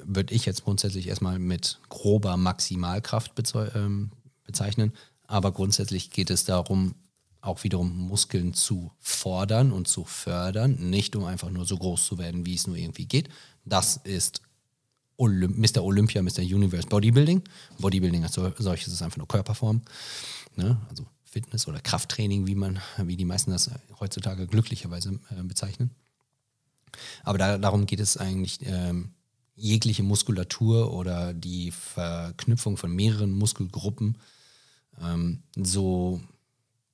würde 0.05 0.35
ich 0.35 0.45
jetzt 0.45 0.65
grundsätzlich 0.65 1.09
erstmal 1.09 1.39
mit 1.39 1.79
grober 1.89 2.37
Maximalkraft 2.37 3.33
ähm, 3.75 4.11
bezeichnen. 4.45 4.93
Aber 5.27 5.53
grundsätzlich 5.53 6.11
geht 6.11 6.31
es 6.31 6.45
darum, 6.45 6.95
auch 7.41 7.65
wiederum 7.65 7.97
Muskeln 7.97 8.55
zu 8.55 8.93
fordern 9.01 9.73
und 9.73 9.89
zu 9.89 10.05
fördern, 10.05 10.77
nicht 10.91 11.17
um 11.17 11.25
einfach 11.25 11.51
nur 11.51 11.65
so 11.65 11.77
groß 11.77 12.07
zu 12.07 12.19
werden, 12.19 12.47
wie 12.47 12.55
es 12.55 12.67
nur 12.67 12.77
irgendwie 12.77 13.07
geht. 13.07 13.29
Das 13.65 13.97
ist 13.97 14.43
Olymp 15.17 15.57
Mr. 15.57 15.83
Olympia, 15.83 16.23
Mr. 16.23 16.41
Universe 16.41 16.87
Bodybuilding. 16.87 17.43
Bodybuilding 17.79 18.25
als 18.25 18.35
sol- 18.35 18.55
solches 18.59 18.93
ist 18.93 19.03
einfach 19.03 19.19
nur 19.19 19.29
Körperform. 19.29 19.83
Ne? 20.57 20.77
Also 20.89 21.05
Fitness 21.25 21.67
oder 21.67 21.81
Krafttraining, 21.81 22.47
wie 22.47 22.55
man, 22.55 22.81
wie 22.99 23.17
die 23.17 23.25
meisten 23.25 23.51
das 23.51 23.71
heutzutage 24.01 24.47
glücklicherweise 24.47 25.19
äh, 25.31 25.43
bezeichnen. 25.43 25.91
Aber 27.25 27.39
da, 27.39 27.59
darum 27.59 27.87
geht 27.87 28.01
es 28.01 28.17
eigentlich, 28.17 28.59
ähm, 28.63 29.13
jegliche 29.55 30.03
Muskulatur 30.03 30.93
oder 30.93 31.35
die 31.35 31.71
Verknüpfung 31.71 32.77
von 32.77 32.95
mehreren 32.95 33.33
Muskelgruppen 33.33 34.19
ähm, 35.01 35.43
so 35.57 36.21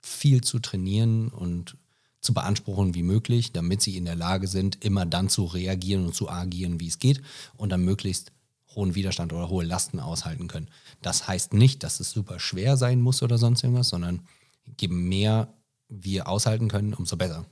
viel 0.00 0.42
zu 0.42 0.58
trainieren 0.58 1.28
und 1.28 1.76
zu 2.20 2.34
beanspruchen 2.34 2.94
wie 2.94 3.02
möglich, 3.02 3.52
damit 3.52 3.80
sie 3.80 3.96
in 3.96 4.04
der 4.04 4.16
Lage 4.16 4.48
sind, 4.48 4.84
immer 4.84 5.06
dann 5.06 5.28
zu 5.28 5.44
reagieren 5.44 6.06
und 6.06 6.14
zu 6.14 6.28
agieren, 6.28 6.80
wie 6.80 6.88
es 6.88 6.98
geht 6.98 7.22
und 7.56 7.70
dann 7.70 7.84
möglichst 7.84 8.32
hohen 8.74 8.94
Widerstand 8.94 9.32
oder 9.32 9.48
hohe 9.48 9.64
Lasten 9.64 10.00
aushalten 10.00 10.48
können. 10.48 10.68
Das 11.00 11.28
heißt 11.28 11.52
nicht, 11.52 11.82
dass 11.82 12.00
es 12.00 12.10
super 12.10 12.38
schwer 12.38 12.76
sein 12.76 13.00
muss 13.00 13.22
oder 13.22 13.38
sonst 13.38 13.62
irgendwas, 13.62 13.88
sondern 13.88 14.22
je 14.80 14.88
mehr 14.88 15.52
wir 15.88 16.28
aushalten 16.28 16.68
können, 16.68 16.94
umso 16.94 17.16
besser. 17.16 17.46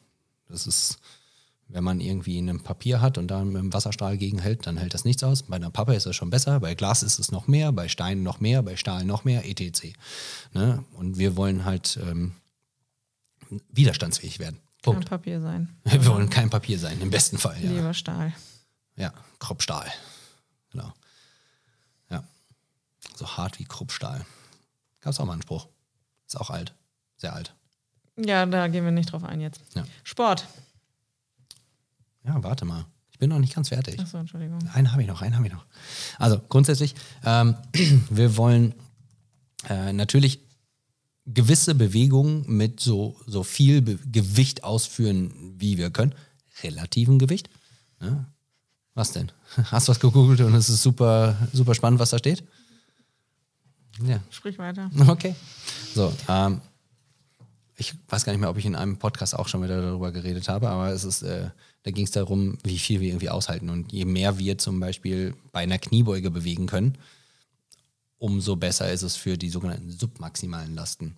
Das 0.49 0.67
ist, 0.67 0.99
wenn 1.69 1.83
man 1.83 2.01
irgendwie 2.01 2.39
ein 2.39 2.63
Papier 2.63 3.01
hat 3.01 3.19
und 3.19 3.29
da 3.29 3.45
mit 3.45 3.57
dem 3.57 3.73
Wasserstrahl 3.73 4.17
gegenhält, 4.17 4.67
dann 4.67 4.77
hält 4.77 4.95
das 4.95 5.05
nichts 5.05 5.25
aus. 5.25 5.43
Bei 5.43 5.57
einer 5.57 5.71
Pappe 5.71 5.95
ist 5.95 6.07
das 6.07 6.15
schon 6.15 6.31
besser, 6.31 6.61
bei 6.61 6.75
Glas 6.75 7.03
ist 7.03 7.19
es 7.19 7.33
noch 7.33 7.49
mehr, 7.49 7.73
bei 7.73 7.89
Steinen 7.89 8.23
noch 8.23 8.41
mehr, 8.41 8.63
bei 8.63 8.77
Stahl 8.77 9.05
noch 9.05 9.25
mehr, 9.25 9.49
etc. 9.49 9.93
Ne? 10.53 10.85
Und 10.95 11.19
wir 11.19 11.37
wollen 11.37 11.65
halt 11.65 11.99
ähm, 12.03 12.37
widerstandsfähig 13.71 14.39
werden. 14.39 14.61
Punkt. 14.83 15.09
Papier 15.09 15.41
sein. 15.41 15.77
Wir 15.85 16.07
wollen 16.07 16.31
kein 16.31 16.49
Papier 16.49 16.79
sein, 16.79 17.01
im 17.01 17.11
besten 17.11 17.39
Fall. 17.39 17.61
Ja, 17.61 17.71
Lieber 17.73 17.93
Stahl. 17.93 18.33
ja 18.95 19.13
Kruppstahl. 19.41 19.91
Genau. 20.71 20.93
Ja. 22.09 22.23
So 23.17 23.27
hart 23.37 23.59
wie 23.59 23.65
Kruppstahl. 23.65 24.25
Gab 25.01 25.13
es 25.13 25.19
auch 25.19 25.25
mal 25.25 25.33
einen 25.33 25.43
Spruch. 25.43 25.67
Ist 26.29 26.39
auch 26.39 26.51
alt. 26.51 26.73
Sehr 27.17 27.33
alt. 27.33 27.53
Ja, 28.17 28.47
da 28.47 28.69
gehen 28.69 28.85
wir 28.85 28.93
nicht 28.93 29.11
drauf 29.11 29.25
ein 29.25 29.41
jetzt. 29.41 29.61
Ja. 29.75 29.85
Sport. 30.05 30.47
Ja, 32.27 32.43
warte 32.43 32.65
mal. 32.65 32.87
Ich 33.11 33.19
bin 33.19 33.31
noch 33.31 33.39
nicht 33.39 33.55
ganz 33.55 33.71
fertig. 33.71 33.99
Achso, 33.99 34.19
Entschuldigung. 34.19 34.59
Einen 34.75 34.93
habe 34.93 35.01
ich 35.01 35.09
noch, 35.09 35.23
einen 35.23 35.37
habe 35.37 35.47
ich 35.47 35.53
noch. 35.53 35.65
Also 36.19 36.39
grundsätzlich, 36.39 36.95
ähm, 37.25 37.55
wir 38.11 38.37
wollen 38.37 38.75
äh, 39.69 39.93
natürlich 39.93 40.41
gewisse 41.25 41.75
Bewegungen 41.75 42.45
mit 42.47 42.81
so, 42.81 43.19
so 43.27 43.43
viel 43.43 43.83
Be 43.83 43.99
Gewicht 44.13 44.65
ausführen, 44.65 45.33
wie 45.57 45.79
wir 45.79 45.91
können. 45.91 46.15
Relativen 46.63 47.19
Gewicht. 47.19 47.49
Ne? 48.01 48.27
Was 48.95 49.13
denn? 49.13 49.33
Hast 49.71 49.89
du 49.89 49.91
was 49.93 50.01
gegoogelt 50.01 50.41
und 50.41 50.55
es 50.55 50.69
ist 50.69 50.83
super, 50.83 51.37
super 51.53 51.75
spannend, 51.75 52.01
was 52.01 52.11
da 52.11 52.19
steht? 52.19 52.45
Ja, 54.05 54.21
Sprich 54.31 54.59
weiter. 54.59 54.91
Okay. 55.09 55.35
So, 55.95 56.13
ähm, 56.29 56.61
ich 57.77 57.95
weiß 58.09 58.25
gar 58.25 58.33
nicht 58.33 58.41
mehr, 58.41 58.51
ob 58.51 58.59
ich 58.59 58.67
in 58.67 58.75
einem 58.75 58.99
Podcast 58.99 59.35
auch 59.35 59.49
schon 59.49 59.63
wieder 59.63 59.81
darüber 59.81 60.13
geredet 60.13 60.49
habe, 60.49 60.69
aber 60.69 60.91
es 60.91 61.05
ist, 61.05 61.23
äh, 61.23 61.51
da 61.87 61.93
ging 61.93 62.05
es 62.05 62.11
darum, 62.11 62.59
wie 62.65 62.81
viel 62.81 62.99
wir 62.99 63.11
irgendwie 63.11 63.31
aushalten. 63.31 63.71
Und 63.71 63.93
je 63.93 64.07
mehr 64.07 64.39
wir 64.39 64.59
zum 64.59 64.81
Beispiel 64.81 65.37
bei 65.53 65.61
einer 65.61 65.79
Kniebeuge 65.79 66.33
bewegen 66.33 66.67
können, 66.67 66.99
umso 68.19 68.57
besser 68.57 68.91
ist 68.91 69.03
es 69.03 69.15
für 69.15 69.39
die 69.39 69.51
sogenannten 69.51 69.93
submaximalen 69.93 70.75
Lasten. 70.75 71.15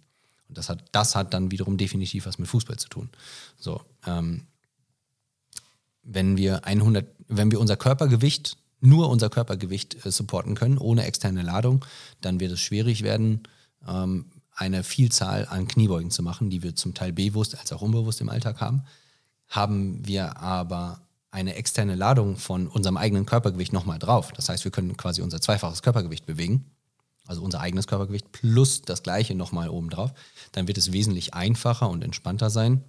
Und 0.46 0.58
das 0.58 0.68
hat, 0.68 0.84
das 0.92 1.16
hat 1.16 1.32
dann 1.32 1.50
wiederum 1.50 1.78
definitiv 1.78 2.26
was 2.26 2.38
mit 2.38 2.48
Fußball 2.48 2.76
zu 2.76 2.90
tun. 2.90 3.08
So, 3.56 3.80
ähm, 4.06 4.42
wenn 6.02 6.36
wir 6.36 6.66
100, 6.66 7.06
wenn 7.28 7.50
wir 7.50 7.60
unser 7.60 7.78
Körpergewicht, 7.78 8.58
nur 8.80 9.08
unser 9.08 9.30
Körpergewicht 9.30 10.04
äh, 10.04 10.12
supporten 10.12 10.54
können, 10.54 10.76
ohne 10.76 11.04
externe 11.04 11.40
Ladung, 11.40 11.82
dann 12.20 12.40
wird 12.40 12.52
es 12.52 12.60
schwierig 12.60 13.02
werden, 13.02 13.44
ähm, 13.86 14.26
eine 14.54 14.84
Vielzahl 14.84 15.46
an 15.46 15.66
Kniebeugen 15.66 16.10
zu 16.10 16.22
machen, 16.22 16.50
die 16.50 16.62
wir 16.62 16.74
zum 16.74 16.92
Teil 16.92 17.14
bewusst 17.14 17.58
als 17.58 17.72
auch 17.72 17.80
unbewusst 17.80 18.20
im 18.20 18.28
Alltag 18.28 18.60
haben. 18.60 18.82
Haben 19.48 20.06
wir 20.06 20.38
aber 20.38 21.00
eine 21.30 21.54
externe 21.54 21.94
Ladung 21.94 22.36
von 22.36 22.68
unserem 22.68 22.96
eigenen 22.96 23.26
Körpergewicht 23.26 23.72
nochmal 23.72 23.98
drauf. 23.98 24.32
Das 24.32 24.48
heißt, 24.48 24.64
wir 24.64 24.70
können 24.72 24.96
quasi 24.96 25.22
unser 25.22 25.40
zweifaches 25.40 25.82
Körpergewicht 25.82 26.26
bewegen, 26.26 26.64
also 27.26 27.42
unser 27.42 27.60
eigenes 27.60 27.86
Körpergewicht 27.86 28.32
plus 28.32 28.82
das 28.82 29.02
gleiche 29.02 29.34
nochmal 29.34 29.68
oben 29.68 29.90
drauf. 29.90 30.12
Dann 30.52 30.66
wird 30.66 30.78
es 30.78 30.92
wesentlich 30.92 31.34
einfacher 31.34 31.90
und 31.90 32.02
entspannter 32.02 32.50
sein, 32.50 32.82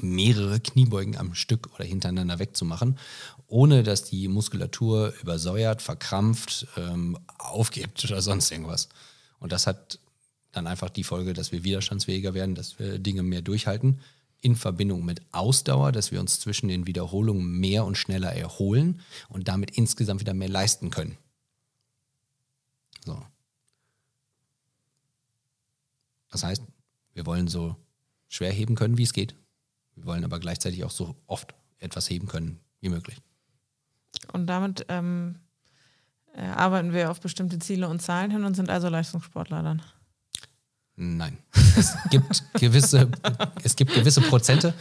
mehrere 0.00 0.60
Kniebeugen 0.60 1.16
am 1.16 1.34
Stück 1.34 1.70
oder 1.74 1.84
hintereinander 1.84 2.38
wegzumachen, 2.38 2.98
ohne 3.46 3.82
dass 3.82 4.04
die 4.04 4.28
Muskulatur 4.28 5.14
übersäuert, 5.22 5.80
verkrampft, 5.80 6.66
ähm, 6.76 7.16
aufgibt 7.38 8.04
oder 8.04 8.20
sonst 8.20 8.50
irgendwas. 8.50 8.88
Und 9.38 9.52
das 9.52 9.66
hat 9.66 10.00
dann 10.52 10.66
einfach 10.66 10.90
die 10.90 11.04
Folge, 11.04 11.32
dass 11.32 11.52
wir 11.52 11.64
widerstandsfähiger 11.64 12.34
werden, 12.34 12.54
dass 12.54 12.78
wir 12.78 12.98
Dinge 12.98 13.22
mehr 13.22 13.42
durchhalten, 13.42 14.00
in 14.46 14.54
Verbindung 14.54 15.04
mit 15.04 15.22
Ausdauer, 15.32 15.90
dass 15.90 16.12
wir 16.12 16.20
uns 16.20 16.38
zwischen 16.38 16.68
den 16.68 16.86
Wiederholungen 16.86 17.58
mehr 17.58 17.84
und 17.84 17.98
schneller 17.98 18.32
erholen 18.32 19.00
und 19.28 19.48
damit 19.48 19.72
insgesamt 19.72 20.20
wieder 20.20 20.34
mehr 20.34 20.48
leisten 20.48 20.90
können. 20.90 21.18
So. 23.04 23.20
Das 26.30 26.44
heißt, 26.44 26.62
wir 27.14 27.26
wollen 27.26 27.48
so 27.48 27.74
schwer 28.28 28.52
heben 28.52 28.76
können, 28.76 28.98
wie 28.98 29.02
es 29.02 29.12
geht. 29.12 29.34
Wir 29.96 30.06
wollen 30.06 30.24
aber 30.24 30.38
gleichzeitig 30.38 30.84
auch 30.84 30.92
so 30.92 31.16
oft 31.26 31.52
etwas 31.78 32.08
heben 32.08 32.28
können, 32.28 32.60
wie 32.80 32.88
möglich. 32.88 33.20
Und 34.32 34.46
damit 34.46 34.86
ähm, 34.88 35.40
äh, 36.34 36.42
arbeiten 36.42 36.92
wir 36.92 37.10
auf 37.10 37.20
bestimmte 37.20 37.58
Ziele 37.58 37.88
und 37.88 38.00
Zahlen 38.00 38.30
hin 38.30 38.44
und 38.44 38.54
sind 38.54 38.70
also 38.70 38.88
Leistungssportler 38.88 39.64
dann. 39.64 39.82
Nein. 40.98 41.36
Es 41.76 41.94
gibt 42.10 42.42
gewisse, 42.54 43.10
es 43.62 43.76
gibt 43.76 43.92
gewisse 43.92 44.22
Prozente. 44.22 44.72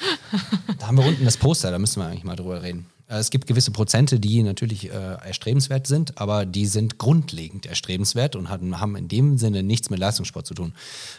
Da 0.80 0.88
haben 0.88 0.98
wir 0.98 1.06
unten 1.06 1.26
das 1.26 1.36
Poster, 1.36 1.72
da 1.72 1.78
müssen 1.78 2.02
wir 2.02 2.08
eigentlich 2.08 2.24
mal 2.24 2.38
drüber 2.38 2.62
reden. 2.64 2.86
Äh, 3.08 3.18
Es 3.18 3.30
gibt 3.30 3.48
gewisse 3.48 3.72
Prozente, 3.72 4.18
die 4.18 4.42
natürlich 4.42 4.90
äh, 4.90 4.94
erstrebenswert 4.94 5.88
sind, 5.88 6.18
aber 6.18 6.46
die 6.46 6.68
sind 6.68 6.98
grundlegend 7.00 7.66
erstrebenswert 7.66 8.38
und 8.38 8.48
hatten, 8.48 8.80
haben 8.80 8.96
in 8.96 9.10
dem 9.10 9.38
Sinne 9.38 9.62
nichts 9.62 9.90
mit 9.90 10.00
Leistungssport 10.00 10.48
zu 10.48 10.54
tun. 10.54 10.74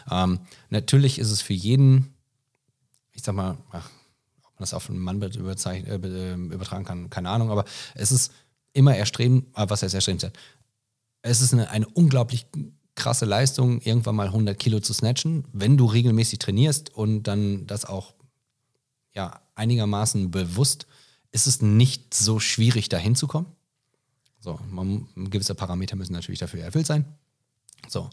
Ähm, 0.09 0.39
natürlich 0.71 1.19
ist 1.19 1.29
es 1.29 1.41
für 1.43 1.53
jeden, 1.53 2.15
ich 3.11 3.21
sag 3.21 3.35
mal, 3.35 3.55
ach, 3.69 3.91
ob 4.45 4.53
man 4.55 4.61
das 4.61 4.73
auf 4.73 4.89
einen 4.89 4.97
Mann 4.97 5.21
äh, 5.21 5.29
be- 5.29 6.07
äh, 6.07 6.33
übertragen 6.33 6.85
kann, 6.85 7.11
keine 7.11 7.29
Ahnung, 7.29 7.51
aber 7.51 7.65
es 7.93 8.11
ist 8.11 8.31
immer 8.73 8.95
erstreben, 8.95 9.45
äh, 9.55 9.65
was 9.69 9.83
heißt 9.83 9.93
erstrebenswert? 9.93 10.35
Es 11.21 11.41
ist 11.41 11.53
eine, 11.53 11.69
eine 11.69 11.87
unglaublich 11.87 12.47
krasse 12.97 13.25
Leistung, 13.25 13.79
irgendwann 13.81 14.15
mal 14.15 14.27
100 14.27 14.59
Kilo 14.59 14.81
zu 14.81 14.93
snatchen, 14.93 15.45
wenn 15.53 15.77
du 15.77 15.85
regelmäßig 15.85 16.39
trainierst 16.39 16.93
und 16.93 17.23
dann 17.23 17.65
das 17.67 17.85
auch 17.85 18.13
ja, 19.13 19.39
einigermaßen 19.55 20.31
bewusst, 20.31 20.85
ist 21.31 21.47
es 21.47 21.61
nicht 21.61 22.13
so 22.13 22.39
schwierig, 22.39 22.89
da 22.89 22.97
hinzukommen. 22.97 23.49
So, 24.39 24.59
man, 24.69 25.07
gewisse 25.15 25.55
Parameter 25.55 25.95
müssen 25.95 26.13
natürlich 26.13 26.39
dafür 26.39 26.61
erfüllt 26.61 26.87
sein. 26.87 27.05
So, 27.87 28.09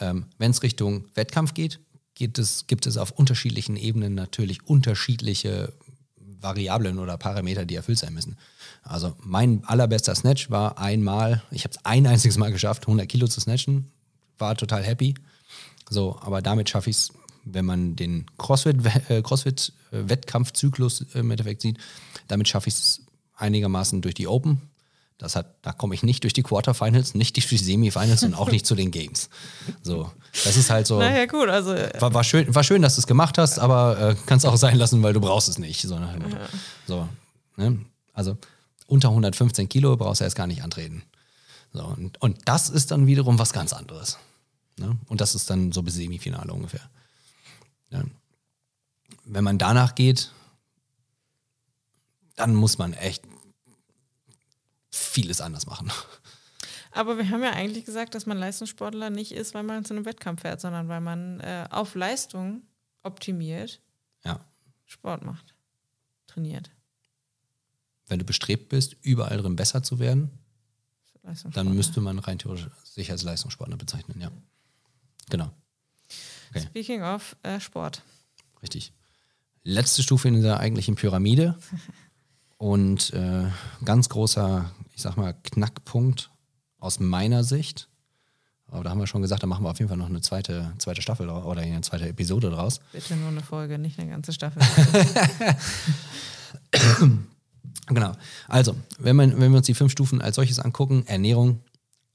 ähm, 0.00 0.26
wenn 0.38 0.50
es 0.50 0.62
Richtung 0.62 1.06
Wettkampf 1.14 1.54
geht, 1.54 1.80
geht 2.14 2.38
es, 2.38 2.66
gibt 2.66 2.86
es 2.86 2.96
auf 2.96 3.10
unterschiedlichen 3.12 3.76
Ebenen 3.76 4.14
natürlich 4.14 4.66
unterschiedliche 4.66 5.72
Variablen 6.16 6.98
oder 6.98 7.16
Parameter, 7.16 7.64
die 7.64 7.74
erfüllt 7.74 7.98
sein 7.98 8.14
müssen. 8.14 8.36
Also 8.82 9.16
mein 9.20 9.64
allerbester 9.64 10.14
Snatch 10.14 10.50
war 10.50 10.78
einmal, 10.78 11.42
ich 11.50 11.64
habe 11.64 11.72
es 11.72 11.84
ein 11.84 12.06
einziges 12.06 12.38
Mal 12.38 12.52
geschafft, 12.52 12.84
100 12.84 13.08
Kilo 13.08 13.26
zu 13.26 13.40
snatchen, 13.40 13.90
war 14.38 14.56
total 14.56 14.82
happy. 14.82 15.14
So, 15.88 16.18
aber 16.20 16.42
damit 16.42 16.68
schaffe 16.68 16.90
ich 16.90 16.96
es, 16.96 17.12
wenn 17.44 17.64
man 17.64 17.96
den 17.96 18.26
CrossFit, 18.38 18.76
äh, 19.08 19.22
CrossFit 19.22 19.72
äh, 19.92 20.08
Wettkampfzyklus 20.08 21.02
äh, 21.14 21.20
im 21.20 21.30
Endeffekt 21.30 21.62
sieht, 21.62 21.78
damit 22.28 22.48
schaffe 22.48 22.68
ich 22.68 22.74
es 22.74 23.00
einigermaßen 23.36 24.02
durch 24.02 24.14
die 24.14 24.26
Open. 24.26 24.62
Das 25.18 25.34
hat, 25.34 25.54
da 25.62 25.72
komme 25.72 25.94
ich 25.94 26.02
nicht 26.02 26.24
durch 26.24 26.34
die 26.34 26.42
Quarterfinals, 26.42 27.14
nicht 27.14 27.36
durch 27.36 27.46
die 27.46 27.56
Semifinals 27.56 28.22
und 28.22 28.34
auch 28.34 28.50
nicht 28.50 28.66
zu 28.66 28.74
den 28.74 28.90
Games. 28.90 29.30
So, 29.82 30.10
das 30.44 30.58
ist 30.58 30.68
halt 30.68 30.86
so. 30.86 30.98
Naja, 30.98 31.24
gut, 31.24 31.48
also 31.48 31.72
äh, 31.72 31.90
War, 32.00 32.12
war, 32.12 32.24
schön, 32.24 32.54
war 32.54 32.62
schön, 32.62 32.82
dass 32.82 32.96
du 32.96 33.00
es 33.00 33.06
gemacht 33.06 33.38
hast, 33.38 33.58
aber 33.58 34.10
äh, 34.10 34.16
kannst 34.26 34.44
auch 34.44 34.56
sein 34.56 34.76
lassen, 34.76 35.02
weil 35.02 35.14
du 35.14 35.20
brauchst 35.20 35.48
es 35.48 35.58
nicht. 35.58 35.80
So, 35.80 35.96
Motto. 35.96 36.36
so 36.86 37.08
ne? 37.56 37.78
Also 38.12 38.36
unter 38.86 39.08
115 39.08 39.68
Kilo 39.70 39.96
brauchst 39.96 40.20
du 40.20 40.24
erst 40.24 40.36
gar 40.36 40.46
nicht 40.46 40.62
antreten. 40.62 41.02
So, 41.72 41.84
und, 41.84 42.20
und 42.20 42.38
das 42.44 42.68
ist 42.68 42.90
dann 42.90 43.06
wiederum 43.06 43.38
was 43.38 43.52
ganz 43.52 43.72
anderes. 43.72 44.18
Ne? 44.78 44.96
Und 45.06 45.20
das 45.20 45.34
ist 45.34 45.48
dann 45.48 45.72
so 45.72 45.82
bis 45.82 45.94
Semifinale 45.94 46.52
ungefähr. 46.52 46.88
Ja. 47.90 48.04
Wenn 49.24 49.44
man 49.44 49.58
danach 49.58 49.94
geht, 49.94 50.32
dann 52.36 52.54
muss 52.54 52.78
man 52.78 52.92
echt 52.92 53.24
vieles 54.90 55.40
anders 55.40 55.66
machen. 55.66 55.90
Aber 56.92 57.18
wir 57.18 57.28
haben 57.28 57.42
ja 57.42 57.52
eigentlich 57.52 57.84
gesagt, 57.84 58.14
dass 58.14 58.24
man 58.24 58.38
Leistungssportler 58.38 59.10
nicht 59.10 59.32
ist, 59.32 59.52
weil 59.52 59.62
man 59.62 59.84
zu 59.84 59.94
einem 59.94 60.06
Wettkampf 60.06 60.42
fährt, 60.42 60.60
sondern 60.60 60.88
weil 60.88 61.00
man 61.02 61.40
äh, 61.40 61.66
auf 61.70 61.94
Leistung 61.94 62.62
optimiert 63.02 63.80
Ja. 64.24 64.40
Sport 64.86 65.22
macht, 65.24 65.54
trainiert. 66.26 66.70
Wenn 68.06 68.18
du 68.18 68.24
bestrebt 68.24 68.68
bist, 68.68 68.96
überall 69.02 69.36
drin 69.38 69.56
besser 69.56 69.82
zu 69.82 69.98
werden, 69.98 70.30
dann 71.52 71.74
müsste 71.74 72.00
man 72.00 72.18
rein 72.18 72.38
theoretisch 72.38 72.68
sich 72.84 73.10
als 73.10 73.24
Leistungssportler 73.24 73.76
bezeichnen, 73.76 74.20
ja. 74.20 74.30
Genau, 75.30 75.50
okay. 76.50 76.60
Speaking 76.60 77.02
of 77.02 77.36
äh, 77.42 77.60
Sport. 77.60 78.02
richtig. 78.62 78.92
Letzte 79.64 80.02
Stufe 80.02 80.28
in 80.28 80.34
dieser 80.34 80.60
eigentlichen 80.60 80.94
Pyramide 80.94 81.58
und 82.56 83.12
äh, 83.12 83.50
ganz 83.84 84.08
großer, 84.08 84.70
ich 84.94 85.02
sag 85.02 85.16
mal, 85.16 85.34
Knackpunkt 85.42 86.30
aus 86.78 87.00
meiner 87.00 87.42
Sicht. 87.42 87.88
Aber 88.68 88.84
da 88.84 88.90
haben 88.90 88.98
wir 88.98 89.06
schon 89.06 89.22
gesagt, 89.22 89.42
da 89.42 89.46
machen 89.46 89.64
wir 89.64 89.70
auf 89.70 89.78
jeden 89.78 89.88
Fall 89.88 89.98
noch 89.98 90.08
eine 90.08 90.20
zweite, 90.20 90.72
zweite 90.78 91.02
Staffel 91.02 91.28
oder 91.28 91.62
eine 91.62 91.80
zweite 91.82 92.08
Episode 92.08 92.50
draus. 92.50 92.80
Bitte 92.92 93.16
nur 93.16 93.28
eine 93.28 93.42
Folge, 93.42 93.78
nicht 93.78 93.98
eine 93.98 94.10
ganze 94.10 94.32
Staffel. 94.32 94.62
Genau. 97.88 98.12
Also, 98.48 98.74
wenn, 98.98 99.16
man, 99.16 99.40
wenn 99.40 99.52
wir 99.52 99.58
uns 99.58 99.66
die 99.66 99.74
fünf 99.74 99.92
Stufen 99.92 100.20
als 100.20 100.36
solches 100.36 100.58
angucken, 100.58 101.04
Ernährung, 101.06 101.60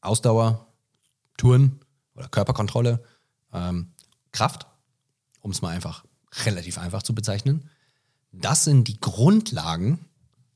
Ausdauer, 0.02 0.68
Touren 1.38 1.80
oder 2.16 2.28
Körperkontrolle, 2.28 3.04
ähm, 3.54 3.92
Kraft, 4.32 4.68
um 5.42 5.52
es 5.52 5.62
mal 5.62 5.70
einfach 5.70 6.06
relativ 6.46 6.78
einfach 6.78 7.04
zu 7.04 7.14
bezeichnen, 7.14 7.70
das 8.32 8.64
sind 8.64 8.88
die 8.88 9.00
Grundlagen, 9.00 10.06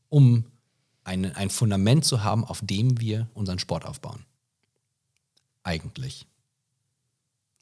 um 0.10 0.45
ein, 1.03 1.36
ein 1.36 1.49
Fundament 1.49 2.06
zu 2.06 2.24
haben, 2.24 2.45
auf 2.45 2.62
dem 2.64 2.99
wir 2.99 3.30
unseren 3.34 3.60
Sport 3.60 3.86
aufbauen. 3.86 4.26
Eigentlich. 5.64 6.26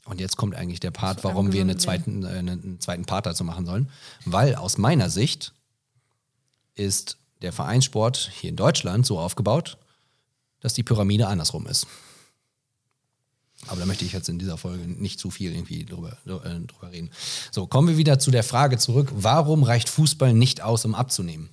Und 0.06 0.20
jetzt 0.20 0.38
kommt 0.38 0.56
eigentlich 0.56 0.80
der 0.80 0.91
Part, 0.91 1.24
warum 1.24 1.54
wir 1.54 1.62
eine 1.62 1.78
zweiten, 1.78 2.24
äh, 2.24 2.39
einen 2.39 2.80
zweiten 2.80 3.06
Part 3.06 3.26
dazu 3.26 3.44
machen 3.44 3.66
sollen. 3.66 3.89
Weil 4.26 4.56
aus 4.56 4.78
meiner 4.78 5.10
Sicht 5.10 5.54
ist 6.76 7.18
der 7.41 7.54
Vereinssport 7.54 8.32
hier 8.34 8.50
in 8.50 8.56
Deutschland 8.56 9.06
so 9.06 9.20
aufgebaut, 9.20 9.78
dass 10.60 10.74
die 10.74 10.84
Pyramide 10.84 11.28
andersrum 11.28 11.68
ist. 11.68 11.88
Aber 13.68 13.80
da 13.80 13.86
möchte 13.86 14.05
ich 14.05 14.11
jetzt 14.11 14.30
in 14.30 14.39
dieser 14.39 14.57
Folge 14.57 14.88
nicht 14.88 15.20
zu 15.20 15.32
viel 15.32 15.53
irgendwie 15.53 15.86
drüber, 15.86 16.18
äh, 16.26 16.59
drüber 16.59 16.91
reden. 16.91 17.09
So, 17.51 17.68
kommen 17.68 17.88
wir 17.88 17.97
wieder 17.97 18.20
zu 18.20 18.32
der 18.32 18.43
Frage 18.43 18.78
zurück, 18.78 19.09
warum 19.14 19.64
reicht 19.64 19.89
Fußball 19.89 20.34
nicht 20.34 20.61
aus, 20.61 20.86
um 20.86 20.95
abzunehmen? 20.95 21.49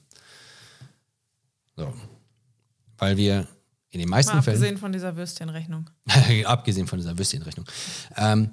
So. 1.76 1.92
Weil 2.98 3.16
wir 3.16 3.46
in 3.90 4.00
den 4.00 4.08
meisten 4.08 4.36
Mal 4.36 4.42
Fällen 4.42 4.56
abgesehen 4.56 4.78
von 4.78 4.92
dieser 4.92 5.16
Würstchenrechnung. 5.16 5.90
abgesehen 6.44 6.86
von 6.86 6.98
dieser 6.98 7.18
Würstchenrechnung, 7.18 7.66
ähm, 8.16 8.50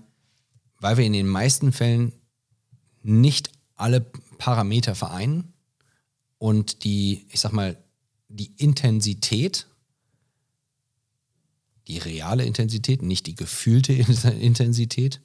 weil 0.79 0.97
wir 0.97 1.05
in 1.05 1.13
den 1.13 1.27
meisten 1.27 1.71
Fällen 1.71 2.13
nicht 3.03 3.51
alle 3.75 4.01
Parameter 4.37 4.95
vereinen 4.95 5.53
und 6.37 6.83
die, 6.83 7.27
ich 7.29 7.39
sag 7.39 7.53
mal, 7.53 7.77
die 8.29 8.53
Intensität, 8.57 9.67
die 11.87 11.97
reale 11.97 12.45
Intensität, 12.45 13.01
nicht 13.01 13.27
die 13.27 13.35
gefühlte 13.35 13.93
Intensität, 14.39 15.21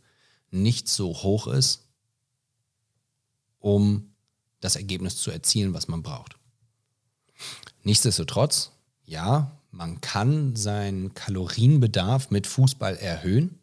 nicht 0.51 0.89
so 0.89 1.09
hoch 1.09 1.47
ist, 1.47 1.89
um 3.59 4.13
das 4.61 4.77
Ergebnis 4.77 5.17
zu 5.17 5.31
erzielen, 5.31 5.75
was 5.75 5.89
man 5.89 6.03
braucht. 6.03 6.37
Nichtsdestotrotz, 7.83 8.71
ja, 9.05 9.59
man 9.71 10.01
kann 10.01 10.55
seinen 10.55 11.15
Kalorienbedarf 11.15 12.31
mit 12.31 12.47
Fußball 12.47 12.97
erhöhen. 12.97 13.59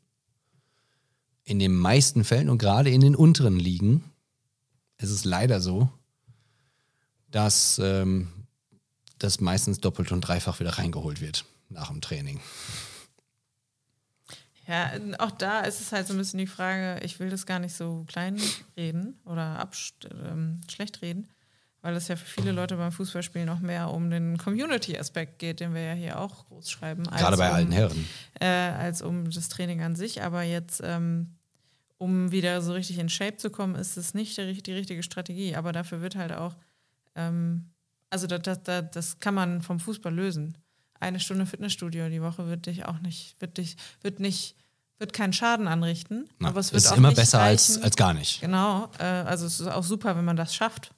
In 1.46 1.60
den 1.60 1.74
meisten 1.74 2.24
Fällen 2.24 2.50
und 2.50 2.58
gerade 2.58 2.90
in 2.90 3.02
den 3.02 3.16
unteren 3.16 3.58
Ligen 3.58 4.04
ist 4.98 5.12
es 5.12 5.24
leider 5.24 5.62
so, 5.62 5.90
dass 7.32 7.80
ähm, 7.80 8.28
das 9.20 9.40
meistens 9.40 9.80
doppelt 9.80 10.12
und 10.12 10.22
dreifach 10.22 10.60
wieder 10.60 10.78
reingeholt 10.78 11.22
wird 11.22 11.46
nach 11.70 11.90
dem 11.90 12.02
Training. 12.02 12.40
Ja, 14.70 14.92
auch 15.18 15.32
da 15.32 15.62
ist 15.62 15.82
es 15.82 15.92
halt 15.92 16.06
so 16.06 16.14
ein 16.14 16.18
bisschen 16.18 16.38
die 16.38 16.46
Frage, 16.46 17.04
ich 17.04 17.20
will 17.20 17.32
das 17.32 17.48
gar 17.48 17.58
nicht 17.58 17.74
so 17.74 18.06
klein 18.08 18.40
reden 18.78 19.20
oder 19.26 19.68
ähm, 20.24 20.62
schlecht 20.70 21.02
reden, 21.02 21.28
weil 21.82 21.96
es 21.96 22.08
ja 22.08 22.16
für 22.16 22.28
viele 22.28 22.52
Leute 22.52 22.78
beim 22.78 22.92
Fußballspielen 22.92 23.48
noch 23.48 23.62
mehr 23.62 23.90
um 23.90 24.12
den 24.12 24.38
Community-Aspekt 24.38 25.40
geht, 25.40 25.60
den 25.60 25.74
wir 25.74 25.82
ja 25.82 25.94
hier 25.94 26.20
auch 26.20 26.46
groß 26.50 26.70
schreiben. 26.70 27.06
Gerade 27.06 27.38
bei 27.38 27.50
um, 27.50 27.56
alten 27.56 27.72
Herren. 27.72 28.08
Äh, 28.40 28.46
als 28.46 29.02
um 29.02 29.32
das 29.32 29.50
Training 29.50 29.82
an 29.82 29.96
sich. 29.96 30.22
Aber 30.22 30.44
jetzt, 30.44 30.82
ähm, 30.86 31.34
um 31.98 32.32
wieder 32.32 32.62
so 32.62 32.74
richtig 32.74 33.00
in 33.00 33.10
Shape 33.10 33.38
zu 33.38 33.50
kommen, 33.50 33.74
ist 33.74 33.98
es 33.98 34.14
nicht 34.14 34.38
die, 34.38 34.62
die 34.62 34.74
richtige 34.74 35.02
Strategie. 35.02 35.56
Aber 35.56 35.72
dafür 35.72 36.02
wird 36.02 36.16
halt 36.16 36.32
auch, 36.32 36.56
ähm, 37.16 37.72
also 38.12 38.28
das, 38.28 38.44
das, 38.44 38.62
das, 38.62 38.86
das 38.92 39.20
kann 39.20 39.34
man 39.34 39.64
vom 39.64 39.80
Fußball 39.80 40.14
lösen. 40.14 40.56
Eine 41.00 41.20
Stunde 41.20 41.46
Fitnessstudio 41.46 42.10
die 42.10 42.22
Woche 42.22 42.48
wird 42.48 42.66
dich 42.66 42.86
auch 42.86 43.00
nicht, 43.00 43.36
wird 43.40 43.58
dich, 43.58 43.78
wird 44.02 44.20
nicht, 44.20 44.56
wird 44.98 45.14
keinen 45.14 45.34
Schaden 45.34 45.68
anrichten. 45.68 46.30
Na, 46.40 46.50
aber 46.50 46.60
es 46.60 46.74
wird 46.74 46.84
ist 46.84 46.92
auch 46.92 46.98
immer 46.98 47.14
besser 47.14 47.40
als, 47.40 47.72
reichen. 47.72 47.84
als 47.84 47.96
gar 47.96 48.14
nicht. 48.14 48.42
Genau, 48.42 48.90
äh, 49.00 49.04
also 49.04 49.46
es 49.46 49.60
ist 49.60 49.68
auch 49.68 49.84
super, 49.84 50.16
wenn 50.18 50.26
man 50.26 50.36
das 50.36 50.56
schafft. 50.56 50.92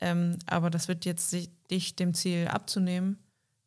Ähm, 0.00 0.38
aber 0.46 0.70
das 0.70 0.88
wird 0.88 1.04
jetzt 1.04 1.32
dich 1.70 1.94
dem 1.94 2.14
Ziel 2.14 2.48
abzunehmen 2.48 3.18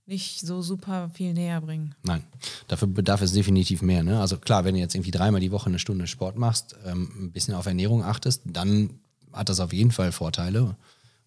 nicht 0.08 0.42
so 0.42 0.62
super 0.62 1.10
viel 1.14 1.34
näher 1.34 1.62
bringen. 1.62 1.96
Nein, 2.04 2.24
dafür 2.68 2.88
bedarf 2.88 3.22
es 3.22 3.34
definitiv 3.34 3.82
mehr. 3.82 4.04
Ne? 4.04 4.20
Also 4.20 4.38
klar, 4.38 4.64
wenn 4.64 4.76
du 4.76 4.80
jetzt 4.80 4.94
irgendwie 4.94 5.12
dreimal 5.12 5.42
die 5.42 5.52
Woche 5.52 5.68
eine 5.68 5.80
Stunde 5.80 6.08
Sport 6.08 6.38
machst, 6.38 6.76
ähm, 6.86 7.12
ein 7.20 7.32
bisschen 7.32 7.56
auf 7.56 7.66
Ernährung 7.66 8.04
achtest, 8.04 8.44
dann 8.46 9.00
hat 9.34 9.50
das 9.50 9.60
auf 9.60 9.74
jeden 9.74 9.92
Fall 9.92 10.12
Vorteile 10.12 10.76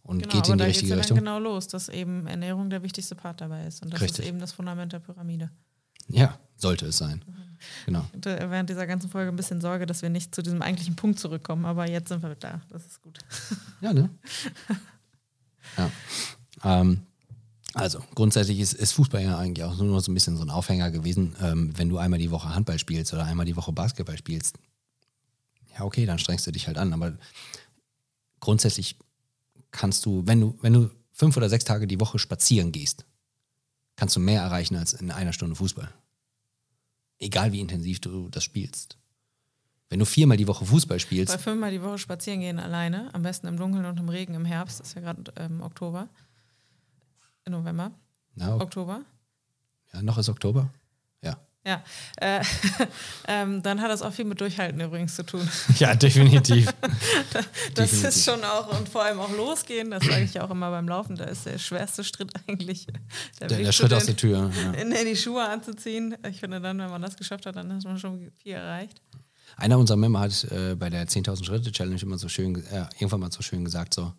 und 0.03 0.23
Genau, 0.23 0.35
geht 0.35 0.49
in 0.49 0.59
die 0.59 0.65
richtige 0.65 0.91
ja 0.91 0.97
Richtung. 0.97 1.17
dann 1.17 1.25
genau 1.25 1.39
los, 1.39 1.69
dass 1.69 1.89
eben 1.89 2.27
Ernährung 2.27 2.71
der 2.71 2.83
wichtigste 2.83 3.15
Part 3.15 3.41
dabei 3.41 3.67
ist. 3.67 3.83
Und 3.83 3.93
das 3.93 4.01
Richtig. 4.01 4.21
ist 4.21 4.29
eben 4.29 4.39
das 4.39 4.53
Fundament 4.53 4.93
der 4.93 5.01
Pyramide. 5.01 5.51
Ja, 6.09 6.39
sollte 6.57 6.87
es 6.87 6.97
sein. 6.99 7.23
Genau. 7.87 8.05
Ich 8.13 8.17
hatte 8.17 8.51
während 8.51 8.71
dieser 8.71 8.87
ganzen 8.87 9.11
Folge 9.11 9.31
ein 9.31 9.37
bisschen 9.37 9.61
Sorge, 9.61 9.85
dass 9.85 10.01
wir 10.03 10.09
nicht 10.11 10.35
zu 10.35 10.43
diesem 10.43 10.63
eigentlichen 10.63 10.97
Punkt 10.97 11.19
zurückkommen, 11.19 11.65
aber 11.67 11.89
jetzt 11.91 12.09
sind 12.09 12.23
wir 12.23 12.35
da. 12.35 12.61
Das 12.71 12.87
ist 12.87 13.03
gut. 13.03 13.19
Ja, 13.81 13.93
ne? 13.93 14.11
Ja. 15.77 15.91
Ähm, 16.65 17.03
also 17.75 18.01
grundsätzlich 18.15 18.59
ist, 18.59 18.73
ist, 18.73 18.93
Fußball 18.93 19.23
ja 19.23 19.39
eigentlich 19.39 19.65
auch 19.65 19.77
nur 19.77 20.01
so 20.01 20.11
ein 20.11 20.15
bisschen 20.15 20.37
so 20.37 20.43
ein 20.43 20.51
Aufhänger 20.51 20.91
gewesen. 20.91 21.37
Ähm, 21.41 21.77
wenn 21.77 21.89
du 21.89 21.99
einmal 21.99 22.19
die 22.19 22.31
Woche 22.31 22.55
Handball 22.55 22.79
spielst 22.79 23.13
oder 23.13 23.25
einmal 23.25 23.47
die 23.47 23.55
Woche 23.57 23.73
Basketball 23.73 24.17
spielst, 24.17 24.59
ja 25.77 25.85
okay, 25.85 26.07
dann 26.07 26.19
strengst 26.19 26.47
du 26.47 26.51
dich 26.51 26.67
halt 26.67 26.79
an. 26.79 26.93
Aber 26.93 27.13
grundsätzlich 28.41 28.97
kannst 29.71 30.07
du, 30.07 30.27
wenn 30.27 30.41
du, 30.41 30.59
wenn 30.61 30.73
du 30.73 30.91
fünf 31.13 31.37
oder 31.37 31.49
sechs 31.49 31.65
Tage 31.65 31.87
die 31.87 32.01
Woche 32.01 32.19
spazieren 32.19 32.73
gehst, 32.73 33.05
kannst 33.97 34.17
du 34.17 34.21
mehr 34.21 34.43
erreichen 34.43 34.77
als 34.77 34.93
in 34.93 35.11
einer 35.11 35.33
Stunde 35.33 35.57
Fußball. 35.57 35.93
Egal 37.19 37.53
wie 37.53 37.61
intensiv 37.61 38.01
du 38.01 38.29
das 38.29 38.45
spielst. 38.45 38.97
Wenn 39.91 39.99
du 39.99 40.05
viermal 40.05 40.37
die 40.37 40.47
Woche 40.47 40.67
Fußball 40.67 41.01
spielst. 41.01 41.33
Bei 41.33 41.39
fünfmal 41.39 41.71
die 41.71 41.83
Woche 41.83 41.99
spazieren 41.99 42.41
gehen 42.41 42.59
alleine, 42.59 43.13
am 43.15 43.23
besten 43.23 43.47
im 43.47 43.57
Dunkeln 43.57 43.87
und 43.87 43.99
im 43.99 44.09
Regen 44.09 44.35
im 44.35 44.45
Herbst, 44.45 44.81
das 44.81 44.89
ist 44.89 44.95
ja 44.95 45.01
gerade 45.01 45.33
ähm, 45.37 45.63
Oktober. 45.63 46.09
November. 47.49 47.91
Ja, 48.37 48.57
Oktober. 48.57 49.03
Ja, 49.93 50.03
noch 50.03 50.19
ist 50.19 50.29
Oktober. 50.29 50.71
Ja. 51.69 51.83
Äh, 52.17 52.43
ähm, 53.29 53.63
dann 53.63 53.83
hat 53.83 53.91
das 53.91 54.01
auch 54.01 54.13
viel 54.13 54.25
mit 54.25 54.41
Durchhalten 54.41 54.81
übrigens 54.81 55.15
zu 55.15 55.23
tun. 55.23 55.47
Ja, 55.79 55.95
definitiv. 55.95 56.67
das 57.33 57.47
definitiv. 57.75 58.05
ist 58.05 58.25
schon 58.25 58.43
auch, 58.43 58.79
und 58.79 58.89
vor 58.89 59.05
allem 59.05 59.21
auch 59.21 59.31
losgehen, 59.31 59.91
das 59.91 60.03
sage 60.05 60.25
ich 60.25 60.35
ja 60.35 60.45
auch 60.45 60.51
immer 60.51 60.71
beim 60.71 60.89
Laufen, 60.89 61.15
da 61.15 61.25
ist 61.25 61.45
der 61.45 61.59
schwerste 61.59 62.03
Schritt 62.05 62.33
eigentlich 62.47 62.87
der, 63.39 63.49
der, 63.49 63.59
der 63.59 63.73
Schritt 63.73 63.93
aus 63.93 64.07
der 64.07 64.17
Tür. 64.17 64.51
Ja. 64.65 64.73
In, 64.73 64.93
in, 64.93 65.07
die 65.07 65.17
Schuhe 65.17 65.47
anzuziehen. 65.47 66.17
Ich 66.29 66.41
finde 66.41 66.61
dann, 66.61 66.79
wenn 66.79 66.91
man 66.91 67.03
das 67.03 67.17
geschafft 67.17 67.45
hat, 67.45 67.57
dann 67.57 67.73
hat 67.73 67.85
man 67.85 67.99
schon 67.99 68.33
viel 68.43 68.53
erreicht. 68.53 69.03
Einer 69.57 69.79
unserer 69.79 69.99
Member 69.99 70.21
hat 70.21 70.45
äh, 70.45 70.75
bei 70.75 70.89
der 70.89 71.07
10.000 71.07 71.45
Schritte 71.45 71.71
Challenge 71.71 72.01
immer 72.01 72.17
so 72.17 72.29
schön, 72.29 72.65
äh, 72.67 72.87
irgendwann 72.95 73.21
mal 73.21 73.31
so 73.31 73.43
schön 73.43 73.65
gesagt, 73.65 73.93
so, 73.93 74.13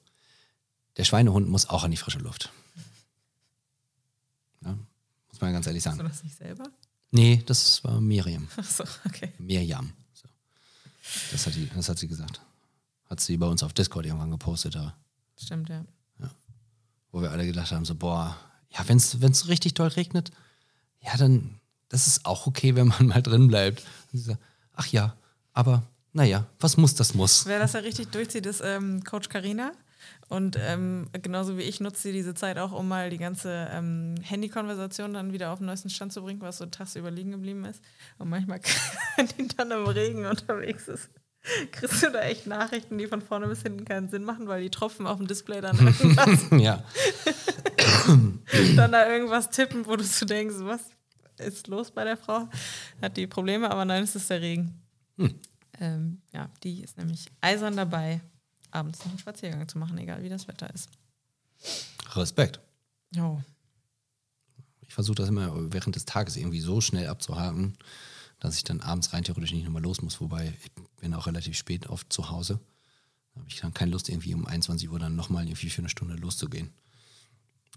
der 0.97 1.03
Schweinehund 1.03 1.49
muss 1.49 1.67
auch 1.67 1.83
an 1.83 1.91
die 1.91 1.97
frische 1.97 2.19
Luft. 2.19 2.51
Ja, 4.63 4.77
muss 5.29 5.41
man 5.41 5.53
ganz 5.53 5.65
ehrlich 5.65 5.81
sagen. 5.81 5.97
Hast 5.97 6.05
du 6.05 6.09
das 6.09 6.23
nicht 6.23 6.37
selber? 6.37 6.65
Nee, 7.12 7.43
das 7.45 7.84
war 7.84 7.99
Miriam. 7.99 8.47
Achso, 8.57 8.84
okay. 9.05 9.34
Miriam. 9.39 9.93
So. 10.14 10.28
Das, 11.32 11.47
hat 11.47 11.55
die, 11.55 11.70
das 11.76 11.89
hat 11.89 11.97
sie 11.97 12.07
gesagt. 12.07 12.41
Hat 13.10 13.20
sie 13.20 13.38
bei 13.38 13.47
uns 13.47 13.64
auf 13.64 13.74
Discord 13.74 14.05
irgendwann 14.05 14.32
gepostet. 14.32 14.76
Da. 14.76 14.95
Stimmt, 15.38 15.70
ja. 15.70 15.84
ja. 16.20 16.30
Wo 17.12 17.22
wir 17.22 17.32
alle 17.32 17.45
gedacht 17.45 17.72
haben, 17.72 17.86
so, 17.86 17.95
boah, 17.95 18.38
ja, 18.70 18.88
wenn 18.88 18.97
es 18.97 19.47
richtig 19.47 19.74
doll 19.74 19.88
regnet, 19.88 20.32
ja, 21.01 21.18
dann, 21.18 21.60
das 21.89 22.07
ist 22.07 22.26
auch 22.26 22.45
okay, 22.45 22.76
wenn 22.76 22.88
man 22.88 23.05
mal 23.07 23.24
drin 23.24 23.47
bleibt. 23.47 23.84
Und 24.12 24.20
sie 24.20 24.26
sagt, 24.26 24.41
ach 24.74 24.88
ja, 24.88 25.16
aber 25.53 25.84
naja, 26.14 26.47
was 26.60 26.78
muss, 26.78 26.95
das 26.95 27.14
muss. 27.14 27.45
Wer 27.45 27.60
das 27.60 27.74
ja 27.74 27.80
richtig 27.80 28.10
durchzieht, 28.10 28.45
ist 28.45 28.62
ähm, 28.64 29.03
Coach 29.03 29.30
Carina. 29.30 29.72
Und 30.27 30.57
ähm, 30.61 31.07
genauso 31.21 31.57
wie 31.57 31.63
ich 31.63 31.79
nutzt 31.79 32.03
sie 32.03 32.11
diese 32.11 32.33
Zeit 32.33 32.57
auch, 32.57 32.71
um 32.71 32.87
mal 32.87 33.09
die 33.09 33.17
ganze 33.17 33.67
ähm, 33.71 34.15
Handykonversation 34.21 35.13
dann 35.13 35.33
wieder 35.33 35.51
auf 35.51 35.59
den 35.59 35.65
neuesten 35.65 35.89
Stand 35.89 36.13
zu 36.13 36.21
bringen, 36.21 36.41
was 36.41 36.57
so 36.57 36.65
tagsüber 36.67 37.09
liegen 37.09 37.31
geblieben 37.31 37.65
ist. 37.65 37.81
Und 38.17 38.29
manchmal, 38.29 38.59
wenn 39.15 39.27
die 39.27 39.47
dann 39.47 39.71
im 39.71 39.85
Regen 39.85 40.25
unterwegs 40.25 40.87
ist, 40.87 41.09
kriegst 41.71 42.03
du 42.03 42.11
da 42.11 42.21
echt 42.21 42.47
Nachrichten, 42.47 42.97
die 42.97 43.07
von 43.07 43.21
vorne 43.21 43.47
bis 43.47 43.63
hinten 43.63 43.85
keinen 43.85 44.09
Sinn 44.09 44.23
machen, 44.23 44.47
weil 44.47 44.61
die 44.61 44.69
Tropfen 44.69 45.07
auf 45.07 45.17
dem 45.17 45.27
Display 45.27 45.61
dann 45.61 45.77
irgendwas, 45.77 46.45
ja. 46.51 46.83
dann 48.75 48.91
da 48.91 49.09
irgendwas 49.09 49.49
tippen, 49.49 49.87
wo 49.87 49.95
du 49.95 50.03
so 50.03 50.25
denkst, 50.25 50.57
was 50.59 50.81
ist 51.37 51.67
los 51.67 51.91
bei 51.91 52.03
der 52.03 52.17
Frau? 52.17 52.47
Hat 53.01 53.17
die 53.17 53.25
Probleme, 53.25 53.71
aber 53.71 53.85
nein, 53.85 54.03
es 54.03 54.15
ist 54.15 54.29
der 54.29 54.41
Regen. 54.41 54.81
Hm. 55.17 55.39
Ähm, 55.79 56.21
ja, 56.33 56.49
die 56.63 56.83
ist 56.83 56.97
nämlich 56.97 57.25
eisern 57.41 57.77
dabei 57.77 58.21
abends 58.72 58.99
noch 58.99 59.09
einen 59.09 59.20
Spaziergang 59.20 59.67
zu 59.67 59.78
machen, 59.78 59.97
egal 59.97 60.24
wie 60.24 60.30
das 60.30 60.47
Wetter 60.47 60.74
ist. 60.74 60.89
Respekt. 62.15 62.59
Jo. 63.11 63.41
Ich 64.82 64.93
versuche 64.93 65.15
das 65.15 65.30
immer 65.30 65.72
während 65.72 65.95
des 65.95 66.05
Tages 66.05 66.36
irgendwie 66.36 66.61
so 66.61 66.82
schnell 66.82 67.07
abzuhaken, 67.07 67.78
dass 68.39 68.55
ich 68.55 68.63
dann 68.63 68.82
abends 68.82 69.13
rein 69.13 69.24
theoretisch 69.24 69.51
nicht 69.51 69.65
nochmal 69.65 69.84
los 69.84 70.01
muss. 70.01 70.20
Wobei 70.22 70.53
ich 70.63 70.72
bin 70.99 71.13
auch 71.13 71.28
relativ 71.28 71.57
spät 71.57 71.88
oft 71.88 72.11
zu 72.11 72.30
Hause. 72.30 72.59
Da 73.34 73.41
habe 73.41 73.49
ich 73.49 73.59
dann 73.59 73.74
keine 73.74 73.91
Lust, 73.91 74.09
irgendwie 74.09 74.34
um 74.34 74.47
21 74.47 74.89
Uhr 74.89 74.99
dann 74.99 75.15
nochmal 75.15 75.45
irgendwie 75.45 75.70
für 75.70 75.82
eine 75.82 75.89
Stunde 75.89 76.15
loszugehen. 76.15 76.74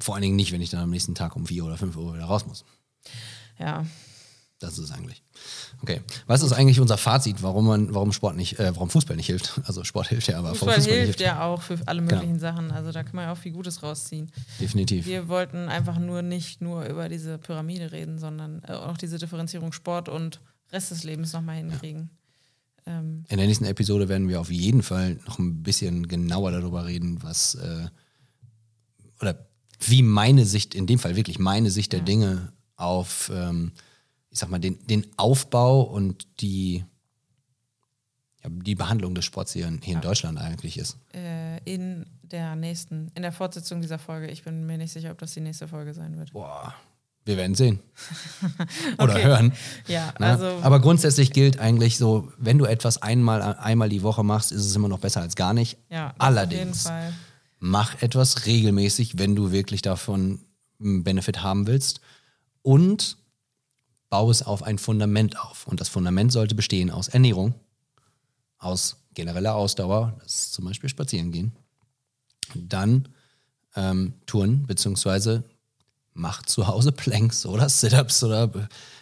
Vor 0.01 0.14
allen 0.14 0.22
Dingen 0.22 0.36
nicht, 0.36 0.53
wenn 0.53 0.62
ich 0.62 0.70
dann 0.70 0.80
am 0.80 0.90
nächsten 0.90 1.14
Tag 1.14 1.36
um 1.36 1.47
4 1.47 1.64
oder 1.64 1.76
5 1.76 1.97
Uhr 1.97 2.14
wieder 2.14 2.24
raus 2.24 2.47
muss. 2.47 2.64
Ja, 3.59 3.84
das 4.62 4.78
ist 4.78 4.90
es 4.90 4.92
eigentlich. 4.92 5.22
Okay. 5.82 6.00
Was 6.26 6.42
ist 6.42 6.52
eigentlich 6.52 6.80
unser 6.80 6.96
Fazit, 6.96 7.42
warum 7.42 7.66
man, 7.66 7.94
warum 7.94 8.12
Sport 8.12 8.36
nicht, 8.36 8.58
äh, 8.58 8.74
warum 8.74 8.90
Fußball 8.90 9.16
nicht 9.16 9.26
hilft? 9.26 9.60
Also 9.64 9.82
Sport 9.84 10.08
hilft 10.08 10.28
ja, 10.28 10.38
aber 10.38 10.50
Fußball, 10.50 10.74
Fußball 10.76 10.94
hilft, 10.94 11.06
hilft 11.06 11.20
ja 11.20 11.44
auch 11.44 11.62
für 11.62 11.78
alle 11.86 12.00
möglichen 12.00 12.38
genau. 12.38 12.40
Sachen. 12.40 12.70
Also 12.70 12.92
da 12.92 13.02
kann 13.02 13.16
man 13.16 13.24
ja 13.24 13.32
auch 13.32 13.38
viel 13.38 13.52
Gutes 13.52 13.82
rausziehen. 13.82 14.30
Definitiv. 14.60 15.06
Wir 15.06 15.28
wollten 15.28 15.68
einfach 15.68 15.98
nur 15.98 16.22
nicht 16.22 16.60
nur 16.60 16.84
über 16.84 17.08
diese 17.08 17.38
Pyramide 17.38 17.92
reden, 17.92 18.18
sondern 18.18 18.62
äh, 18.66 18.72
auch 18.72 18.96
diese 18.96 19.18
Differenzierung 19.18 19.72
Sport 19.72 20.08
und 20.08 20.40
Rest 20.70 20.90
des 20.90 21.04
Lebens 21.04 21.32
nochmal 21.32 21.56
hinkriegen. 21.56 22.10
Ja. 22.86 22.98
Ähm. 22.98 23.24
In 23.28 23.38
der 23.38 23.46
nächsten 23.46 23.64
Episode 23.64 24.08
werden 24.08 24.28
wir 24.28 24.40
auf 24.40 24.50
jeden 24.50 24.82
Fall 24.82 25.18
noch 25.26 25.38
ein 25.38 25.62
bisschen 25.62 26.08
genauer 26.08 26.52
darüber 26.52 26.86
reden, 26.86 27.22
was 27.22 27.56
äh, 27.56 27.88
oder 29.20 29.46
wie 29.80 30.02
meine 30.02 30.44
Sicht, 30.44 30.74
in 30.74 30.86
dem 30.86 30.98
Fall 30.98 31.16
wirklich 31.16 31.38
meine 31.38 31.70
Sicht 31.70 31.92
der 31.92 32.00
ja. 32.00 32.04
Dinge 32.04 32.52
auf 32.76 33.30
ähm, 33.34 33.72
ich 34.33 34.39
sag 34.39 34.49
mal, 34.49 34.59
den, 34.59 34.78
den 34.87 35.07
Aufbau 35.18 35.83
und 35.83 36.26
die, 36.41 36.85
ja, 38.43 38.51
die 38.51 38.74
Behandlung 38.74 39.14
des 39.14 39.26
Sports 39.26 39.53
hier, 39.53 39.70
hier 39.83 39.95
in 39.95 40.01
Deutschland 40.01 40.39
eigentlich 40.39 40.78
ist. 40.78 40.97
Äh, 41.14 41.59
in 41.64 42.07
der 42.22 42.57
nächsten, 42.57 43.12
in 43.14 43.22
der 43.22 43.33
Fortsetzung 43.33 43.83
dieser 43.83 43.99
Folge. 43.99 44.28
Ich 44.28 44.43
bin 44.43 44.64
mir 44.64 44.78
nicht 44.78 44.93
sicher, 44.93 45.11
ob 45.11 45.18
das 45.18 45.35
die 45.35 45.41
nächste 45.41 45.68
Folge 45.68 45.93
sein 45.93 46.16
wird. 46.16 46.33
Boah. 46.33 46.74
Wir 47.24 47.37
werden 47.37 47.55
sehen. 47.55 47.78
Oder 48.99 49.12
okay. 49.12 49.22
hören. 49.22 49.53
Ja, 49.87 50.12
ne? 50.18 50.26
also. 50.26 50.47
Aber 50.62 50.80
grundsätzlich 50.80 51.33
gilt 51.33 51.61
eigentlich 51.61 51.97
so, 51.97 52.33
wenn 52.37 52.59
du 52.59 52.64
etwas 52.64 53.01
einmal, 53.01 53.43
einmal 53.43 53.89
die 53.89 54.03
Woche 54.03 54.24
machst, 54.24 54.51
ist 54.51 54.66
es 54.66 54.74
immer 54.74 54.89
noch 54.89 54.99
besser 54.99 55.20
als 55.20 55.37
gar 55.37 55.55
nicht. 55.55 55.78
Ja, 55.89 56.14
Allerdings, 56.18 56.91
mach 57.61 58.03
etwas 58.03 58.47
regelmäßig, 58.47 59.18
wenn 59.18 59.37
du 59.37 59.53
wirklich 59.53 59.83
davon 59.83 60.41
einen 60.80 61.05
Benefit 61.05 61.45
haben 61.45 61.68
willst. 61.68 62.01
Und 62.62 63.18
baue 64.12 64.30
es 64.30 64.42
auf 64.42 64.62
ein 64.62 64.76
Fundament 64.76 65.40
auf. 65.40 65.66
Und 65.66 65.80
das 65.80 65.88
Fundament 65.88 66.32
sollte 66.32 66.54
bestehen 66.54 66.90
aus 66.90 67.08
Ernährung, 67.08 67.54
aus 68.58 68.98
genereller 69.14 69.54
Ausdauer, 69.54 70.18
das 70.22 70.34
ist 70.34 70.52
zum 70.52 70.66
Beispiel 70.66 70.90
spazieren 70.90 71.32
gehen, 71.32 71.52
dann 72.54 73.08
ähm, 73.74 74.12
Touren, 74.26 74.66
beziehungsweise 74.66 75.44
macht 76.12 76.50
zu 76.50 76.66
Hause 76.66 76.92
Planks 77.02 77.46
oder 77.46 77.70
Sit-Ups 77.70 78.22
oder 78.22 78.50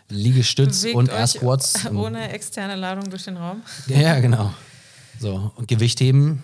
Liegestütz 0.09 0.83
Bewegt 0.83 0.97
und 0.97 1.09
Air 1.09 1.27
Squats. 1.27 1.87
Ohne 1.91 2.31
externe 2.31 2.77
Ladung 2.77 3.11
durch 3.11 3.25
den 3.25 3.37
Raum. 3.37 3.65
Ja, 3.89 4.21
genau. 4.21 4.55
So, 5.19 5.51
und 5.57 5.67
Gewichtheben, 5.67 6.41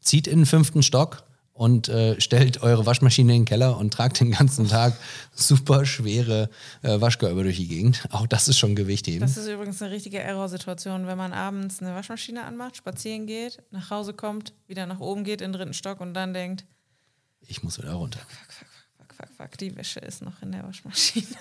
zieht 0.00 0.28
in 0.28 0.40
den 0.40 0.46
fünften 0.46 0.84
Stock 0.84 1.24
und 1.54 1.88
äh, 1.88 2.20
stellt 2.20 2.62
eure 2.62 2.84
Waschmaschine 2.84 3.32
in 3.32 3.42
den 3.42 3.44
Keller 3.46 3.78
und 3.78 3.94
tragt 3.94 4.18
den 4.20 4.32
ganzen 4.32 4.68
Tag 4.68 4.94
super 5.32 5.86
schwere 5.86 6.50
äh, 6.82 7.00
Waschkörbe 7.00 7.44
durch 7.44 7.56
die 7.56 7.68
Gegend. 7.68 8.04
Auch 8.10 8.26
das 8.26 8.48
ist 8.48 8.58
schon 8.58 8.74
Gewicht 8.74 9.06
eben. 9.06 9.20
Das 9.20 9.36
ist 9.36 9.48
übrigens 9.48 9.80
eine 9.80 9.92
richtige 9.92 10.18
Error-Situation, 10.18 11.06
wenn 11.06 11.16
man 11.16 11.32
abends 11.32 11.80
eine 11.80 11.94
Waschmaschine 11.94 12.44
anmacht, 12.44 12.76
spazieren 12.76 13.26
geht, 13.26 13.62
nach 13.70 13.90
Hause 13.90 14.12
kommt, 14.14 14.52
wieder 14.66 14.86
nach 14.86 15.00
oben 15.00 15.22
geht 15.22 15.40
in 15.40 15.52
den 15.52 15.58
dritten 15.58 15.74
Stock 15.74 16.00
und 16.00 16.12
dann 16.12 16.34
denkt, 16.34 16.64
ich 17.46 17.62
muss 17.62 17.78
wieder 17.78 17.92
runter. 17.92 18.18
Fuck, 18.18 18.52
fuck, 18.52 18.68
fuck, 18.98 19.14
fuck, 19.16 19.36
fuck, 19.36 19.58
die 19.58 19.76
Wäsche 19.76 20.00
ist 20.00 20.22
noch 20.22 20.42
in 20.42 20.52
der 20.52 20.64
Waschmaschine. 20.64 21.26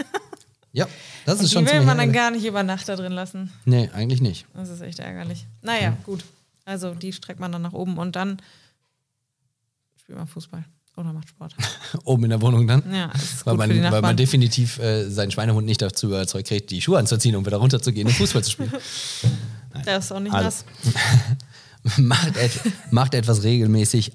Ja, 0.76 0.88
das 1.28 1.38
und 1.38 1.45
ist 1.45 1.53
schon 1.53 1.66
Die 1.66 1.72
will 1.72 1.84
man 1.84 1.99
dann 1.99 2.11
gar 2.11 2.32
nicht 2.32 2.43
über 2.45 2.64
Nacht 2.64 2.89
da 2.89 2.95
drin 2.95 3.11
lassen. 3.11 3.51
Nee, 3.64 3.91
eigentlich 3.93 4.22
nicht. 4.22 4.47
Das 4.55 4.70
ist 4.70 4.82
echt 4.82 4.97
ärgerlich. 4.97 5.45
Naja, 5.61 5.82
ja. 5.82 5.97
gut. 6.03 6.24
Also 6.66 6.95
die 6.95 7.14
streckt 7.14 7.39
man 7.39 7.51
dann 7.51 7.61
nach 7.61 7.74
oben 7.74 7.99
und 7.99 8.16
dann 8.16 8.41
spielt 10.04 10.18
man 10.18 10.28
Fußball 10.28 10.66
oder 10.95 11.14
macht 11.14 11.30
Sport. 11.30 11.56
Oben 12.04 12.26
in 12.26 12.30
der 12.32 12.41
Wohnung 12.41 12.68
dann? 12.68 12.84
Ja, 12.93 13.12
ist 13.12 13.45
weil, 13.45 13.56
man, 13.56 13.70
weil 13.70 14.01
man 14.01 14.18
definitiv 14.18 14.78
äh, 14.80 15.10
seinen 15.10 15.32
Schweinehund 15.32 15.66
nicht 15.66 15.82
dazu 15.82 16.08
überzeugt 16.08 16.47
kriegt, 16.47 16.70
die 16.72 16.82
Schuhe 16.82 16.99
anzuziehen, 16.99 17.36
um 17.36 17.45
wieder 17.45 17.58
runterzugehen 17.58 18.08
und 18.08 18.14
Fußball 18.14 18.43
zu 18.43 18.51
spielen. 18.51 18.72
Nein. 19.74 19.84
Der 19.86 19.97
ist 19.97 20.12
auch 20.12 20.20
nicht 20.20 20.34
also, 20.34 20.64
nass. 21.84 21.97
macht, 21.97 22.38
et 22.38 22.51
macht 22.91 23.14
etwas 23.16 23.43
regelmäßig, 23.43 24.12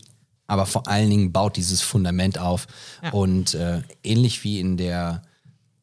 aber 0.46 0.66
vor 0.66 0.86
allen 0.86 1.10
Dingen 1.10 1.32
baut 1.32 1.56
dieses 1.56 1.80
Fundament 1.80 2.38
auf. 2.38 2.66
Ja. 3.02 3.10
Und 3.10 3.54
äh, 3.54 3.82
ähnlich 4.04 4.44
wie 4.44 4.60
in 4.60 4.76
der 4.76 5.22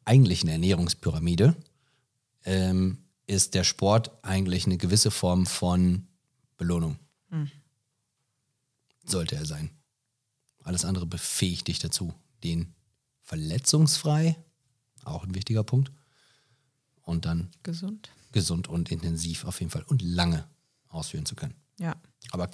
eigentlichen 0.04 0.48
Ernährungspyramide 0.48 1.56
ähm, 2.44 2.98
ist 3.26 3.54
der 3.54 3.64
Sport 3.64 4.12
eigentlich 4.22 4.66
eine 4.66 4.78
gewisse 4.78 5.10
Form 5.10 5.46
von 5.46 6.06
Belohnung. 6.56 6.96
Hm. 7.30 7.50
Sollte 9.04 9.36
er 9.36 9.44
sein. 9.44 9.70
Alles 10.66 10.84
andere 10.84 11.06
befähigt 11.06 11.68
dich 11.68 11.78
dazu, 11.78 12.12
den 12.42 12.74
verletzungsfrei, 13.22 14.36
auch 15.04 15.24
ein 15.24 15.34
wichtiger 15.34 15.62
Punkt, 15.62 15.92
und 17.02 17.24
dann 17.24 17.50
gesund. 17.62 18.10
Gesund 18.32 18.66
und 18.68 18.90
intensiv 18.90 19.44
auf 19.44 19.60
jeden 19.60 19.70
Fall 19.70 19.84
und 19.84 20.02
lange 20.02 20.44
ausführen 20.88 21.24
zu 21.24 21.36
können. 21.36 21.54
Ja. 21.78 21.94
Aber 22.32 22.50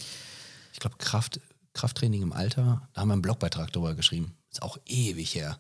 ich 0.75 0.79
glaube, 0.79 0.97
Kraft, 0.99 1.41
Krafttraining 1.73 2.21
im 2.23 2.33
Alter, 2.35 2.87
da 2.93 3.01
haben 3.01 3.09
wir 3.09 3.15
einen 3.15 3.23
Blogbeitrag 3.23 3.73
darüber 3.73 3.95
geschrieben. 3.95 4.35
Ist 4.51 4.63
auch 4.63 4.77
ewig 4.85 5.35
her. 5.35 5.59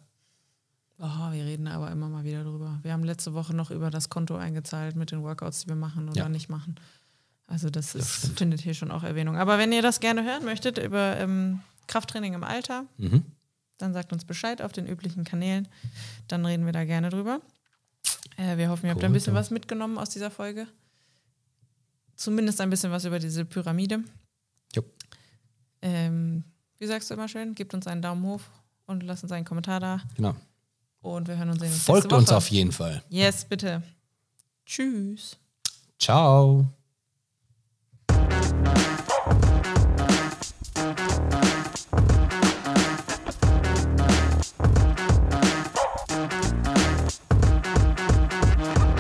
Oh, 0.99 1.33
wir 1.33 1.45
reden 1.47 1.67
aber 1.69 1.91
immer 1.91 2.09
mal 2.11 2.25
wieder 2.25 2.45
drüber. 2.45 2.79
Wir 2.83 2.93
haben 2.93 3.03
letzte 3.03 3.33
Woche 3.33 3.55
noch 3.55 3.71
über 3.71 3.91
das 3.91 4.11
Konto 4.11 4.37
eingezahlt 4.37 4.95
mit 4.95 5.11
den 5.11 5.23
Workouts, 5.23 5.61
die 5.61 5.69
wir 5.69 5.75
machen 5.75 6.11
oder 6.11 6.19
Ja. 6.19 6.29
nicht 6.29 6.51
machen. 6.51 6.77
Also 7.47 7.71
das, 7.71 7.95
ist, 7.95 8.39
findet 8.39 8.61
hier 8.61 8.75
schon 8.75 8.91
auch 8.91 9.03
Erwähnung. 9.03 9.37
Aber 9.37 9.57
wenn 9.59 9.73
ihr 9.73 9.83
das 9.83 10.01
gerne 10.01 10.23
hören 10.23 10.45
möchtet 10.45 10.77
über 10.79 11.17
ähm, 11.17 11.61
Krafttraining 11.93 12.33
im 12.33 12.43
Alter, 12.45 12.87
Mhm. 12.97 13.23
dann 13.77 13.93
sagt 13.93 14.13
uns 14.15 14.25
Bescheid 14.25 14.63
auf 14.63 14.73
den 14.73 14.87
üblichen 14.87 15.25
Kanälen. 15.25 15.69
Dann 16.27 16.47
reden 16.47 16.65
wir 16.65 16.73
da 16.73 16.85
gerne 16.87 17.11
drüber. 17.11 17.41
Äh, 18.39 18.57
wir 18.57 18.71
hoffen, 18.71 18.87
ihr 18.87 18.93
habt 18.93 19.05
ein 19.05 19.13
bisschen 19.13 19.35
was 19.35 19.51
mitgenommen 19.51 19.99
aus 19.99 20.09
dieser 20.09 20.31
Folge. 20.31 20.67
Zumindest 22.17 22.61
ein 22.63 22.71
bisschen 22.71 22.91
was 22.93 23.05
über 23.05 23.19
diese 23.19 23.45
Pyramide. 23.45 24.03
Jo. 24.75 24.83
Ähm, 25.83 26.45
wie 26.79 26.87
sagst 26.87 27.11
du 27.11 27.15
immer 27.15 27.29
schön? 27.29 27.55
Gebt 27.55 27.75
uns 27.75 27.87
einen 27.87 28.01
Daumen 28.01 28.25
hoch 28.25 28.41
und 28.87 29.03
lasst 29.03 29.23
uns 29.25 29.33
einen 29.33 29.45
Kommentar 29.45 29.81
da. 29.81 30.01
Genau. 30.17 30.35
Und 31.03 31.29
wir 31.29 31.37
hören 31.37 31.51
uns 31.51 31.59
sehen 31.61 31.73
uns 31.73 31.85
Folgt 31.85 32.13
uns 32.13 32.31
auf 32.31 32.49
jeden 32.49 32.73
Fall. 32.73 33.03
Yes, 33.11 33.45
bitte. 33.45 33.83
Tschüss. 34.65 35.37
Ciao. 35.99 36.67